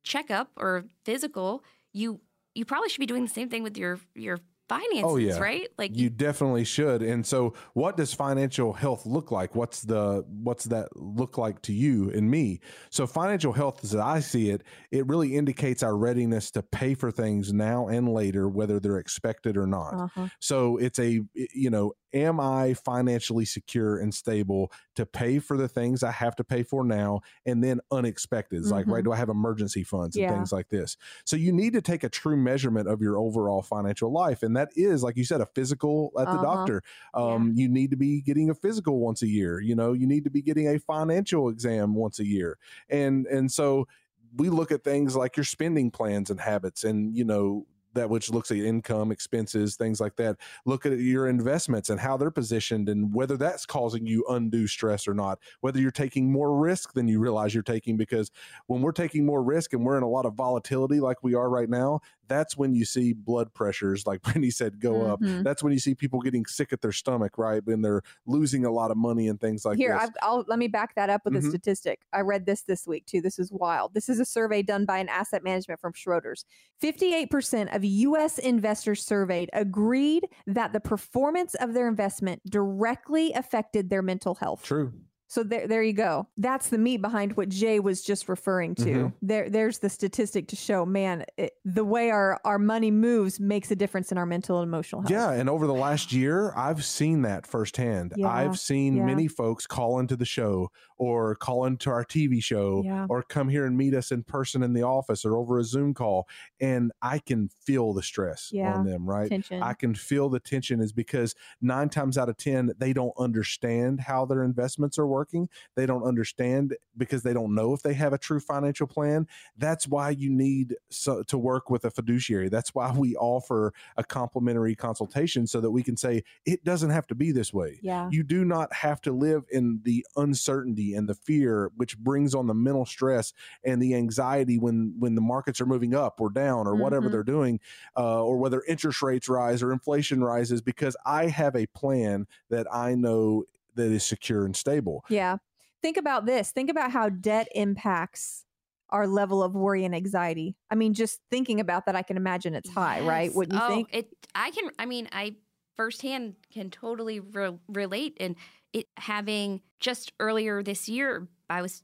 checkup 0.04 0.52
or 0.58 0.86
physical, 1.04 1.64
you 1.94 2.22
you 2.54 2.66
probably 2.66 2.90
should 2.90 3.00
be 3.00 3.06
doing 3.06 3.24
the 3.24 3.30
same 3.32 3.50
thing 3.50 3.64
with 3.64 3.78
your 3.78 4.00
your 4.14 4.40
finances, 4.68 5.04
Oh, 5.06 5.18
yeah. 5.18 5.38
right? 5.38 5.68
Like 5.78 5.96
you 5.96 6.10
definitely 6.10 6.64
should 6.64 7.02
and 7.02 7.26
so 7.26 7.54
what 7.74 7.98
does 7.98 8.14
financial 8.14 8.74
health 8.74 9.06
look 9.06 9.32
like 9.32 9.56
what's 9.56 9.82
the 9.82 10.24
what's 10.28 10.66
that 10.66 10.88
look 10.96 11.38
like 11.38 11.62
to 11.64 11.74
you 11.74 12.10
and 12.12 12.30
me 12.30 12.60
so 12.90 13.06
financial 13.06 13.54
health 13.54 13.84
as 13.84 13.96
i 13.96 14.20
see 14.20 14.50
it 14.50 14.64
it 14.92 15.06
really 15.08 15.36
indicates 15.36 15.84
our 15.84 15.96
readiness 15.96 16.50
to 16.52 16.64
pay 16.64 16.96
for 16.96 17.12
things 17.12 17.54
now 17.54 17.88
and 17.88 18.10
later 18.10 18.48
whether 18.50 18.80
they're 18.80 18.98
expected 18.98 19.58
or 19.58 19.68
not 19.68 19.94
uh-huh. 19.94 20.28
so 20.40 20.78
it's 20.78 21.00
a 21.00 21.22
you 21.34 21.70
know 21.70 21.94
am 22.16 22.40
i 22.40 22.74
financially 22.74 23.46
secure 23.46 24.00
and 24.00 24.16
stable 24.16 24.72
to 24.96 25.06
pay 25.06 25.38
for 25.40 25.58
the 25.58 25.68
things 25.68 26.02
i 26.04 26.12
have 26.12 26.36
to 26.36 26.44
pay 26.44 26.64
for 26.64 26.84
now 26.84 27.22
and 27.46 27.64
then 27.64 27.80
unexpected 27.92 28.60
It's 28.60 28.72
like 28.72 28.88
right 28.90 29.04
Mhm. 29.04 29.06
do 29.06 29.12
i 29.12 29.16
have 29.18 29.30
emergency 29.30 29.84
funds 29.84 30.18
and 30.18 30.26
Yeah. 30.26 30.28
things 30.28 30.52
like 30.52 30.70
this 30.70 30.98
so 31.26 31.36
you 31.36 31.52
need 31.52 31.74
to 31.74 31.82
take 31.82 32.04
a 32.04 32.10
true 32.10 32.38
measurement 32.38 32.88
of 32.88 33.02
your 33.02 33.18
overall 33.20 33.62
financial 33.62 34.12
life 34.12 34.42
and 34.44 34.56
that 34.58 34.70
is 34.76 35.04
like 35.04 35.18
you 35.18 35.26
said 35.26 35.42
a 35.42 35.46
physical 35.46 36.12
at 36.20 36.32
the 36.32 36.38
Uh-huh. 36.38 36.40
doctor 36.40 36.82
um, 37.14 37.54
you 37.56 37.68
need 37.70 37.92
to 37.92 37.98
be 37.98 38.22
getting 38.22 38.50
a 38.50 38.56
physical 38.56 39.00
once 39.00 39.22
a 39.22 39.28
year 39.28 39.60
you 39.60 39.76
know 39.76 39.94
you 39.94 40.08
need 40.08 40.24
to 40.24 40.30
be 40.32 40.42
getting 40.42 40.68
a 40.68 40.80
financial 40.80 41.50
exam 41.50 41.94
once 41.96 42.20
a 42.20 42.26
year 42.26 42.58
and 42.90 43.28
and 43.28 43.52
so 43.52 43.88
we 44.36 44.50
look 44.50 44.72
at 44.72 44.84
things 44.84 45.16
like 45.16 45.38
your 45.38 45.44
spending 45.44 45.92
plans 45.92 46.30
and 46.30 46.40
habits 46.42 46.84
and 46.84 47.16
you 47.16 47.24
know 47.24 47.66
that 47.96 48.10
which 48.10 48.30
looks 48.30 48.52
at 48.52 48.58
income 48.58 49.12
expenses 49.12 49.76
things 49.76 50.00
like 50.00 50.16
that 50.16 50.38
look 50.66 50.86
at 50.86 51.00
your 51.00 51.28
investments 51.28 51.90
and 51.90 52.00
how 52.00 52.16
they're 52.16 52.32
positioned 52.32 52.88
and 52.88 53.14
whether 53.14 53.36
that's 53.38 53.66
causing 53.66 54.06
you 54.06 54.24
undue 54.30 54.68
stress 54.68 55.08
or 55.08 55.14
not 55.14 55.40
whether 55.62 55.80
you're 55.80 55.92
taking 55.92 56.32
more 56.32 56.58
risk 56.58 56.94
than 56.94 57.08
you 57.08 57.20
realize 57.20 57.54
you're 57.54 57.64
taking 57.64 57.98
because 57.98 58.30
when 58.68 58.82
we're 58.82 58.92
taking 58.92 59.26
more 59.26 59.44
risk 59.44 59.74
and 59.74 59.84
we're 59.86 59.98
in 59.98 60.04
a 60.04 60.08
lot 60.10 60.26
of 60.26 60.34
volatility 60.36 61.00
like 61.00 61.24
we 61.24 61.34
are 61.34 61.50
right 61.50 61.70
now 61.70 62.00
that's 62.28 62.58
when 62.58 62.74
you 62.74 62.86
see 62.86 63.14
blood 63.14 63.54
pressures 63.54 64.06
like 64.08 64.22
Brittany 64.24 64.50
said 64.52 64.80
go 64.80 65.04
up 65.04 65.22
Mhm. 65.22 65.44
that's 65.44 65.64
when 65.64 65.74
you 65.74 65.80
see 65.80 65.96
people 65.96 66.20
getting 66.22 66.46
sick 66.46 66.72
at 66.74 66.82
their 66.82 66.92
stomach 66.92 67.38
right 67.38 67.64
when 67.66 67.82
they're 67.82 68.02
losing 68.28 68.66
a 68.66 68.72
lot 68.72 68.92
of 68.92 68.98
money 68.98 69.28
and 69.28 69.40
things 69.40 69.64
like 69.66 69.78
Here, 69.78 69.94
this 69.94 70.04
I've, 70.04 70.16
I'll 70.22 70.44
let 70.48 70.60
me 70.60 70.68
back 70.68 70.96
that 70.96 71.10
up 71.10 71.22
with 71.24 71.36
a 71.36 71.40
Mhm. 71.40 71.50
statistic. 71.50 72.02
I 72.12 72.22
read 72.22 72.46
this 72.46 72.64
this 72.64 72.86
week 72.86 73.06
too. 73.06 73.22
This 73.22 73.40
is 73.40 73.52
wild. 73.52 73.94
This 73.94 74.10
is 74.10 74.20
a 74.20 74.26
survey 74.26 74.62
done 74.62 74.86
by 74.86 74.98
an 74.98 75.08
asset 75.08 75.44
management 75.44 75.80
firm, 75.80 75.94
Schroders. 75.94 76.44
Fifty-eight 76.80 77.30
percent 77.32 77.70
of 77.74 77.85
U.S. 77.88 78.38
investors 78.38 79.04
surveyed 79.04 79.50
agreed 79.54 80.28
that 80.48 80.74
the 80.74 80.80
performance 80.80 81.56
of 81.56 81.74
their 81.74 81.88
investment 81.88 82.42
directly 82.50 83.34
affected 83.34 83.90
their 83.90 84.02
mental 84.02 84.36
health. 84.36 84.64
true 84.64 84.94
So 85.28 85.44
there, 85.44 85.68
there 85.68 85.82
you 85.82 85.94
go. 85.94 86.28
That's 86.38 86.70
the 86.70 86.78
meat 86.78 86.98
behind 86.98 87.36
what 87.36 87.50
Jay 87.50 87.80
was 87.80 88.04
just 88.04 88.30
referring 88.30 88.76
to. 88.76 88.86
Mhm. 88.86 89.14
There, 89.22 89.50
there's 89.50 89.80
the 89.80 89.90
statistic 89.90 90.48
to 90.50 90.56
show, 90.56 90.86
man, 90.86 91.26
it, 91.38 91.54
the 91.66 91.84
way 91.84 92.12
our 92.12 92.40
our 92.46 92.60
money 92.60 92.92
moves 92.92 93.40
makes 93.40 93.72
a 93.72 93.76
difference 93.76 94.12
in 94.12 94.18
our 94.20 94.26
mental 94.26 94.60
and 94.60 94.68
emotional 94.70 95.02
health. 95.02 95.12
Yeah, 95.12 95.32
and 95.32 95.50
over 95.50 95.66
the 95.66 95.74
last 95.74 96.14
year, 96.14 96.54
I've 96.56 96.86
seen 96.86 97.24
that 97.24 97.48
firsthand. 97.48 98.14
Yeah, 98.16 98.28
I've 98.30 98.60
seen 98.60 98.98
yeah. 98.98 99.06
many 99.06 99.28
folks 99.28 99.66
call 99.66 100.00
into 100.00 100.16
the 100.16 100.26
show 100.26 100.72
or 100.98 101.36
call 101.36 101.66
into 101.66 101.90
our 101.90 102.06
TV 102.06 102.42
show 102.42 102.82
Yeah. 102.86 103.08
or 103.10 103.24
come 103.24 103.50
here 103.50 103.66
and 103.66 103.76
meet 103.76 103.94
us 103.94 104.12
in 104.12 104.24
person 104.24 104.64
in 104.64 104.74
the 104.74 104.84
office 104.84 105.26
or 105.26 105.36
over 105.38 105.58
a 105.58 105.64
Zoom 105.64 105.94
call. 105.94 106.28
And 106.62 106.92
I 107.02 107.20
can 107.20 107.50
feel 107.66 107.94
the 107.94 108.04
stress 108.04 108.52
on 108.56 108.86
them, 108.86 109.10
right? 109.10 109.28
Tension. 109.28 109.62
I 109.62 109.74
can 109.74 109.94
feel 109.96 110.30
the 110.30 110.40
tension 110.40 110.80
is 110.80 110.94
because 110.94 111.36
nine 111.62 111.90
times 111.90 112.18
out 112.18 112.30
of 112.30 112.38
10, 112.38 112.74
they 112.78 112.94
don't 112.94 113.14
understand 113.18 114.00
how 114.02 114.26
their 114.26 114.44
investments 114.44 114.98
are 114.98 115.06
working. 115.16 115.50
They 115.76 115.86
don't 115.86 116.04
understand 116.04 116.76
because 116.98 117.24
they 117.24 117.34
don't 117.34 117.56
know 117.56 117.74
if 117.74 117.82
they 117.82 117.94
have 117.96 118.14
a 118.14 118.18
true 118.18 118.40
financial 118.40 118.88
plan. 118.88 119.28
That's 119.58 119.88
why 119.88 120.12
you 120.12 120.30
need 120.30 120.76
so, 120.90 121.24
to 121.24 121.38
work 121.38 121.70
with 121.70 121.86
a 121.86 121.92
fiduciary. 121.92 122.50
That's 122.50 122.76
why 122.76 122.92
we 123.04 123.16
offer 123.16 123.74
a 123.98 124.04
complimentary 124.04 124.76
consultation 124.76 125.48
so 125.48 125.62
that 125.62 125.72
we 125.72 125.84
can 125.84 125.98
say 125.98 126.24
it 126.46 126.64
doesn't 126.64 126.90
have 126.92 127.08
to 127.08 127.16
be 127.16 127.32
this 127.32 127.54
way. 127.54 127.80
yeah. 127.82 128.10
You 128.12 128.24
do 128.24 128.44
not 128.46 128.74
have 128.74 129.00
to 129.02 129.12
live 129.12 129.44
in 129.52 129.82
the 129.84 130.06
uncertainty 130.16 130.94
and 130.94 131.08
the 131.10 131.16
fear, 131.16 131.72
which 131.78 131.98
brings 131.98 132.36
on 132.36 132.48
the 132.48 132.54
mental 132.54 132.86
stress 132.86 133.34
and 133.64 133.82
the 133.82 133.96
anxiety 133.96 134.58
when 134.60 134.96
when 135.00 135.16
the 135.16 135.22
markets 135.22 135.62
are 135.62 135.66
moving 135.66 135.94
up 135.96 136.20
or 136.22 136.30
down 136.30 136.68
or 136.68 136.76
whatever 136.76 137.08
Mhm. 137.08 137.12
they're 137.12 137.24
doing, 137.24 137.60
uh, 137.98 138.22
or 138.24 138.38
whether 138.38 138.62
interest 138.68 139.02
rates 139.02 139.28
rise 139.30 139.64
or 139.64 139.72
inflation 139.72 140.24
rises. 140.24 140.62
Because 140.62 140.96
I 141.06 141.28
have 141.28 141.56
a 141.56 141.66
plan 141.68 142.28
that 142.50 142.68
I 142.74 142.96
know 142.96 143.46
that 143.76 143.92
is 143.92 144.06
secure 144.06 144.46
and 144.46 144.56
stable. 144.56 145.04
Yeah. 145.10 145.38
Think 145.82 145.98
about 145.98 146.26
this. 146.26 146.52
Think 146.52 146.70
about 146.70 146.92
how 146.92 147.10
debt 147.10 147.48
impacts 147.54 148.46
our 148.90 149.08
level 149.08 149.44
of 149.44 149.56
worry 149.56 149.84
and 149.86 149.96
anxiety. 149.96 150.56
I 150.72 150.76
mean, 150.76 150.94
just 150.94 151.20
thinking 151.30 151.60
about 151.60 151.86
that, 151.86 151.96
I 151.96 152.02
can 152.02 152.18
imagine 152.18 152.56
it's 152.56 152.70
high, 152.70 153.02
right? 153.02 153.26
Yes. 153.26 153.36
Wouldn't 153.36 153.60
you 153.60 153.66
oh, 153.66 153.70
think? 153.70 153.90
It. 153.92 154.10
I 154.34 154.52
can. 154.52 154.72
I 154.80 154.86
mean, 154.86 155.08
I 155.12 155.36
firsthand 155.76 156.36
can 156.54 156.70
totally 156.70 157.20
re- 157.20 157.60
relate. 157.68 158.18
And 158.20 158.36
it 158.74 158.88
having 158.98 159.62
just 159.80 160.14
earlier 160.20 160.64
this 160.64 160.88
year, 160.88 161.28
I 161.50 161.62
was 161.62 161.84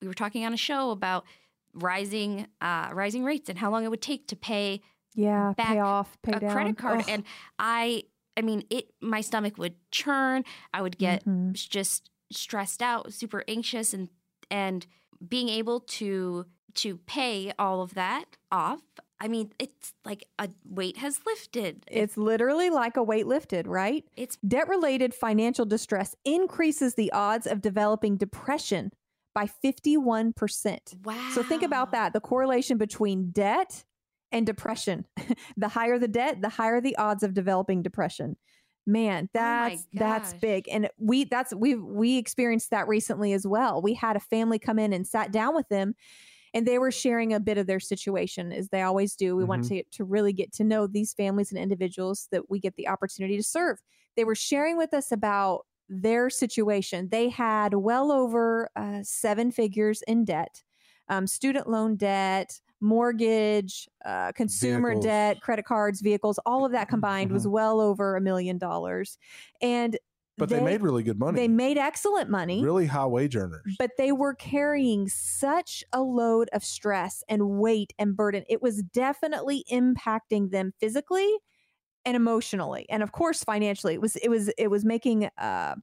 we 0.00 0.08
were 0.08 0.14
talking 0.14 0.44
on 0.44 0.52
a 0.52 0.56
show 0.56 0.90
about 0.90 1.24
rising 1.74 2.46
uh, 2.60 2.90
rising 2.92 3.24
rates 3.24 3.48
and 3.48 3.58
how 3.58 3.70
long 3.70 3.84
it 3.84 3.88
would 3.90 4.02
take 4.02 4.28
to 4.28 4.36
pay 4.36 4.80
Yeah. 5.14 5.52
back 5.56 5.68
Pay 5.68 5.78
off, 5.80 6.16
pay 6.22 6.32
a 6.32 6.40
down. 6.40 6.52
credit 6.52 6.78
card. 6.78 7.00
Ugh. 7.00 7.06
And 7.08 7.24
I. 7.58 8.04
I 8.36 8.42
mean, 8.42 8.64
it. 8.70 8.92
My 9.00 9.20
stomach 9.20 9.58
would 9.58 9.74
churn. 9.90 10.44
I 10.72 10.82
would 10.82 10.98
get 10.98 11.24
Mhm. 11.24 11.52
just 11.52 12.10
stressed 12.32 12.82
out, 12.82 13.12
super 13.12 13.44
anxious, 13.48 13.92
and 13.94 14.08
and 14.50 14.86
being 15.26 15.48
able 15.48 15.80
to 15.80 16.46
to 16.74 16.96
pay 16.96 17.52
all 17.58 17.82
of 17.82 17.94
that 17.94 18.36
off. 18.50 18.80
I 19.20 19.28
mean, 19.28 19.52
it's 19.58 19.92
like 20.04 20.26
a 20.38 20.48
weight 20.64 20.96
has 20.96 21.20
lifted. 21.26 21.84
It's 21.86 22.16
literally 22.16 22.70
like 22.70 22.96
a 22.96 23.02
weight 23.02 23.26
lifted, 23.26 23.66
right? 23.68 24.04
it's 24.16 24.36
Debt 24.46 24.68
related 24.68 25.14
financial 25.14 25.64
distress 25.66 26.16
increases 26.24 26.94
the 26.94 27.12
odds 27.12 27.46
of 27.46 27.60
developing 27.60 28.16
depression 28.16 28.90
by 29.34 29.46
51%. 29.46 30.94
Wow. 31.04 31.30
So 31.34 31.42
think 31.42 31.62
about 31.62 31.92
that 31.92 32.12
the 32.12 32.20
correlation 32.20 32.78
between 32.78 33.30
debt 33.30 33.84
and 34.32 34.46
depression. 34.46 35.06
the 35.56 35.68
higher 35.68 35.98
the 35.98 36.08
debt, 36.08 36.42
the 36.42 36.48
higher 36.48 36.80
the 36.80 36.96
odds 36.96 37.22
of 37.22 37.34
developing 37.34 37.82
depression. 37.82 38.36
Man, 38.84 39.28
that's 39.32 39.86
that's 39.92 40.34
big. 40.34 40.68
And 40.68 40.88
we 40.98 41.24
that's 41.24 41.54
we 41.54 41.76
we 41.76 42.18
experienced 42.18 42.70
that 42.70 42.88
recently 42.88 43.32
as 43.32 43.46
well. 43.46 43.80
We 43.80 43.94
had 43.94 44.16
a 44.16 44.20
family 44.20 44.58
come 44.58 44.78
in 44.78 44.92
and 44.92 45.06
sat 45.06 45.30
down 45.30 45.54
with 45.54 45.68
them 45.68 45.94
and 46.54 46.66
they 46.66 46.78
were 46.78 46.90
sharing 46.90 47.32
a 47.32 47.40
bit 47.40 47.58
of 47.58 47.66
their 47.66 47.80
situation 47.80 48.52
as 48.52 48.68
they 48.68 48.82
always 48.82 49.14
do. 49.14 49.36
We 49.36 49.44
want 49.44 49.64
to 49.68 49.82
to 49.84 50.04
really 50.04 50.32
get 50.32 50.52
to 50.54 50.64
know 50.64 50.86
these 50.86 51.14
families 51.14 51.50
and 51.52 51.60
individuals 51.60 52.28
that 52.32 52.50
we 52.50 52.58
get 52.58 52.76
the 52.76 52.88
opportunity 52.88 53.36
to 53.36 53.42
serve. 53.42 53.78
They 54.16 54.24
were 54.24 54.34
sharing 54.34 54.76
with 54.76 54.92
us 54.92 55.12
about 55.12 55.66
their 55.88 56.30
situation. 56.30 57.08
They 57.10 57.28
had 57.28 57.74
well 57.74 58.12
over 58.12 58.70
uh, 58.76 59.00
seven 59.02 59.50
figures 59.50 60.02
in 60.06 60.24
debt, 60.24 60.62
um, 61.08 61.26
student 61.26 61.68
loan 61.68 61.96
debt, 61.96 62.60
mortgage, 62.82 63.88
uh, 64.04 64.32
consumer 64.32 64.90
Vehicles. 64.90 65.04
debt, 65.04 65.40
credit 65.40 65.64
cards, 65.64 66.00
vehicles, 66.00 66.38
all 66.44 66.64
of 66.64 66.72
that 66.72 66.88
combined 66.88 67.30
was 67.32 67.46
well 67.46 67.80
over 67.80 68.16
a 68.16 68.20
million 68.20 68.58
dollars. 68.58 69.18
And 69.60 69.96
But 70.38 70.48
they, 70.48 70.60
made 70.60 70.82
really 70.82 71.02
good 71.02 71.18
money. 71.18 71.36
they 71.40 71.48
made 71.48 71.78
excellent 71.78 72.28
money 72.30 72.62
really 72.62 72.86
high 72.86 73.06
wage 73.06 73.36
earners. 73.36 73.76
but 73.78 73.90
they 73.98 74.12
were 74.12 74.34
carrying 74.34 75.08
such 75.08 75.84
a 75.92 76.02
load 76.02 76.48
of 76.52 76.64
stress 76.64 77.22
and 77.28 77.50
weight 77.60 77.92
and 77.98 78.16
burden. 78.16 78.44
It 78.48 78.60
was 78.62 78.82
definitely 78.82 79.64
impacting 79.70 80.50
them 80.50 80.72
physically 80.80 81.38
and 82.04 82.16
emotionally, 82.16 82.86
and 82.90 83.02
of 83.02 83.12
course 83.12 83.44
financially. 83.44 83.94
It 83.94 84.00
was 84.00 84.16
it 84.16 84.28
was 84.28 84.48
it 84.58 84.68
was 84.68 84.84
making 84.84 85.28
uh, 85.38 85.76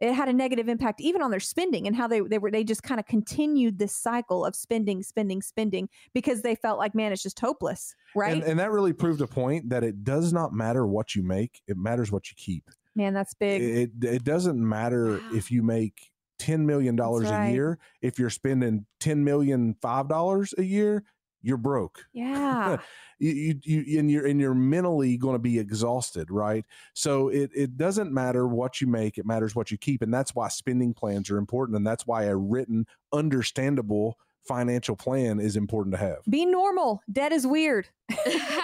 it 0.00 0.14
had 0.14 0.28
a 0.28 0.32
negative 0.32 0.68
impact 0.68 1.00
even 1.00 1.22
on 1.22 1.30
their 1.30 1.40
spending 1.40 1.86
and 1.86 1.94
how 1.94 2.06
they 2.08 2.20
they 2.20 2.38
were 2.38 2.50
they 2.50 2.64
just 2.64 2.82
kind 2.82 2.98
of 2.98 3.06
continued 3.06 3.78
this 3.78 3.94
cycle 3.94 4.44
of 4.44 4.56
spending, 4.56 5.02
spending, 5.02 5.42
spending 5.42 5.88
because 6.14 6.42
they 6.42 6.54
felt 6.54 6.78
like 6.78 6.94
man, 6.94 7.12
it's 7.12 7.22
just 7.22 7.38
hopeless, 7.38 7.94
right? 8.14 8.32
And, 8.32 8.42
and 8.42 8.58
that 8.58 8.70
really 8.70 8.92
proved 8.92 9.20
a 9.20 9.26
point 9.26 9.68
that 9.70 9.84
it 9.84 10.02
does 10.04 10.32
not 10.32 10.52
matter 10.52 10.86
what 10.86 11.14
you 11.14 11.22
make; 11.22 11.60
it 11.66 11.76
matters 11.76 12.10
what 12.10 12.30
you 12.30 12.34
keep. 12.36 12.70
man, 12.96 13.14
that's 13.14 13.34
big. 13.34 13.62
It 13.62 13.90
it 14.02 14.24
doesn't 14.24 14.58
matter 14.58 15.18
Wow. 15.18 15.30
if 15.34 15.50
you 15.50 15.62
make 15.62 16.10
ten 16.38 16.64
million 16.66 16.96
dollars 16.96 17.28
That's 17.28 17.50
a 17.50 17.52
year. 17.52 17.78
If 18.00 18.18
you're 18.18 18.30
spending 18.30 18.86
ten 18.98 19.22
million 19.24 19.76
five 19.82 20.08
dollars 20.08 20.54
a 20.56 20.62
year, 20.62 21.04
you're 21.42 21.56
broke. 21.56 22.06
yeah, 22.12 22.76
You, 23.18 23.60
you, 23.62 23.80
you 23.86 23.98
and 23.98 24.10
you're 24.10 24.26
and 24.26 24.40
you're 24.40 24.54
mentally 24.54 25.18
going 25.18 25.34
to 25.34 25.38
be 25.40 25.58
exhausted, 25.58 26.30
right? 26.30 26.64
So 26.94 27.28
it 27.28 27.50
it 27.54 27.76
doesn't 27.76 28.12
matter 28.12 28.46
what 28.46 28.80
you 28.80 28.86
make; 28.86 29.18
it 29.18 29.26
matters 29.26 29.54
what 29.54 29.70
you 29.70 29.76
keep, 29.76 30.00
and 30.00 30.12
that's 30.12 30.34
why 30.34 30.48
spending 30.48 30.94
plans 30.94 31.30
are 31.30 31.36
important, 31.36 31.76
and 31.76 31.86
that's 31.86 32.06
why 32.06 32.24
a 32.24 32.36
written, 32.36 32.86
understandable 33.12 34.16
financial 34.48 34.96
plan 34.96 35.38
is 35.38 35.54
important 35.54 35.94
to 35.94 35.98
have. 36.00 36.18
be 36.28 36.46
normal. 36.46 37.02
Debt 37.12 37.32
is 37.32 37.46
weird. 37.46 37.88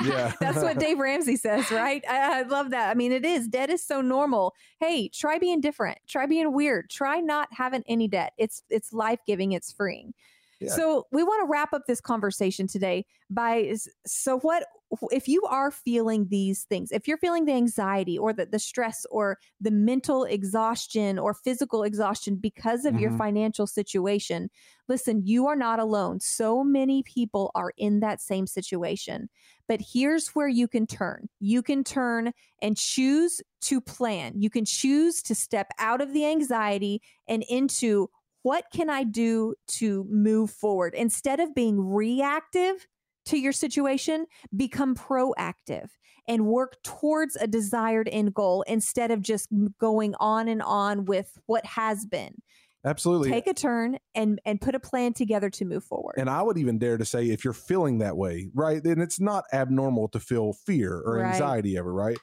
Yeah. 0.04 0.32
That's 0.40 0.62
what 0.62 0.78
Dave 0.78 0.98
Ramsey 0.98 1.36
says, 1.36 1.70
right? 1.70 2.04
I, 2.06 2.40
I 2.40 2.42
love 2.42 2.70
that. 2.70 2.90
I 2.90 2.94
mean, 2.94 3.12
it 3.12 3.24
is. 3.24 3.48
Debt 3.48 3.70
is 3.70 3.82
so 3.82 4.02
normal. 4.02 4.52
Hey, 4.78 5.08
try 5.08 5.38
being 5.38 5.62
different. 5.62 5.96
Try 6.06 6.26
being 6.26 6.52
weird. 6.52 6.90
Try 6.90 7.20
not 7.20 7.48
having 7.50 7.82
any 7.88 8.06
debt. 8.06 8.34
It's 8.36 8.62
it's 8.68 8.92
life 8.92 9.20
giving. 9.26 9.52
It's 9.52 9.72
freeing. 9.72 10.12
Yeah. 10.60 10.70
So 10.74 11.06
we 11.12 11.22
want 11.22 11.46
to 11.46 11.50
wrap 11.50 11.72
up 11.72 11.82
this 11.86 12.00
conversation 12.00 12.66
today 12.66 13.06
by 13.30 13.74
so 14.06 14.38
what 14.40 14.66
if 15.10 15.26
you 15.26 15.42
are 15.46 15.70
feeling 15.72 16.28
these 16.28 16.62
things, 16.64 16.92
if 16.92 17.08
you're 17.08 17.18
feeling 17.18 17.44
the 17.44 17.52
anxiety 17.52 18.16
or 18.16 18.32
the, 18.32 18.46
the 18.46 18.58
stress 18.60 19.04
or 19.10 19.36
the 19.60 19.72
mental 19.72 20.22
exhaustion 20.24 21.18
or 21.18 21.34
physical 21.34 21.82
exhaustion 21.82 22.36
because 22.36 22.84
of 22.84 22.96
your 22.96 23.10
Mhm. 23.10 23.18
financial 23.18 23.66
situation, 23.66 24.48
listen, 24.88 25.26
you 25.26 25.46
are 25.48 25.56
not 25.56 25.80
alone. 25.80 26.20
So 26.20 26.62
many 26.62 27.02
people 27.02 27.50
are 27.56 27.72
in 27.76 27.98
that 28.00 28.20
same 28.20 28.46
situation. 28.46 29.28
But 29.66 29.80
here's 29.92 30.28
where 30.28 30.48
you 30.48 30.68
can 30.68 30.86
turn. 30.86 31.28
You 31.40 31.62
can 31.62 31.82
turn 31.82 32.32
and 32.62 32.76
choose 32.76 33.42
to 33.62 33.80
plan. 33.80 34.40
You 34.40 34.48
can 34.50 34.64
choose 34.64 35.20
to 35.22 35.34
step 35.34 35.68
out 35.78 36.00
of 36.00 36.12
the 36.12 36.24
anxiety 36.24 37.02
and 37.26 37.42
into 37.48 38.08
what 38.46 38.66
can 38.72 38.88
I 38.88 39.02
do 39.02 39.56
to 39.78 40.06
move 40.08 40.52
forward? 40.52 40.94
Instead 40.94 41.40
of 41.40 41.52
being 41.52 41.80
reactive 41.80 42.86
to 43.24 43.36
your 43.36 43.50
situation, 43.50 44.26
become 44.56 44.94
proactive 44.94 45.88
and 46.28 46.46
work 46.46 46.76
towards 46.84 47.34
a 47.34 47.48
desired 47.48 48.08
end 48.08 48.34
goal 48.34 48.62
instead 48.68 49.10
of 49.10 49.20
just 49.20 49.48
going 49.80 50.14
on 50.20 50.46
and 50.46 50.62
on 50.62 51.06
with 51.06 51.36
what 51.46 51.66
has 51.66 52.06
been. 52.06 52.36
Absolutely. 52.84 53.32
Take 53.32 53.48
a 53.48 53.54
turn 53.54 53.98
and 54.14 54.40
and 54.44 54.60
put 54.60 54.76
a 54.76 54.80
plan 54.80 55.12
together 55.12 55.50
to 55.50 55.64
move 55.64 55.82
forward. 55.82 56.14
And 56.16 56.30
I 56.30 56.40
would 56.40 56.56
even 56.56 56.78
dare 56.78 56.98
to 56.98 57.04
say, 57.04 57.30
if 57.30 57.42
you're 57.42 57.52
feeling 57.52 57.98
that 57.98 58.16
way, 58.16 58.48
right, 58.54 58.80
then 58.80 59.00
it's 59.00 59.18
not 59.18 59.42
abnormal 59.52 60.06
to 60.10 60.20
feel 60.20 60.52
fear 60.52 61.02
or 61.04 61.18
Right. 61.18 61.32
anxiety 61.32 61.76
ever, 61.76 61.92
right? 61.92 62.18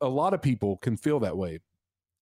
A 0.00 0.08
lot 0.08 0.34
of 0.34 0.42
people 0.42 0.78
can 0.78 0.96
feel 0.96 1.20
that 1.20 1.36
way. 1.36 1.60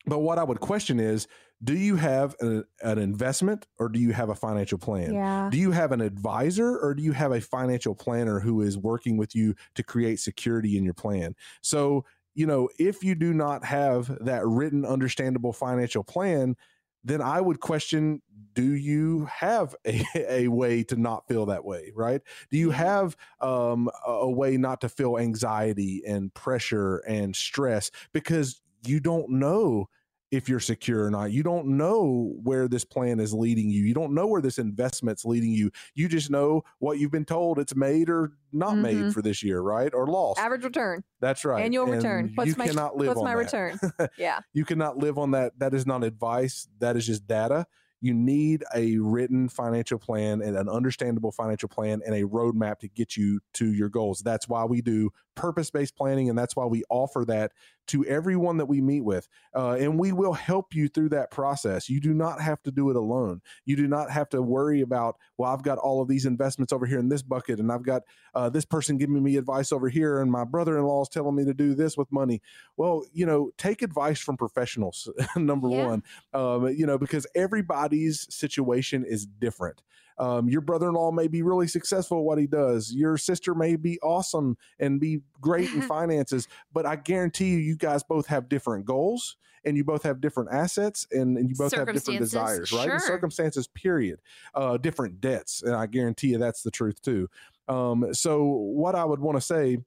But 0.09 0.21
what 0.21 0.39
I 0.39 0.45
would 0.45 0.61
question 0.61 0.99
is 0.99 1.29
do 1.63 1.77
you 1.77 1.97
have 1.97 2.35
a, 2.41 2.63
an 2.83 2.99
investment 2.99 3.67
or 3.79 3.89
do 3.89 3.99
you 3.99 4.13
have 4.13 4.29
a 4.29 4.35
financial 4.35 4.79
plan? 4.79 5.13
yeah. 5.13 5.49
Do 5.51 5.59
you 5.59 5.73
have 5.73 5.93
an 5.93 6.01
advisor 6.01 6.79
or 6.79 6.95
do 6.95 7.03
you 7.03 7.13
have 7.13 7.33
a 7.33 7.41
financial 7.41 7.95
planner 7.95 8.41
who 8.41 8.61
is 8.61 8.79
working 8.79 9.17
with 9.17 9.35
you 9.35 9.55
to 9.75 9.83
create 9.83 10.21
security 10.21 10.79
in 10.79 10.85
your 10.85 10.95
plan? 10.95 11.35
So, 11.61 12.05
you 12.35 12.47
know, 12.47 12.69
if 12.79 13.03
you 13.03 13.15
do 13.17 13.35
not 13.35 13.65
have 13.65 14.25
that 14.25 14.47
written, 14.47 14.85
understandable 14.85 15.53
financial 15.53 16.05
plan, 16.05 16.57
then 17.05 17.21
I 17.21 17.41
would 17.41 17.61
question 17.61 18.23
do 18.55 18.75
you 18.75 19.27
have 19.27 19.75
a, 19.85 20.05
a 20.15 20.49
way 20.49 20.85
to 20.85 20.97
not 20.97 21.27
feel 21.27 21.47
that 21.47 21.65
way, 21.65 21.93
right? 21.95 22.21
Do 22.51 22.57
you 22.57 22.71
have 22.71 23.17
um, 23.41 23.91
a, 24.07 24.11
a 24.11 24.31
way 24.31 24.57
not 24.57 24.81
to 24.83 24.89
feel 24.89 25.19
anxiety 25.19 26.03
and 26.07 26.33
pressure 26.33 26.99
and 26.99 27.35
stress 27.35 27.91
because 28.13 28.61
you 28.87 29.01
don't 29.01 29.31
know 29.31 29.89
if 30.31 30.49
you're 30.49 30.61
secure 30.61 31.05
or 31.05 31.11
not. 31.11 31.31
You 31.33 31.43
don't 31.43 31.67
know 31.79 32.35
where 32.43 32.69
this 32.69 32.85
plan 32.85 33.19
is 33.19 33.33
leading 33.33 33.71
you. 33.71 33.83
You 33.85 33.95
don't 33.95 34.13
know 34.15 34.27
where 34.27 34.43
this 34.43 34.59
investment's 34.59 35.25
leading 35.25 35.51
you. 35.53 35.71
You 35.95 36.09
just 36.09 36.31
know 36.31 36.63
what 36.81 36.99
you've 36.99 37.11
been 37.11 37.25
told 37.25 37.59
it's 37.59 37.75
made 37.75 38.11
or 38.11 38.33
not 38.53 38.75
Mhm. 38.75 38.81
made 38.83 39.15
for 39.15 39.23
this 39.23 39.43
year, 39.43 39.61
right? 39.61 39.93
Or 39.95 40.07
lost. 40.07 40.39
Average 40.39 40.65
return, 40.65 41.03
That's 41.21 41.45
right. 41.45 41.65
annual 41.65 41.85
And 41.87 41.95
return. 41.95 42.33
What's 42.35 42.51
you 42.51 42.55
my 42.59 42.67
cannot 42.67 42.97
live 42.97 43.09
what's 43.09 43.19
on 43.21 43.25
my 43.25 43.35
that. 43.35 43.39
return? 43.39 43.79
Yeah. 44.19 44.41
You 44.53 44.65
cannot 44.65 44.99
live 44.99 45.17
on 45.19 45.31
that. 45.31 45.59
That 45.59 45.73
is 45.75 45.87
not 45.87 46.05
advice. 46.05 46.69
That 46.79 46.97
is 46.97 47.07
just 47.07 47.27
data. 47.27 47.67
You 48.01 48.15
need 48.15 48.63
a 48.77 48.97
written 48.99 49.49
financial 49.49 49.99
plan 49.99 50.41
and 50.41 50.57
an 50.57 50.69
understandable 50.69 51.33
financial 51.33 51.69
plan 51.69 52.01
and 52.07 52.15
a 52.15 52.23
roadmap 52.23 52.79
to 52.81 52.89
get 52.89 53.17
you 53.17 53.41
to 53.55 53.73
your 53.73 53.89
goals. 53.89 54.21
That's 54.21 54.49
why 54.49 54.65
we 54.67 54.83
do 54.83 55.11
purpose 55.39 55.71
based 55.71 55.97
planning, 55.97 56.29
and 56.29 56.37
that's 56.39 56.57
why 56.57 56.67
we 56.67 56.83
offer 56.91 57.25
that 57.27 57.53
to 57.87 58.05
everyone 58.05 58.59
that 58.59 58.67
we 58.67 58.81
meet 58.81 59.01
with. 59.03 59.29
Uh, 59.55 59.77
and 59.81 59.99
we 59.99 60.13
will 60.13 60.35
help 60.35 60.75
you 60.75 60.89
through 60.89 61.09
that 61.09 61.31
process. 61.31 61.89
You 61.89 62.01
do 62.01 62.13
not 62.13 62.41
have 62.41 62.63
to 62.65 62.71
do 62.71 62.91
it 62.91 62.97
alone. 62.97 63.41
You 63.65 63.77
do 63.77 63.87
not 63.87 64.11
have 64.11 64.29
to 64.31 64.43
worry 64.43 64.81
about, 64.83 65.17
well, 65.39 65.51
I've 65.53 65.63
got 65.63 65.79
all 65.79 66.03
of 66.03 66.09
these 66.09 66.27
investments 66.27 66.73
over 66.73 66.85
here 66.87 66.99
in 66.99 67.09
this 67.09 67.23
bucket, 67.23 67.61
and 67.61 67.73
I've 67.73 67.83
got 67.85 68.03
uh, 68.35 68.51
this 68.51 68.65
person 68.65 68.99
giving 68.99 69.23
me 69.23 69.37
advice 69.37 69.73
over 69.73 69.89
here, 69.89 70.21
and 70.21 70.31
my 70.31 70.45
brother 70.45 70.77
in 70.77 70.85
law 70.85 71.03
is 71.03 71.09
telling 71.09 71.35
me 71.37 71.45
to 71.45 71.55
do 71.55 71.75
this 71.75 71.97
with 71.97 72.11
money. 72.13 72.43
Well, 72.77 73.05
you 73.13 73.25
know, 73.27 73.51
take 73.57 73.83
advice 73.83 74.21
from 74.21 74.37
professionals, 74.37 75.09
number 75.37 75.69
Yeah. 75.69 75.85
one, 75.85 76.03
um, 76.35 76.69
you 76.69 76.87
know, 76.87 76.99
because 76.99 77.27
everybody's 77.35 78.27
situation 78.35 79.05
is 79.05 79.27
different. 79.27 79.83
Um, 80.19 80.49
your 80.49 80.61
brother-in-law 80.61 81.13
may 81.13 81.29
be 81.29 81.43
really 81.43 81.69
successful 81.69 82.19
at 82.19 82.25
what 82.25 82.39
he 82.39 82.47
does. 82.47 82.93
Your 82.93 83.17
sister 83.17 83.55
may 83.55 83.77
be 83.77 83.99
awesome 84.01 84.57
and 84.79 85.01
be 85.01 85.21
great 85.41 85.71
in 85.73 85.83
finances, 85.89 86.49
but 86.73 86.87
I 86.87 86.97
guarantee 86.97 87.51
you, 87.51 87.59
you 87.59 87.77
guys 87.77 88.03
both 88.03 88.27
have 88.27 88.49
different 88.49 88.85
goals 88.85 89.37
and 89.65 89.77
you 89.77 89.85
both 89.85 90.03
have 90.03 90.21
different 90.21 90.51
assets 90.53 91.07
and, 91.11 91.37
and 91.37 91.49
you 91.49 91.55
both 91.57 91.75
have 91.75 91.93
different 91.93 92.21
desires, 92.21 92.73
right? 92.73 92.89
And 92.89 93.01
sure. 93.01 93.09
circumstances, 93.09 93.67
period. 93.67 94.21
Uh, 94.55 94.77
different 94.77 95.21
debts, 95.21 95.63
and 95.63 95.75
I 95.75 95.87
guarantee 95.87 96.29
you 96.29 96.39
that's 96.39 96.63
the 96.63 96.71
truth 96.71 97.03
too. 97.03 97.29
Um, 97.69 98.15
so 98.15 98.45
what 98.45 98.95
I 98.95 99.05
would 99.05 99.21
want 99.21 99.37
to 99.37 99.43
say 99.43 99.79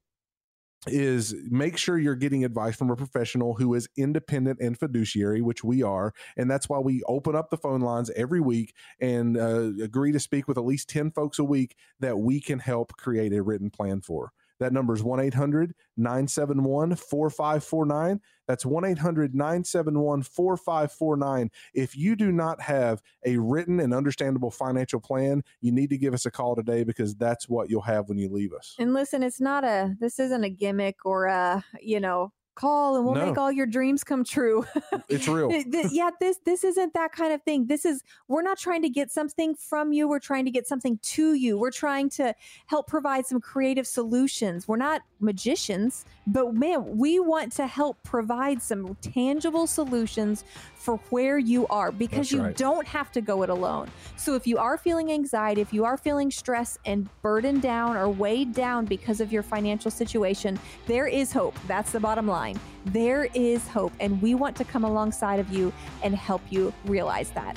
is 0.87 1.35
make 1.49 1.77
sure 1.77 1.99
you're 1.99 2.15
getting 2.15 2.43
advice 2.43 2.75
from 2.75 2.89
a 2.89 2.95
professional 2.95 3.55
who 3.55 3.73
is 3.75 3.87
independent 3.97 4.59
and 4.59 4.77
fiduciary, 4.77 5.41
which 5.41 5.63
we 5.63 5.83
are. 5.83 6.13
And 6.35 6.49
that's 6.49 6.67
why 6.67 6.79
we 6.79 7.03
open 7.07 7.35
up 7.35 7.49
the 7.49 7.57
phone 7.57 7.81
lines 7.81 8.09
every 8.15 8.41
week 8.41 8.73
and 8.99 9.37
uh, 9.37 9.71
agree 9.83 10.11
to 10.11 10.19
speak 10.19 10.47
with 10.47 10.57
at 10.57 10.65
least 10.65 10.89
10 10.89 11.11
folks 11.11 11.37
a 11.37 11.43
week 11.43 11.75
that 11.99 12.17
we 12.17 12.41
can 12.41 12.59
help 12.59 12.93
create 12.97 13.33
a 13.33 13.43
written 13.43 13.69
plan 13.69 14.01
for. 14.01 14.31
That 14.61 14.73
number 14.73 14.93
is 14.93 15.01
1 15.01 15.19
800 15.19 15.73
971 15.97 16.95
4549. 16.95 18.21
That's 18.47 18.63
1 18.63 18.85
800 18.85 19.33
971 19.33 20.21
4549. 20.21 21.49
If 21.73 21.97
you 21.97 22.15
do 22.15 22.31
not 22.31 22.61
have 22.61 23.01
a 23.25 23.37
written 23.37 23.79
and 23.79 23.91
understandable 23.91 24.51
financial 24.51 24.99
plan, 24.99 25.43
you 25.61 25.71
need 25.71 25.89
to 25.89 25.97
give 25.97 26.13
us 26.13 26.27
a 26.27 26.31
call 26.31 26.55
today 26.55 26.83
because 26.83 27.15
that's 27.15 27.49
what 27.49 27.71
you'll 27.71 27.81
have 27.81 28.07
when 28.07 28.19
you 28.19 28.29
leave 28.29 28.53
us. 28.53 28.75
And 28.77 28.93
listen, 28.93 29.23
it's 29.23 29.41
not 29.41 29.63
a 29.63 29.95
this 29.99 30.19
isn't 30.19 30.43
a 30.43 30.49
gimmick 30.49 31.05
or 31.05 31.25
a, 31.25 31.65
you 31.81 31.99
know, 31.99 32.31
call 32.61 32.95
and 32.95 33.05
we'll 33.05 33.15
No. 33.15 33.25
make 33.27 33.37
all 33.37 33.51
your 33.51 33.65
dreams 33.65 34.03
come 34.03 34.23
true. 34.23 34.65
It's 35.09 35.27
real. 35.27 35.51
Yeah, 35.91 36.11
this 36.19 36.37
this 36.45 36.63
isn't 36.63 36.93
that 36.93 37.11
kind 37.11 37.33
of 37.33 37.41
thing. 37.43 37.67
This 37.67 37.83
is 37.85 38.03
we're 38.27 38.41
not 38.43 38.57
trying 38.57 38.81
to 38.83 38.89
get 38.89 39.11
something 39.11 39.55
from 39.55 39.91
you. 39.91 40.07
We're 40.07 40.19
trying 40.19 40.45
to 40.45 40.51
get 40.51 40.67
something 40.67 40.99
to 41.01 41.33
you. 41.33 41.57
We're 41.57 41.71
trying 41.71 42.09
to 42.11 42.33
help 42.67 42.87
provide 42.87 43.25
some 43.25 43.41
creative 43.41 43.85
solutions. 43.87 44.67
We're 44.67 44.77
not 44.77 45.01
magicians, 45.21 46.05
but 46.27 46.53
man, 46.53 46.97
we 46.97 47.19
want 47.19 47.51
to 47.53 47.67
help 47.67 48.01
provide 48.03 48.61
some 48.61 48.95
tangible 49.01 49.67
solutions 49.67 50.43
for 50.75 50.97
where 51.09 51.37
you 51.37 51.67
are 51.67 51.91
because 51.91 52.29
That's 52.29 52.31
you 52.31 52.41
right. 52.43 52.57
don't 52.57 52.87
have 52.87 53.11
to 53.13 53.21
go 53.21 53.43
it 53.43 53.49
alone. 53.49 53.89
So 54.17 54.35
if 54.35 54.47
you 54.47 54.57
are 54.57 54.77
feeling 54.77 55.11
anxiety, 55.11 55.61
if 55.61 55.73
you 55.73 55.85
are 55.85 55.97
feeling 55.97 56.31
stress 56.31 56.77
and 56.85 57.09
burdened 57.21 57.61
down 57.61 57.97
or 57.97 58.09
weighed 58.09 58.53
down 58.53 58.85
because 58.85 59.21
of 59.21 59.31
your 59.31 59.43
financial 59.43 59.91
situation, 59.91 60.59
there 60.87 61.07
is 61.07 61.31
hope. 61.31 61.55
That's 61.67 61.91
the 61.91 61.99
bottom 61.99 62.27
line. 62.27 62.59
There 62.85 63.27
is 63.33 63.67
hope, 63.67 63.93
and 63.99 64.21
we 64.21 64.35
want 64.35 64.55
to 64.57 64.63
come 64.63 64.83
alongside 64.83 65.39
of 65.39 65.49
you 65.51 65.71
and 66.03 66.15
help 66.15 66.41
you 66.49 66.73
realize 66.85 67.29
that. 67.31 67.55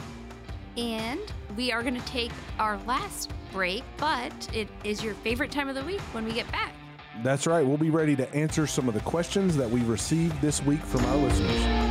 And 0.76 1.20
we 1.56 1.72
are 1.72 1.82
going 1.82 1.94
to 1.94 2.06
take 2.06 2.32
our 2.58 2.78
last 2.78 3.32
break, 3.52 3.84
but 3.96 4.32
it 4.52 4.68
is 4.82 5.02
your 5.02 5.14
favorite 5.14 5.50
time 5.50 5.68
of 5.68 5.76
the 5.76 5.84
week 5.84 6.00
when 6.12 6.24
we 6.24 6.32
get 6.32 6.50
back. 6.50 6.74
That's 7.22 7.46
right. 7.46 7.64
We'll 7.64 7.76
be 7.76 7.90
ready 7.90 8.16
to 8.16 8.34
answer 8.34 8.66
some 8.66 8.88
of 8.88 8.94
the 8.94 9.00
questions 9.00 9.56
that 9.56 9.70
we 9.70 9.82
received 9.82 10.40
this 10.40 10.62
week 10.62 10.80
from 10.80 11.04
our 11.06 11.16
listeners. 11.16 11.84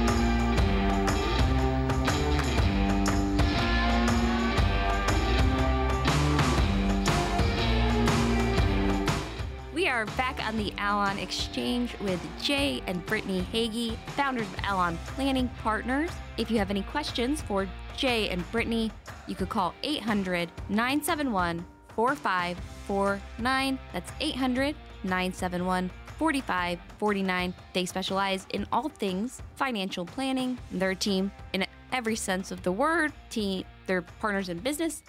We 9.73 9.87
are 9.87 10.05
back 10.17 10.45
on 10.45 10.57
the 10.57 10.73
Allon 10.77 11.17
Exchange 11.17 11.97
with 11.99 12.21
Jay 12.41 12.83
and 12.85 13.05
Brittany 13.05 13.47
Hagy, 13.51 13.97
founders 14.07 14.47
of 14.47 14.59
Allon 14.63 14.97
Planning 15.07 15.49
Partners. 15.61 16.11
If 16.37 16.51
you 16.51 16.57
have 16.57 16.69
any 16.69 16.83
questions 16.83 17.41
for 17.41 17.67
Jay 17.95 18.29
and 18.29 18.49
Brittany, 18.51 18.91
you 19.27 19.35
could 19.35 19.49
call 19.49 19.73
800 19.83 20.51
971 20.69 21.65
4549. 21.95 23.79
That's 23.91 24.11
800 24.19 24.75
971 25.03 25.91
4549. 26.17 27.53
They 27.73 27.85
specialize 27.85 28.47
in 28.51 28.67
all 28.71 28.89
things 28.89 29.41
financial 29.55 30.05
planning. 30.05 30.57
Their 30.71 30.95
team, 30.95 31.31
in 31.53 31.65
every 31.91 32.15
sense 32.15 32.51
of 32.51 32.63
the 32.63 32.71
word, 32.71 33.11
team, 33.29 33.65
they're 33.87 34.01
partners 34.01 34.49
in 34.49 34.59
business, 34.59 35.03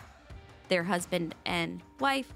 their 0.68 0.82
husband 0.82 1.34
and 1.46 1.82
wife, 2.00 2.32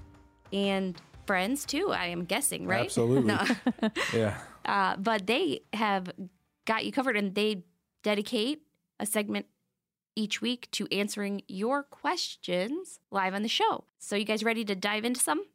and 0.53 0.99
friends 1.25 1.65
too, 1.65 1.91
I 1.91 2.07
am 2.07 2.25
guessing, 2.25 2.65
right? 2.65 2.85
Absolutely. 2.85 3.33
No. 3.81 3.89
Yeah. 4.13 4.37
Uh, 4.65 4.95
but 4.97 5.27
they 5.27 5.61
have 5.73 6.09
got 6.65 6.85
you 6.85 6.91
covered 6.91 7.15
and 7.17 7.33
they 7.33 7.63
dedicate 8.03 8.61
a 8.99 9.05
segment 9.05 9.45
each 10.19 10.41
week 10.41 10.67
to 10.71 10.85
answering 10.91 11.41
your 11.47 11.81
questions 11.81 12.99
live 13.09 13.33
on 13.33 13.41
the 13.41 13.47
show. 13.47 13.85
So, 13.97 14.17
you 14.17 14.25
guys 14.25 14.43
ready 14.43 14.65
to 14.65 14.75
dive 14.75 15.05
into 15.05 15.21
some? 15.21 15.45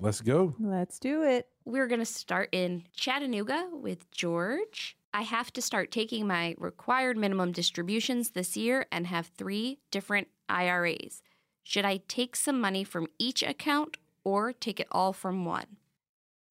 Let's 0.00 0.20
go. 0.20 0.54
Let's 0.58 0.98
do 0.98 1.22
it. 1.22 1.48
We're 1.64 1.86
going 1.86 2.00
to 2.00 2.04
start 2.04 2.48
in 2.50 2.84
Chattanooga 2.94 3.68
with 3.72 4.10
George. 4.10 4.96
I 5.14 5.22
have 5.22 5.52
to 5.52 5.62
start 5.62 5.92
taking 5.92 6.26
my 6.26 6.56
required 6.58 7.16
minimum 7.16 7.52
distributions 7.52 8.30
this 8.30 8.56
year 8.56 8.86
and 8.90 9.06
have 9.06 9.28
three 9.28 9.78
different 9.90 10.28
IRAs. 10.48 11.22
Should 11.62 11.84
I 11.84 12.00
take 12.08 12.34
some 12.34 12.60
money 12.60 12.82
from 12.84 13.06
each 13.18 13.42
account 13.42 13.98
or 14.24 14.52
take 14.52 14.80
it 14.80 14.88
all 14.90 15.12
from 15.12 15.44
one? 15.44 15.76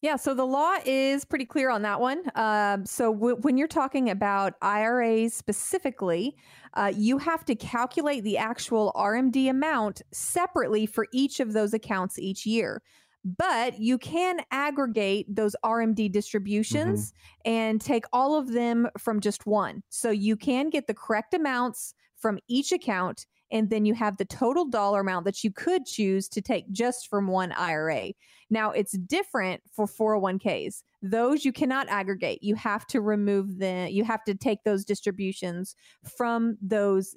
Yeah, 0.01 0.15
so 0.15 0.35
the 0.35 0.45
law 0.45 0.75
is 0.85 1.25
pretty 1.25 1.45
clear 1.45 1.71
on 1.71 1.81
that 1.81 1.99
one. 1.99 2.23
Um, 2.35 2.85
so 2.85 3.11
w- 3.13 3.35
when 3.37 3.57
you're 3.57 3.67
talking 3.67 4.09
about 4.11 4.53
IRAs 4.61 5.33
specifically, 5.33 6.37
uh, 6.75 6.91
you 6.95 7.17
have 7.17 7.43
to 7.45 7.55
calculate 7.55 8.23
the 8.23 8.37
actual 8.37 8.91
RMD 8.95 9.49
amount 9.49 10.03
separately 10.11 10.85
for 10.85 11.07
each 11.11 11.39
of 11.39 11.53
those 11.53 11.73
accounts 11.73 12.19
each 12.19 12.45
year. 12.45 12.83
But 13.25 13.79
you 13.79 13.97
can 13.97 14.41
aggregate 14.51 15.35
those 15.35 15.55
RMD 15.63 16.09
distributions 16.09 17.11
and 17.43 17.81
take 17.81 18.05
all 18.13 18.35
of 18.35 18.53
them 18.53 18.87
from 18.99 19.19
just 19.19 19.47
one. 19.47 19.81
So 19.89 20.11
you 20.11 20.37
can 20.37 20.69
get 20.69 20.85
the 20.85 20.93
correct 20.93 21.33
amounts 21.33 21.95
from 22.15 22.37
each 22.47 22.71
account, 22.71 23.25
and 23.51 23.69
then 23.69 23.85
you 23.85 23.93
have 23.93 24.17
the 24.17 24.25
total 24.25 24.65
dollar 24.65 25.01
amount 25.01 25.25
that 25.25 25.43
you 25.43 25.51
could 25.51 25.85
choose 25.85 26.27
to 26.29 26.41
take 26.41 26.71
just 26.71 27.09
from 27.09 27.27
one 27.27 27.51
IRA. 27.51 28.11
Now, 28.49 28.71
it's 28.71 28.97
different 28.97 29.61
for 29.75 29.85
401ks. 29.87 30.83
Those 31.01 31.43
you 31.45 31.51
cannot 31.51 31.89
aggregate. 31.89 32.41
You 32.41 32.55
have 32.55 32.85
to 32.87 33.01
remove 33.01 33.59
the, 33.59 33.87
you 33.91 34.03
have 34.03 34.23
to 34.25 34.35
take 34.35 34.59
those 34.63 34.85
distributions 34.85 35.75
from 36.17 36.57
those 36.61 37.15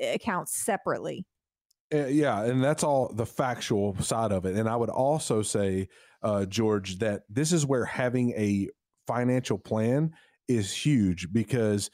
accounts 0.00 0.56
separately. 0.56 1.26
Uh, 1.92 2.06
yeah, 2.06 2.44
and 2.44 2.62
that's 2.62 2.84
all 2.84 3.12
the 3.12 3.26
factual 3.26 4.00
side 4.00 4.32
of 4.32 4.46
it. 4.46 4.56
And 4.56 4.68
I 4.68 4.76
would 4.76 4.90
also 4.90 5.42
say, 5.42 5.88
uh, 6.22 6.46
George, 6.46 6.98
that 6.98 7.22
this 7.28 7.52
is 7.52 7.66
where 7.66 7.84
having 7.84 8.30
a 8.32 8.68
financial 9.06 9.58
plan 9.58 10.12
is 10.46 10.72
huge 10.72 11.32
because 11.32 11.90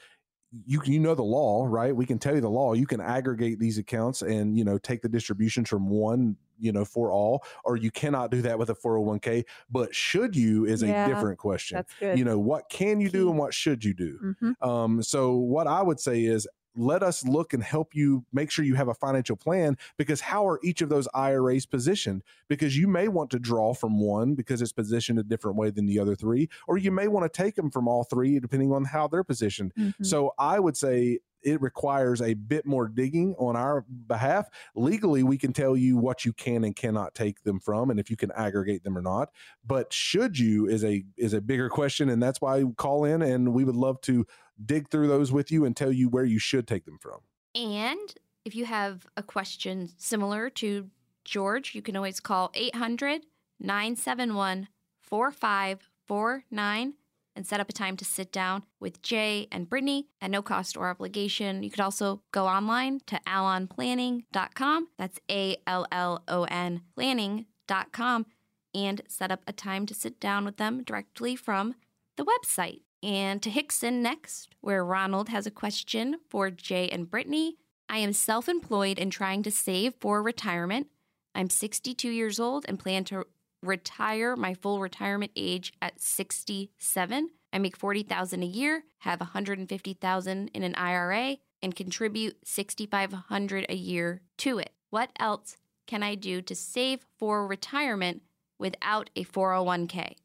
you 0.64 0.80
you 0.84 0.98
know 1.00 1.14
the 1.14 1.22
law, 1.24 1.66
right? 1.66 1.94
We 1.94 2.06
can 2.06 2.18
tell 2.18 2.34
you 2.34 2.40
the 2.40 2.50
law. 2.50 2.72
You 2.74 2.86
can 2.86 3.00
aggregate 3.00 3.58
these 3.58 3.78
accounts 3.78 4.22
and 4.22 4.56
you 4.56 4.64
know 4.64 4.78
take 4.78 5.02
the 5.02 5.08
distributions 5.08 5.68
from 5.68 5.88
one, 5.88 6.36
you 6.58 6.72
know, 6.72 6.84
for 6.84 7.10
all, 7.10 7.44
or 7.64 7.76
you 7.76 7.90
cannot 7.90 8.30
do 8.30 8.42
that 8.42 8.58
with 8.58 8.70
a 8.70 8.74
401k. 8.74 9.44
But 9.70 9.94
should 9.94 10.36
you 10.36 10.64
is 10.64 10.82
Yeah, 10.82 10.82
a 10.82 10.94
different 10.94 11.38
question. 11.38 11.84
You 12.10 12.24
know, 12.24 12.38
what 12.38 12.68
can 12.70 13.00
you 13.00 13.10
do 13.10 13.28
and 13.28 13.38
what 13.38 13.54
should 13.54 13.84
you 13.84 13.94
do? 13.94 14.20
hmm 14.20 14.52
Um, 14.60 15.02
so 15.02 15.34
what 15.34 15.66
I 15.66 15.82
would 15.82 16.00
say 16.00 16.24
is 16.24 16.48
let 16.76 17.02
us 17.02 17.24
look 17.24 17.52
and 17.52 17.62
help 17.62 17.94
you 17.94 18.24
make 18.32 18.50
sure 18.50 18.64
you 18.64 18.74
have 18.74 18.88
a 18.88 18.94
financial 18.94 19.36
plan 19.36 19.76
because 19.96 20.20
how 20.20 20.46
are 20.46 20.60
each 20.62 20.82
of 20.82 20.88
those 20.88 21.08
IRAs 21.14 21.66
positioned? 21.66 22.22
Because 22.48 22.76
you 22.76 22.86
may 22.86 23.08
want 23.08 23.30
to 23.30 23.38
draw 23.38 23.74
from 23.74 24.00
one 24.00 24.34
because 24.34 24.60
it's 24.62 24.72
positioned 24.72 25.18
a 25.18 25.22
different 25.22 25.56
way 25.56 25.70
than 25.70 25.86
the 25.86 25.98
other 25.98 26.14
three, 26.14 26.48
or 26.68 26.78
you 26.78 26.90
may 26.90 27.08
want 27.08 27.30
to 27.30 27.42
take 27.42 27.54
them 27.54 27.70
from 27.70 27.88
all 27.88 28.04
three 28.04 28.38
depending 28.38 28.72
on 28.72 28.84
how 28.84 29.08
they're 29.08 29.24
positioned. 29.24 29.72
Mhm. 29.76 29.94
So 30.04 30.32
I 30.38 30.60
would 30.60 30.76
say 30.76 31.18
it 31.42 31.60
requires 31.60 32.20
a 32.20 32.34
bit 32.34 32.66
more 32.66 32.88
digging 32.88 33.34
on 33.38 33.56
our 33.56 33.84
behalf. 34.06 34.48
Legally, 34.74 35.22
we 35.22 35.38
can 35.38 35.52
tell 35.52 35.76
you 35.76 35.96
what 35.96 36.24
you 36.24 36.32
can 36.32 36.64
and 36.64 36.74
cannot 36.74 37.14
take 37.14 37.42
them 37.42 37.60
from, 37.60 37.90
and 37.90 38.00
if 38.00 38.10
you 38.10 38.16
can 38.16 38.32
aggregate 38.32 38.84
them 38.84 38.96
or 38.96 39.02
not. 39.02 39.30
But 39.64 39.92
should 39.92 40.38
you 40.38 40.66
is 40.66 40.84
a 40.84 41.04
is 41.16 41.32
a 41.32 41.40
bigger 41.40 41.68
question, 41.68 42.08
and 42.08 42.22
that's 42.22 42.40
why 42.40 42.64
call 42.76 43.04
in, 43.04 43.22
and 43.22 43.52
we 43.52 43.64
would 43.64 43.76
love 43.76 44.00
to 44.02 44.26
dig 44.64 44.90
through 44.90 45.08
those 45.08 45.32
with 45.32 45.50
you 45.50 45.64
and 45.64 45.76
tell 45.76 45.92
you 45.92 46.08
where 46.08 46.24
you 46.24 46.38
should 46.38 46.66
take 46.66 46.84
them 46.84 46.98
from. 46.98 47.20
And 47.54 48.14
if 48.44 48.54
you 48.54 48.64
have 48.64 49.06
a 49.16 49.22
question 49.22 49.90
similar 49.98 50.50
to 50.50 50.90
George, 51.24 51.74
you 51.74 51.82
can 51.82 51.96
always 51.96 52.20
call 52.20 52.50
800 52.54 53.22
971 53.58 54.68
4549 55.02 56.94
and 57.36 57.46
set 57.46 57.60
up 57.60 57.68
a 57.68 57.72
time 57.72 57.96
to 57.98 58.04
sit 58.04 58.32
down 58.32 58.64
with 58.80 59.02
Jay 59.02 59.46
and 59.52 59.68
Brittany 59.68 60.08
at 60.20 60.30
no 60.30 60.42
cost 60.42 60.76
or 60.76 60.88
obligation. 60.88 61.62
You 61.62 61.70
could 61.70 61.80
also 61.80 62.22
go 62.32 62.46
online 62.46 63.00
to 63.06 63.20
allonplanning.com. 63.26 64.88
That's 64.98 65.20
A 65.30 65.56
L 65.66 65.86
L 65.92 66.24
O 66.26 66.44
N 66.44 66.82
planning.com 66.94 68.26
and 68.74 69.02
set 69.08 69.30
up 69.30 69.42
a 69.46 69.52
time 69.52 69.86
to 69.86 69.94
sit 69.94 70.18
down 70.18 70.44
with 70.44 70.56
them 70.56 70.82
directly 70.82 71.36
from 71.36 71.74
the 72.16 72.24
website. 72.24 72.80
And 73.02 73.42
to 73.42 73.50
Hixson 73.50 74.00
next, 74.00 74.54
where 74.60 74.84
Ronald 74.84 75.28
has 75.28 75.46
a 75.46 75.50
question 75.50 76.16
for 76.28 76.50
Jay 76.50 76.88
and 76.88 77.10
Brittany. 77.10 77.56
I 77.88 77.98
am 77.98 78.12
self 78.12 78.48
employed 78.48 78.98
and 78.98 79.12
trying 79.12 79.42
to 79.44 79.50
save 79.50 79.94
for 80.00 80.22
retirement. 80.22 80.88
I'm 81.34 81.50
62 81.50 82.08
years 82.08 82.40
old 82.40 82.64
and 82.66 82.78
plan 82.78 83.04
to 83.04 83.26
retire 83.66 84.36
my 84.36 84.54
full 84.54 84.80
retirement 84.80 85.32
age 85.36 85.72
at 85.80 86.00
67. 86.00 87.30
I 87.52 87.58
make 87.58 87.76
40,000 87.76 88.42
a 88.42 88.46
year, 88.46 88.84
have 88.98 89.20
150,000 89.20 90.48
in 90.52 90.62
an 90.62 90.74
IRA 90.74 91.36
and 91.62 91.74
contribute 91.74 92.36
6500 92.44 93.66
a 93.68 93.74
year 93.74 94.20
to 94.38 94.58
it. 94.58 94.70
What 94.90 95.10
else 95.18 95.56
can 95.86 96.02
I 96.02 96.14
do 96.14 96.42
to 96.42 96.54
save 96.54 97.06
for 97.18 97.46
retirement 97.46 98.22
without 98.58 99.10
a 99.16 99.24
401k? 99.24 100.16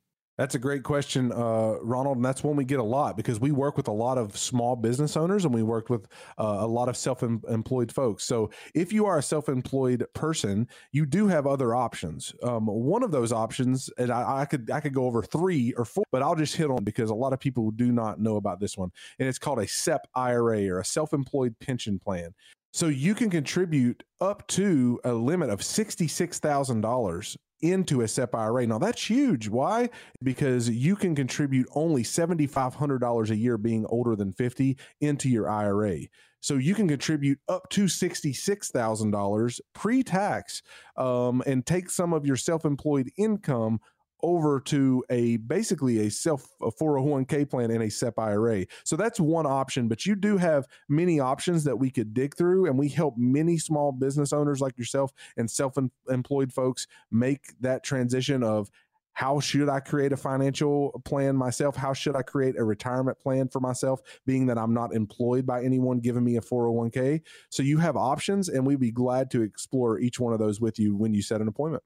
That's 0.41 0.55
a 0.55 0.59
great 0.59 0.81
question, 0.81 1.31
uh, 1.31 1.75
Ronald, 1.83 2.17
and 2.17 2.25
that's 2.25 2.43
one 2.43 2.55
we 2.55 2.65
get 2.65 2.79
a 2.79 2.83
lot 2.83 3.15
because 3.15 3.39
we 3.39 3.51
work 3.51 3.77
with 3.77 3.87
a 3.87 3.91
lot 3.91 4.17
of 4.17 4.35
small 4.35 4.75
business 4.75 5.15
owners 5.15 5.45
and 5.45 5.53
we 5.53 5.61
worked 5.61 5.91
with 5.91 6.07
uh, 6.39 6.57
a 6.61 6.65
lot 6.65 6.89
of 6.89 6.97
self-employed 6.97 7.91
folks. 7.91 8.23
So, 8.23 8.49
if 8.73 8.91
you 8.91 9.05
are 9.05 9.19
a 9.19 9.21
self-employed 9.21 10.03
person, 10.15 10.67
you 10.93 11.05
do 11.05 11.27
have 11.27 11.45
other 11.45 11.75
options. 11.75 12.33
Um, 12.41 12.65
one 12.65 13.03
of 13.03 13.11
those 13.11 13.31
options, 13.31 13.87
and 13.99 14.09
I, 14.09 14.39
I 14.39 14.45
could 14.45 14.71
I 14.71 14.79
could 14.79 14.95
go 14.95 15.05
over 15.05 15.21
three 15.21 15.73
or 15.73 15.85
four, 15.85 16.05
but 16.11 16.23
I'll 16.23 16.33
just 16.33 16.55
hit 16.55 16.71
on 16.71 16.83
because 16.83 17.11
a 17.11 17.15
lot 17.15 17.33
of 17.33 17.39
people 17.39 17.69
do 17.69 17.91
not 17.91 18.19
know 18.19 18.37
about 18.37 18.59
this 18.59 18.75
one, 18.75 18.89
and 19.19 19.29
it's 19.29 19.37
called 19.37 19.59
a 19.59 19.67
SEP 19.67 20.07
IRA 20.15 20.67
or 20.69 20.79
a 20.79 20.85
self-employed 20.85 21.53
pension 21.59 21.99
plan. 21.99 22.33
So 22.73 22.87
you 22.87 23.13
can 23.13 23.29
contribute 23.29 24.01
up 24.19 24.47
to 24.47 24.99
a 25.03 25.13
limit 25.13 25.51
of 25.51 25.61
sixty-six 25.61 26.39
thousand 26.39 26.81
dollars 26.81 27.37
into 27.62 28.01
a 28.01 28.07
SEP 28.07 28.34
IRA. 28.34 28.66
Now 28.68 28.78
that's 28.78 29.09
huge. 29.09 29.47
Why? 29.49 29.89
Because 30.24 30.70
you 30.70 30.95
can 30.95 31.16
contribute 31.16 31.68
only 31.76 32.03
$7,500 32.03 33.30
a 33.30 33.36
year 33.36 33.57
being 33.57 33.86
older 33.88 34.16
than 34.16 34.32
50 34.32 34.78
into 34.99 35.30
your 35.30 35.49
IRA. 35.49 35.99
So 36.41 36.55
you 36.55 36.74
can 36.74 36.88
contribute 36.88 37.39
up 37.47 37.70
to 37.70 37.86
$66,000 37.86 39.59
pre 39.74 40.03
tax 40.03 40.64
um, 40.97 41.43
and 41.45 41.66
take 41.66 41.89
some 41.89 42.14
of 42.14 42.26
your 42.26 42.36
self 42.36 42.66
employed 42.66 43.12
income 43.18 43.80
over 44.24 44.59
to 44.61 45.03
a 45.09 45.38
basically 45.38 46.07
a 46.07 46.11
self 46.11 46.47
a 46.61 46.72
401k 46.72 47.49
plan 47.49 47.72
and 47.72 47.84
a 47.84 47.89
SEP 47.89 48.17
IRA. 48.17 48.65
So 48.84 48.95
that's 48.95 49.19
one 49.19 49.45
option, 49.45 49.88
but 49.88 50.05
you 50.05 50.15
do 50.15 50.38
have 50.38 50.67
many 50.89 51.19
options 51.19 51.63
that 51.63 51.78
we 51.78 51.89
could 51.89 52.13
dig 52.13 52.36
through 52.36 52.67
and 52.67 52.78
we 52.78 52.89
help 52.89 53.15
many 53.17 53.57
small 53.57 53.91
business 53.91 54.34
owners 54.34 54.61
like 54.61 54.78
yourself 54.78 55.11
and 55.38 55.49
self-employed 55.49 56.53
folks 56.53 56.88
make 57.11 57.53
that 57.61 57.84
transition 57.84 58.43
of 58.43 58.69
how 59.13 59.39
should 59.39 59.69
I 59.69 59.80
create 59.80 60.13
a 60.13 60.17
financial 60.17 61.01
plan 61.05 61.36
myself? 61.36 61.76
How 61.76 61.93
should 61.93 62.15
I 62.15 62.22
create 62.22 62.57
a 62.57 62.63
retirement 62.63 63.19
plan 63.19 63.49
for 63.49 63.59
myself, 63.59 64.01
being 64.26 64.45
that 64.47 64.57
I'm 64.57 64.74
not 64.74 64.93
employed 64.93 65.45
by 65.45 65.63
anyone 65.63 65.99
giving 65.99 66.24
me 66.24 66.38
a 66.38 66.41
401k? 66.41 67.22
So 67.49 67.61
you 67.61 67.78
have 67.78 67.97
options, 67.97 68.49
and 68.49 68.65
we'd 68.65 68.80
be 68.80 68.91
glad 68.91 69.30
to 69.32 69.41
explore 69.41 69.99
each 69.99 70.19
one 70.19 70.34
of 70.34 70.39
those 70.39 70.61
with 70.61 70.80
you 70.80 70.95
when 70.95 71.13
you 71.13 71.22
set 71.22 71.41
an 71.41 71.47
appointment. 71.47 71.84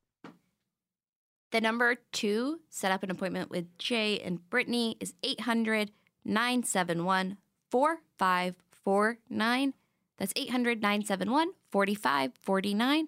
The 1.56 1.62
number 1.62 1.96
to 1.96 2.60
set 2.70 2.92
up 2.92 3.02
an 3.02 3.12
appointment 3.12 3.50
with 3.50 3.78
Jay 3.78 4.20
and 4.20 4.46
Brittany 4.50 4.98
is 5.00 5.14
800 5.24 5.90
971 6.26 7.38
4549. 7.72 9.74
That's 10.18 10.34
800 10.36 10.82
971 10.82 11.52
4549. 11.72 13.08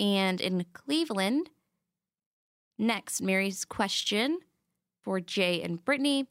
And 0.00 0.40
in 0.40 0.66
Cleveland, 0.72 1.50
next, 2.76 3.22
Mary's 3.22 3.64
question 3.64 4.40
for 5.04 5.20
Jay 5.20 5.62
and 5.62 5.84
Brittany 5.84 6.26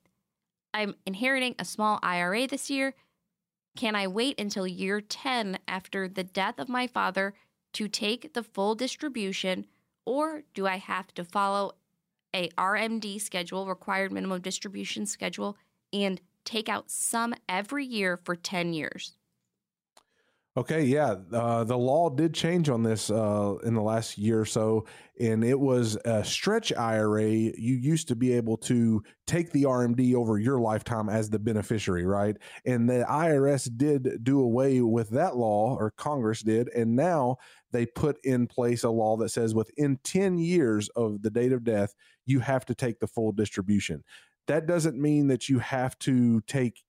I'm 0.74 0.96
inheriting 1.06 1.56
a 1.58 1.64
small 1.64 2.00
IRA 2.04 2.48
this 2.48 2.70
year. 2.70 2.96
Can 3.78 3.96
I 3.96 4.08
wait 4.08 4.38
until 4.38 4.68
year 4.68 5.00
10 5.00 5.60
after 5.70 6.10
the 6.10 6.26
death 6.26 6.60
of 6.60 6.68
my 6.68 6.86
father 6.86 7.34
to 7.72 7.88
take 7.88 8.34
the 8.34 8.44
full 8.44 8.76
distribution? 8.76 9.68
Or 10.06 10.44
do 10.54 10.68
I 10.68 10.78
have 10.78 11.14
to 11.16 11.24
follow 11.24 11.74
a 12.34 12.50
RMD 12.50 13.22
schedule, 13.22 13.68
required 13.68 14.12
minimum 14.12 14.42
distribution 14.42 15.06
schedule, 15.06 15.58
and 15.92 16.22
take 16.44 16.70
out 16.70 16.92
some 16.92 17.34
every 17.50 17.86
year 17.86 18.18
for 18.24 18.36
10 18.36 18.74
years? 18.74 19.18
Okay, 20.58 20.86
yeah, 20.86 21.16
uh, 21.34 21.66
the 21.66 21.78
law 21.78 22.10
did 22.10 22.34
change 22.34 22.70
on 22.70 22.82
this 22.82 23.10
uh, 23.10 23.56
in 23.66 23.74
the 23.74 23.82
last 23.82 24.18
year 24.18 24.40
or 24.40 24.46
so, 24.46 24.86
and 25.20 25.44
it 25.44 25.60
was 25.60 25.98
a 26.06 26.24
stretch 26.24 26.72
IRA. 26.72 27.26
You 27.26 27.76
used 27.76 28.08
to 28.08 28.16
be 28.16 28.32
able 28.32 28.56
to 28.60 29.04
take 29.28 29.52
the 29.52 29.64
RMD 29.64 30.16
over 30.16 30.40
your 30.40 30.62
lifetime 30.62 31.10
as 31.10 31.30
the 31.30 31.40
beneficiary, 31.40 32.06
right? 32.06 32.38
And 32.66 32.90
the 32.90 33.06
IRS 33.10 33.70
did 33.76 34.24
do 34.24 34.40
away 34.40 34.80
with 34.80 35.10
that 35.10 35.36
law, 35.36 35.76
or 35.78 35.92
Congress 35.92 36.42
did, 36.42 36.70
and 36.70 36.96
now 36.96 37.36
they 37.74 37.86
put 37.86 38.18
in 38.24 38.48
place 38.48 38.86
a 38.86 38.90
law 38.90 39.18
that 39.18 39.30
says 39.30 39.54
within 39.54 40.00
10 40.06 40.38
years 40.38 40.88
of 40.96 41.22
the 41.22 41.30
date 41.30 41.52
of 41.52 41.66
death, 41.66 41.94
you 42.26 42.40
have 42.40 42.66
to 42.68 42.76
take 42.76 43.00
the 43.00 43.08
full 43.08 43.34
distribution. 43.34 44.06
That 44.48 44.68
doesn't 44.68 44.98
mean 44.98 45.28
that 45.28 45.50
you 45.50 45.60
have 45.60 46.00
to 46.00 46.40
take 46.48 46.82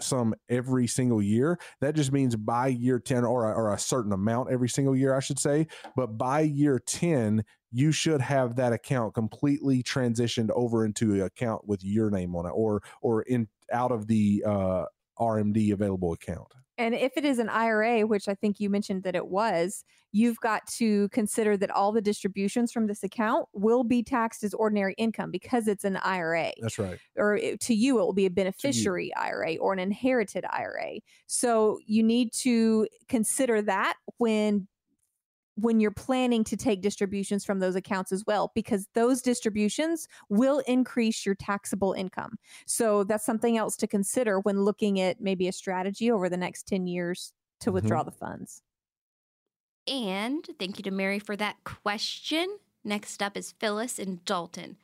some 0.00 0.34
every 0.48 0.86
single 0.86 1.22
year. 1.22 1.58
That 1.80 1.94
just 1.94 2.12
means 2.12 2.36
by 2.36 2.68
year 2.68 2.98
10 2.98 3.24
or 3.24 3.50
a, 3.50 3.54
or 3.54 3.72
a 3.72 3.78
certain 3.78 4.12
amount 4.12 4.50
every 4.50 4.68
single 4.68 4.96
year, 4.96 5.14
I 5.14 5.20
should 5.20 5.38
say. 5.38 5.66
But 5.96 6.18
by 6.18 6.40
year 6.40 6.78
10, 6.78 7.44
you 7.72 7.92
should 7.92 8.20
have 8.20 8.56
that 8.56 8.72
account 8.72 9.14
completely 9.14 9.82
transitioned 9.82 10.50
over 10.50 10.84
into 10.84 11.14
an 11.14 11.22
account 11.22 11.66
with 11.66 11.84
your 11.84 12.10
name 12.10 12.34
on 12.34 12.46
it 12.46 12.52
or 12.54 12.82
or 13.02 13.22
in 13.22 13.48
out 13.72 13.92
of 13.92 14.06
the 14.06 14.44
uh, 14.46 14.84
RMD 15.18 15.72
available 15.72 16.12
account. 16.12 16.48
And 16.78 16.94
if 16.94 17.12
it 17.16 17.24
is 17.24 17.38
an 17.38 17.48
IRA, 17.48 18.06
which 18.06 18.28
I 18.28 18.34
think 18.34 18.60
you 18.60 18.68
mentioned 18.68 19.02
that 19.04 19.16
it 19.16 19.26
was, 19.26 19.84
you've 20.12 20.38
got 20.40 20.66
to 20.66 21.08
consider 21.08 21.56
that 21.56 21.70
all 21.70 21.92
the 21.92 22.00
distributions 22.00 22.72
from 22.72 22.86
this 22.86 23.02
account 23.02 23.46
will 23.52 23.84
be 23.84 24.02
taxed 24.02 24.44
as 24.44 24.52
ordinary 24.54 24.94
income 24.98 25.30
because 25.30 25.68
it's 25.68 25.84
an 25.84 25.96
IRA. 25.96 26.52
That's 26.60 26.78
right. 26.78 26.98
Or 27.16 27.36
it, 27.36 27.60
to 27.60 27.74
you, 27.74 27.98
it 27.98 28.02
will 28.02 28.12
be 28.12 28.26
a 28.26 28.30
beneficiary 28.30 29.14
IRA 29.14 29.56
or 29.56 29.72
an 29.72 29.78
inherited 29.78 30.44
IRA. 30.50 31.00
So 31.26 31.78
you 31.86 32.02
need 32.02 32.32
to 32.40 32.86
consider 33.08 33.62
that 33.62 33.94
when 34.18 34.68
when 35.56 35.80
you're 35.80 35.90
planning 35.90 36.44
to 36.44 36.56
take 36.56 36.82
distributions 36.82 37.44
from 37.44 37.58
those 37.58 37.76
accounts 37.76 38.12
as 38.12 38.24
well, 38.26 38.52
because 38.54 38.86
those 38.94 39.22
distributions 39.22 40.06
will 40.28 40.60
increase 40.66 41.24
your 41.24 41.34
taxable 41.34 41.92
income. 41.94 42.36
So 42.66 43.04
that's 43.04 43.24
something 43.24 43.56
else 43.56 43.76
to 43.78 43.86
consider 43.86 44.40
when 44.40 44.62
looking 44.62 45.00
at 45.00 45.20
maybe 45.20 45.48
a 45.48 45.52
strategy 45.52 46.10
over 46.10 46.28
the 46.28 46.36
next 46.36 46.68
10 46.68 46.86
years 46.86 47.32
to 47.60 47.68
mm-hmm. 47.68 47.74
withdraw 47.74 48.02
the 48.02 48.10
funds. 48.10 48.62
And 49.88 50.46
thank 50.58 50.78
you 50.78 50.82
to 50.84 50.90
Mary 50.90 51.18
for 51.18 51.36
that 51.36 51.56
question. 51.64 52.58
Next 52.84 53.22
up 53.22 53.36
is 53.36 53.52
Phyllis 53.52 53.98
in 53.98 54.20
Dalton. 54.24 54.76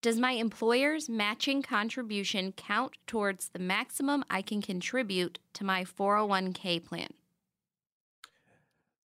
Does 0.00 0.18
my 0.20 0.32
employer's 0.32 1.08
matching 1.08 1.60
contribution 1.60 2.52
count 2.52 2.92
towards 3.08 3.48
the 3.48 3.58
maximum 3.58 4.24
I 4.30 4.42
can 4.42 4.62
contribute 4.62 5.40
to 5.54 5.64
my 5.64 5.82
401k 5.82 6.84
plan? 6.84 7.08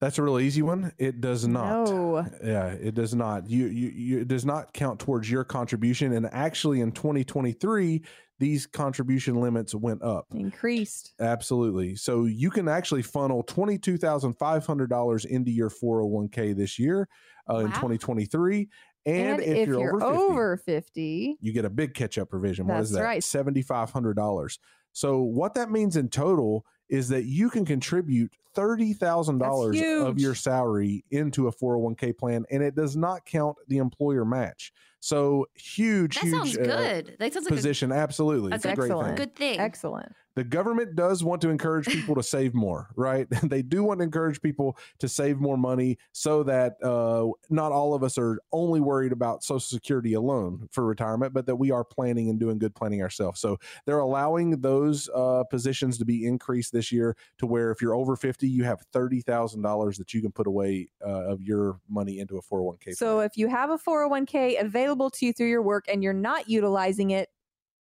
That's 0.01 0.17
a 0.17 0.23
real 0.23 0.39
easy 0.39 0.63
one. 0.63 0.91
It 0.97 1.21
does 1.21 1.47
not. 1.47 1.87
No. 1.87 2.25
Yeah, 2.43 2.69
it 2.69 2.95
does 2.95 3.13
not. 3.13 3.47
You, 3.47 3.67
you, 3.67 3.89
you, 3.89 4.19
it 4.21 4.27
does 4.27 4.43
not 4.43 4.73
count 4.73 4.99
towards 4.99 5.29
your 5.29 5.43
contribution. 5.43 6.13
And 6.13 6.27
actually, 6.33 6.81
in 6.81 6.91
2023, 6.91 8.01
these 8.39 8.65
contribution 8.65 9.35
limits 9.35 9.75
went 9.75 10.01
up, 10.01 10.25
increased. 10.31 11.13
Absolutely. 11.19 11.95
So 11.95 12.25
you 12.25 12.49
can 12.49 12.67
actually 12.67 13.03
funnel 13.03 13.43
$22,500 13.43 15.25
into 15.27 15.51
your 15.51 15.69
401k 15.69 16.55
this 16.55 16.79
year 16.79 17.07
uh, 17.47 17.53
wow. 17.53 17.59
in 17.59 17.67
2023. 17.67 18.69
And, 19.05 19.15
and 19.15 19.41
if, 19.41 19.47
if, 19.47 19.67
you're, 19.67 19.81
you're 19.81 20.03
over, 20.03 20.07
50, 20.07 20.31
over 20.31 20.57
50, 20.57 21.37
you 21.41 21.53
get 21.53 21.65
a 21.65 21.69
big 21.69 21.93
catch 21.93 22.17
up 22.17 22.31
provision. 22.31 22.65
What 22.65 22.79
is 22.79 22.91
that? 22.91 23.03
Right. 23.03 23.21
$7,500. 23.21 24.57
So 24.93 25.21
what 25.21 25.53
that 25.53 25.69
means 25.69 25.95
in 25.95 26.09
total 26.09 26.65
is 26.91 27.07
that 27.09 27.23
you 27.23 27.49
can 27.49 27.65
contribute 27.65 28.31
$30,000 28.55 30.05
of 30.05 30.19
your 30.19 30.35
salary 30.35 31.03
into 31.09 31.47
a 31.47 31.51
401k 31.51 32.15
plan 32.17 32.45
and 32.51 32.61
it 32.61 32.75
does 32.75 32.95
not 32.97 33.25
count 33.25 33.57
the 33.69 33.77
employer 33.77 34.25
match. 34.25 34.73
So 34.99 35.47
huge, 35.55 36.15
that 36.15 36.25
huge 36.25 36.33
sounds 36.33 36.57
uh, 36.57 36.61
good. 36.63 37.15
That 37.17 37.33
sounds 37.33 37.45
like 37.49 37.55
position. 37.55 37.91
A, 37.91 37.95
Absolutely. 37.95 38.51
That's 38.51 38.65
it's 38.65 38.73
a 38.73 38.75
great 38.75 38.91
thing. 38.91 39.15
Good 39.15 39.35
thing. 39.35 39.59
Excellent 39.59 40.13
the 40.36 40.43
government 40.43 40.95
does 40.95 41.23
want 41.23 41.41
to 41.41 41.49
encourage 41.49 41.86
people 41.88 42.15
to 42.15 42.23
save 42.23 42.53
more, 42.53 42.89
right? 42.95 43.27
they 43.43 43.61
do 43.61 43.84
want 43.84 43.99
to 43.99 44.03
encourage 44.03 44.41
people 44.41 44.77
to 44.99 45.07
save 45.07 45.39
more 45.39 45.57
money 45.57 45.97
so 46.11 46.43
that 46.43 46.82
uh, 46.84 47.27
not 47.49 47.71
all 47.71 47.93
of 47.93 48.03
us 48.03 48.17
are 48.17 48.39
only 48.51 48.79
worried 48.79 49.11
about 49.11 49.43
Social 49.43 49.59
Security 49.59 50.13
alone 50.13 50.67
for 50.71 50.86
retirement, 50.86 51.34
but 51.34 51.45
that 51.45 51.55
we 51.55 51.71
are 51.71 51.84
planning 51.84 52.29
and 52.29 52.39
doing 52.39 52.57
good 52.57 52.75
planning 52.75 53.01
ourselves. 53.01 53.39
So 53.39 53.57
they're 53.86 53.99
allowing 53.99 54.61
those 54.61 55.09
uh, 55.09 55.43
positions 55.49 55.97
to 55.97 56.05
be 56.05 56.25
increased 56.25 56.71
this 56.73 56.91
year 56.91 57.15
to 57.39 57.45
where 57.45 57.71
if 57.71 57.82
you're 57.82 57.95
over 57.95 58.15
50, 58.15 58.47
you 58.47 58.63
have 58.63 58.84
$30,000 58.93 59.97
that 59.97 60.13
you 60.13 60.21
can 60.21 60.32
put 60.32 60.47
away 60.47 60.89
uh, 61.05 61.32
of 61.32 61.41
your 61.41 61.79
money 61.89 62.19
into 62.19 62.38
a 62.38 62.41
401k. 62.41 62.95
So 62.95 63.15
plan. 63.15 63.25
if 63.25 63.38
you 63.38 63.47
have 63.47 63.69
a 63.69 63.77
401k 63.77 64.61
available 64.61 65.09
to 65.11 65.25
you 65.25 65.34
through 65.34 65.49
your 65.49 65.61
work 65.61 65.86
and 65.88 66.03
you're 66.03 66.13
not 66.13 66.49
utilizing 66.49 67.11
it, 67.11 67.29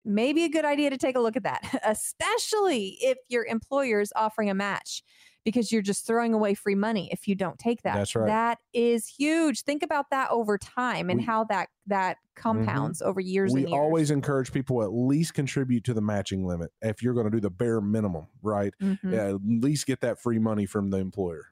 maybe 0.10 0.44
a 0.44 0.50
good 0.50 0.66
idea 0.66 0.90
to 0.90 0.98
take 0.98 1.16
a 1.16 1.20
look 1.20 1.36
at 1.36 1.44
that, 1.44 1.80
especially 1.86 2.98
if 3.02 3.18
your 3.30 3.46
employer 3.46 4.02
is 4.02 4.12
offering 4.16 4.50
a 4.50 4.54
match 4.54 5.04
because 5.46 5.72
you're 5.72 5.82
just 5.82 6.06
throwing 6.06 6.34
away 6.34 6.54
free 6.54 6.76
money 6.76 7.10
if 7.12 7.28
you 7.28 7.36
don't 7.36 7.58
take 7.58 7.82
that. 7.84 7.96
That's 7.96 8.16
right. 8.16 8.28
That 8.28 8.58
is 8.74 9.08
huge. 9.08 9.62
Think 9.62 9.84
about 9.84 10.10
that 10.12 10.30
over 10.32 10.58
time 10.58 11.10
and 11.10 11.20
we, 11.20 11.26
how 11.26 11.46
that 11.46 11.70
that 11.88 12.18
mm-hmm. 12.18 12.42
compounds 12.42 13.00
mm-hmm. 13.00 13.10
over 13.10 13.22
years. 13.22 13.54
We 13.54 13.62
years. 13.62 13.72
always 13.72 14.12
encourage 14.12 14.52
people 14.52 14.84
at 14.84 14.92
least 14.92 15.34
contribute 15.34 15.86
to 15.86 15.94
the 15.94 16.02
matching 16.02 16.46
limit 16.46 16.72
if 16.82 17.02
you're 17.02 17.14
going 17.14 17.26
to 17.26 17.32
do 17.32 17.40
the 17.40 17.50
bare 17.50 17.82
minimum, 17.82 18.28
right? 18.42 18.74
Mm-hmm. 18.82 19.14
Yeah, 19.14 19.30
at 19.30 19.42
least 19.44 19.86
get 19.86 20.02
that 20.02 20.20
free 20.20 20.40
money 20.40 20.66
from 20.66 20.90
the 20.90 20.98
employer. 20.98 21.48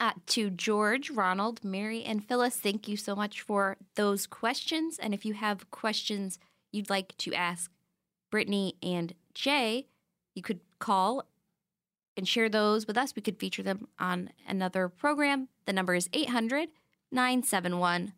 Uh, 0.00 0.12
to 0.26 0.50
George, 0.50 1.10
Ronald, 1.10 1.62
Mary, 1.62 2.02
and 2.02 2.24
Phyllis, 2.24 2.56
thank 2.56 2.88
you 2.88 2.96
so 2.96 3.14
much 3.14 3.40
for 3.40 3.76
those 3.94 4.26
questions. 4.26 4.98
And 4.98 5.14
if 5.14 5.24
you 5.24 5.34
have 5.34 5.70
questions 5.70 6.40
you'd 6.72 6.90
like 6.90 7.16
to 7.18 7.34
ask 7.34 7.70
Brittany 8.30 8.74
and 8.82 9.14
Jay, 9.34 9.86
you 10.34 10.42
could 10.42 10.60
call 10.78 11.26
and 12.16 12.26
share 12.26 12.48
those 12.48 12.86
with 12.86 12.96
us. 12.96 13.14
We 13.14 13.22
could 13.22 13.38
feature 13.38 13.62
them 13.62 13.88
on 13.98 14.30
another 14.46 14.88
program. 14.88 15.48
The 15.66 15.72
number 15.72 15.94
is 15.94 16.08
800 16.12 16.68
971 17.10 18.12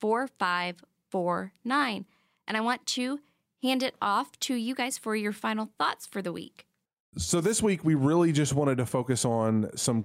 4549. 0.00 2.06
And 2.48 2.56
I 2.56 2.60
want 2.60 2.86
to 2.86 3.20
hand 3.62 3.82
it 3.82 3.94
off 4.00 4.38
to 4.40 4.54
you 4.54 4.74
guys 4.74 4.98
for 4.98 5.14
your 5.14 5.32
final 5.32 5.70
thoughts 5.78 6.06
for 6.06 6.22
the 6.22 6.32
week. 6.32 6.66
So, 7.16 7.40
this 7.40 7.62
week, 7.62 7.84
we 7.84 7.96
really 7.96 8.32
just 8.32 8.54
wanted 8.54 8.78
to 8.78 8.86
focus 8.86 9.24
on 9.24 9.70
some 9.76 10.04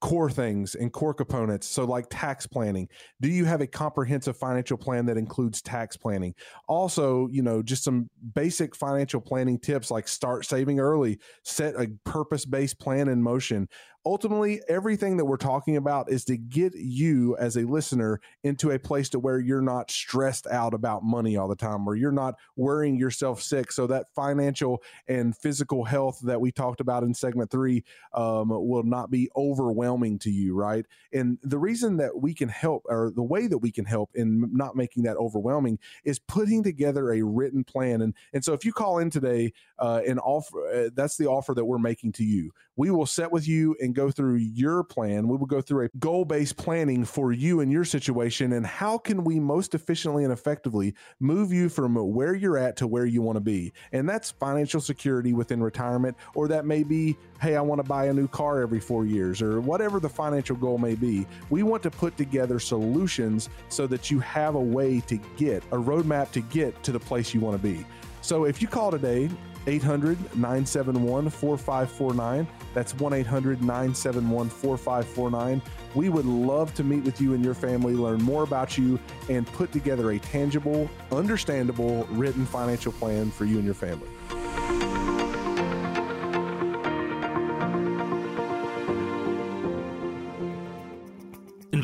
core 0.00 0.30
things 0.30 0.74
and 0.74 0.92
core 0.92 1.14
components. 1.14 1.66
So, 1.66 1.84
like 1.84 2.06
tax 2.10 2.46
planning. 2.46 2.88
Do 3.20 3.28
you 3.28 3.44
have 3.44 3.60
a 3.60 3.66
comprehensive 3.66 4.36
financial 4.36 4.76
plan 4.76 5.06
that 5.06 5.16
includes 5.16 5.62
tax 5.62 5.96
planning? 5.96 6.34
Also, 6.68 7.28
you 7.28 7.42
know, 7.42 7.62
just 7.62 7.84
some 7.84 8.08
basic 8.34 8.74
financial 8.74 9.20
planning 9.20 9.58
tips 9.58 9.90
like 9.90 10.08
start 10.08 10.44
saving 10.44 10.80
early, 10.80 11.18
set 11.44 11.74
a 11.76 11.88
purpose 12.04 12.44
based 12.44 12.78
plan 12.78 13.08
in 13.08 13.22
motion, 13.22 13.68
ultimately 14.06 14.62
everything 14.68 15.16
that 15.16 15.24
we're 15.24 15.36
talking 15.36 15.76
about 15.76 16.10
is 16.10 16.24
to 16.24 16.36
get 16.36 16.74
you 16.76 17.36
as 17.38 17.56
a 17.56 17.64
listener 17.64 18.20
into 18.44 18.70
a 18.70 18.78
place 18.78 19.08
to 19.08 19.18
where 19.18 19.40
you're 19.40 19.60
not 19.60 19.90
stressed 19.90 20.46
out 20.46 20.72
about 20.72 21.02
money 21.02 21.36
all 21.36 21.48
the 21.48 21.56
time 21.56 21.86
or 21.88 21.96
you're 21.96 22.12
not 22.12 22.36
worrying 22.54 22.96
yourself 22.96 23.42
sick. 23.42 23.72
So 23.72 23.88
that 23.88 24.06
financial 24.14 24.80
and 25.08 25.36
physical 25.36 25.84
health 25.84 26.20
that 26.22 26.40
we 26.40 26.52
talked 26.52 26.80
about 26.80 27.02
in 27.02 27.12
segment 27.12 27.50
three 27.50 27.82
um, 28.14 28.48
will 28.48 28.84
not 28.84 29.10
be 29.10 29.28
overwhelming 29.36 30.20
to 30.20 30.30
you 30.30 30.54
right? 30.54 30.86
And 31.12 31.38
the 31.42 31.58
reason 31.58 31.96
that 31.96 32.20
we 32.20 32.32
can 32.32 32.48
help 32.48 32.84
or 32.86 33.12
the 33.14 33.22
way 33.22 33.48
that 33.48 33.58
we 33.58 33.72
can 33.72 33.84
help 33.84 34.10
in 34.14 34.48
not 34.52 34.76
making 34.76 35.02
that 35.02 35.16
overwhelming 35.16 35.80
is 36.04 36.20
putting 36.20 36.62
together 36.62 37.12
a 37.12 37.22
written 37.22 37.64
plan. 37.64 38.02
And 38.02 38.14
and 38.32 38.44
so 38.44 38.52
if 38.52 38.64
you 38.64 38.72
call 38.72 38.98
in 38.98 39.10
today 39.10 39.52
uh, 39.80 40.02
and 40.06 40.20
offer 40.20 40.66
uh, 40.68 40.90
that's 40.94 41.16
the 41.16 41.26
offer 41.26 41.54
that 41.54 41.64
we're 41.64 41.78
making 41.78 42.12
to 42.12 42.24
you. 42.24 42.52
We 42.76 42.90
will 42.90 43.06
set 43.06 43.32
with 43.32 43.48
you 43.48 43.74
and 43.80 43.95
go 43.96 44.10
through 44.10 44.36
your 44.36 44.84
plan. 44.84 45.26
We 45.26 45.36
will 45.36 45.46
go 45.46 45.60
through 45.60 45.86
a 45.86 45.88
goal 45.98 46.24
based 46.24 46.56
planning 46.56 47.04
for 47.04 47.32
you 47.32 47.60
and 47.60 47.72
your 47.72 47.84
situation. 47.84 48.52
And 48.52 48.66
how 48.66 48.98
can 48.98 49.24
we 49.24 49.40
most 49.40 49.74
efficiently 49.74 50.22
and 50.24 50.32
effectively 50.32 50.94
move 51.18 51.52
you 51.52 51.68
from 51.68 51.94
where 51.94 52.34
you're 52.34 52.58
at 52.58 52.76
to 52.76 52.86
where 52.86 53.06
you 53.06 53.22
want 53.22 53.36
to 53.36 53.40
be? 53.40 53.72
And 53.92 54.08
that's 54.08 54.30
financial 54.30 54.80
security 54.80 55.32
within 55.32 55.62
retirement, 55.62 56.16
or 56.34 56.46
that 56.48 56.66
may 56.66 56.82
be, 56.82 57.16
hey, 57.40 57.56
I 57.56 57.60
want 57.62 57.80
to 57.80 57.88
buy 57.88 58.06
a 58.06 58.12
new 58.12 58.28
car 58.28 58.60
every 58.60 58.80
four 58.80 59.06
years, 59.06 59.40
or 59.40 59.60
whatever 59.60 59.98
the 59.98 60.08
financial 60.08 60.56
goal 60.56 60.78
may 60.78 60.94
be. 60.94 61.26
We 61.50 61.62
want 61.62 61.82
to 61.84 61.90
put 61.90 62.16
together 62.16 62.58
solutions 62.58 63.48
so 63.68 63.86
that 63.86 64.10
you 64.10 64.20
have 64.20 64.54
a 64.54 64.60
way 64.60 65.00
to 65.00 65.16
get 65.36 65.62
a 65.72 65.76
roadmap 65.76 66.30
to 66.32 66.40
get 66.42 66.82
to 66.82 66.92
the 66.92 67.00
place 67.00 67.32
you 67.32 67.40
want 67.40 67.60
to 67.60 67.62
be. 67.62 67.86
So 68.20 68.44
if 68.44 68.60
you 68.60 68.68
call 68.68 68.90
today, 68.90 69.30
800 69.66 70.18
971 70.36 71.30
4549. 71.30 72.46
That's 72.74 72.94
1 72.94 73.12
800 73.12 73.60
971 73.60 74.48
4549. 74.48 75.62
We 75.94 76.08
would 76.08 76.26
love 76.26 76.74
to 76.74 76.84
meet 76.84 77.04
with 77.04 77.20
you 77.20 77.34
and 77.34 77.44
your 77.44 77.54
family, 77.54 77.94
learn 77.94 78.22
more 78.22 78.42
about 78.42 78.76
you, 78.76 78.98
and 79.28 79.46
put 79.46 79.72
together 79.72 80.12
a 80.12 80.18
tangible, 80.18 80.88
understandable, 81.10 82.04
written 82.10 82.46
financial 82.46 82.92
plan 82.92 83.30
for 83.30 83.44
you 83.44 83.56
and 83.56 83.64
your 83.64 83.74
family. 83.74 84.08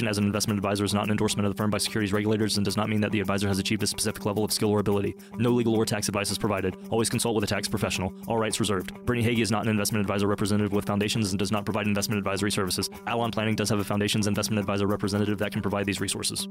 as 0.00 0.18
an 0.18 0.24
investment 0.24 0.58
advisor 0.58 0.72
advisor 0.72 0.84
is 0.84 0.94
not 0.94 1.04
an 1.04 1.10
endorsement 1.10 1.46
of 1.46 1.54
the 1.54 1.56
firm 1.56 1.70
by 1.70 1.78
securities 1.78 2.12
regulators 2.12 2.56
and 2.56 2.64
does 2.64 2.76
not 2.76 2.88
mean 2.88 3.00
that 3.00 3.12
the 3.12 3.20
advisor 3.20 3.46
has 3.46 3.58
achieved 3.58 3.82
a 3.82 3.86
specific 3.86 4.24
level 4.24 4.42
of 4.44 4.52
skill 4.52 4.70
or 4.70 4.80
ability. 4.80 5.14
No 5.38 5.50
legal 5.50 5.74
or 5.74 5.84
tax 5.84 6.08
advice 6.08 6.30
is 6.30 6.38
provided. 6.38 6.76
Always 6.90 7.10
consult 7.10 7.34
with 7.34 7.44
a 7.44 7.46
tax 7.46 7.68
professional. 7.68 8.12
All 8.26 8.38
rights 8.38 8.58
reserved. 8.58 8.94
Brittany 9.04 9.26
Hagy 9.26 9.42
is 9.42 9.50
not 9.50 9.64
an 9.64 9.68
investment 9.68 10.00
advisor 10.00 10.26
representative 10.26 10.72
with 10.72 10.86
Foundations 10.86 11.30
and 11.32 11.38
does 11.38 11.52
not 11.52 11.64
provide 11.64 11.86
investment 11.86 12.18
advisory 12.18 12.50
services. 12.50 12.88
Allon 13.06 13.30
Planning 13.30 13.54
does 13.54 13.68
have 13.68 13.80
a 13.80 13.84
Foundations 13.84 14.26
investment 14.26 14.60
advisor 14.60 14.86
representative 14.86 15.38
that 15.38 15.52
can 15.52 15.62
provide 15.62 15.84
these 15.84 16.00
resources. 16.00 16.48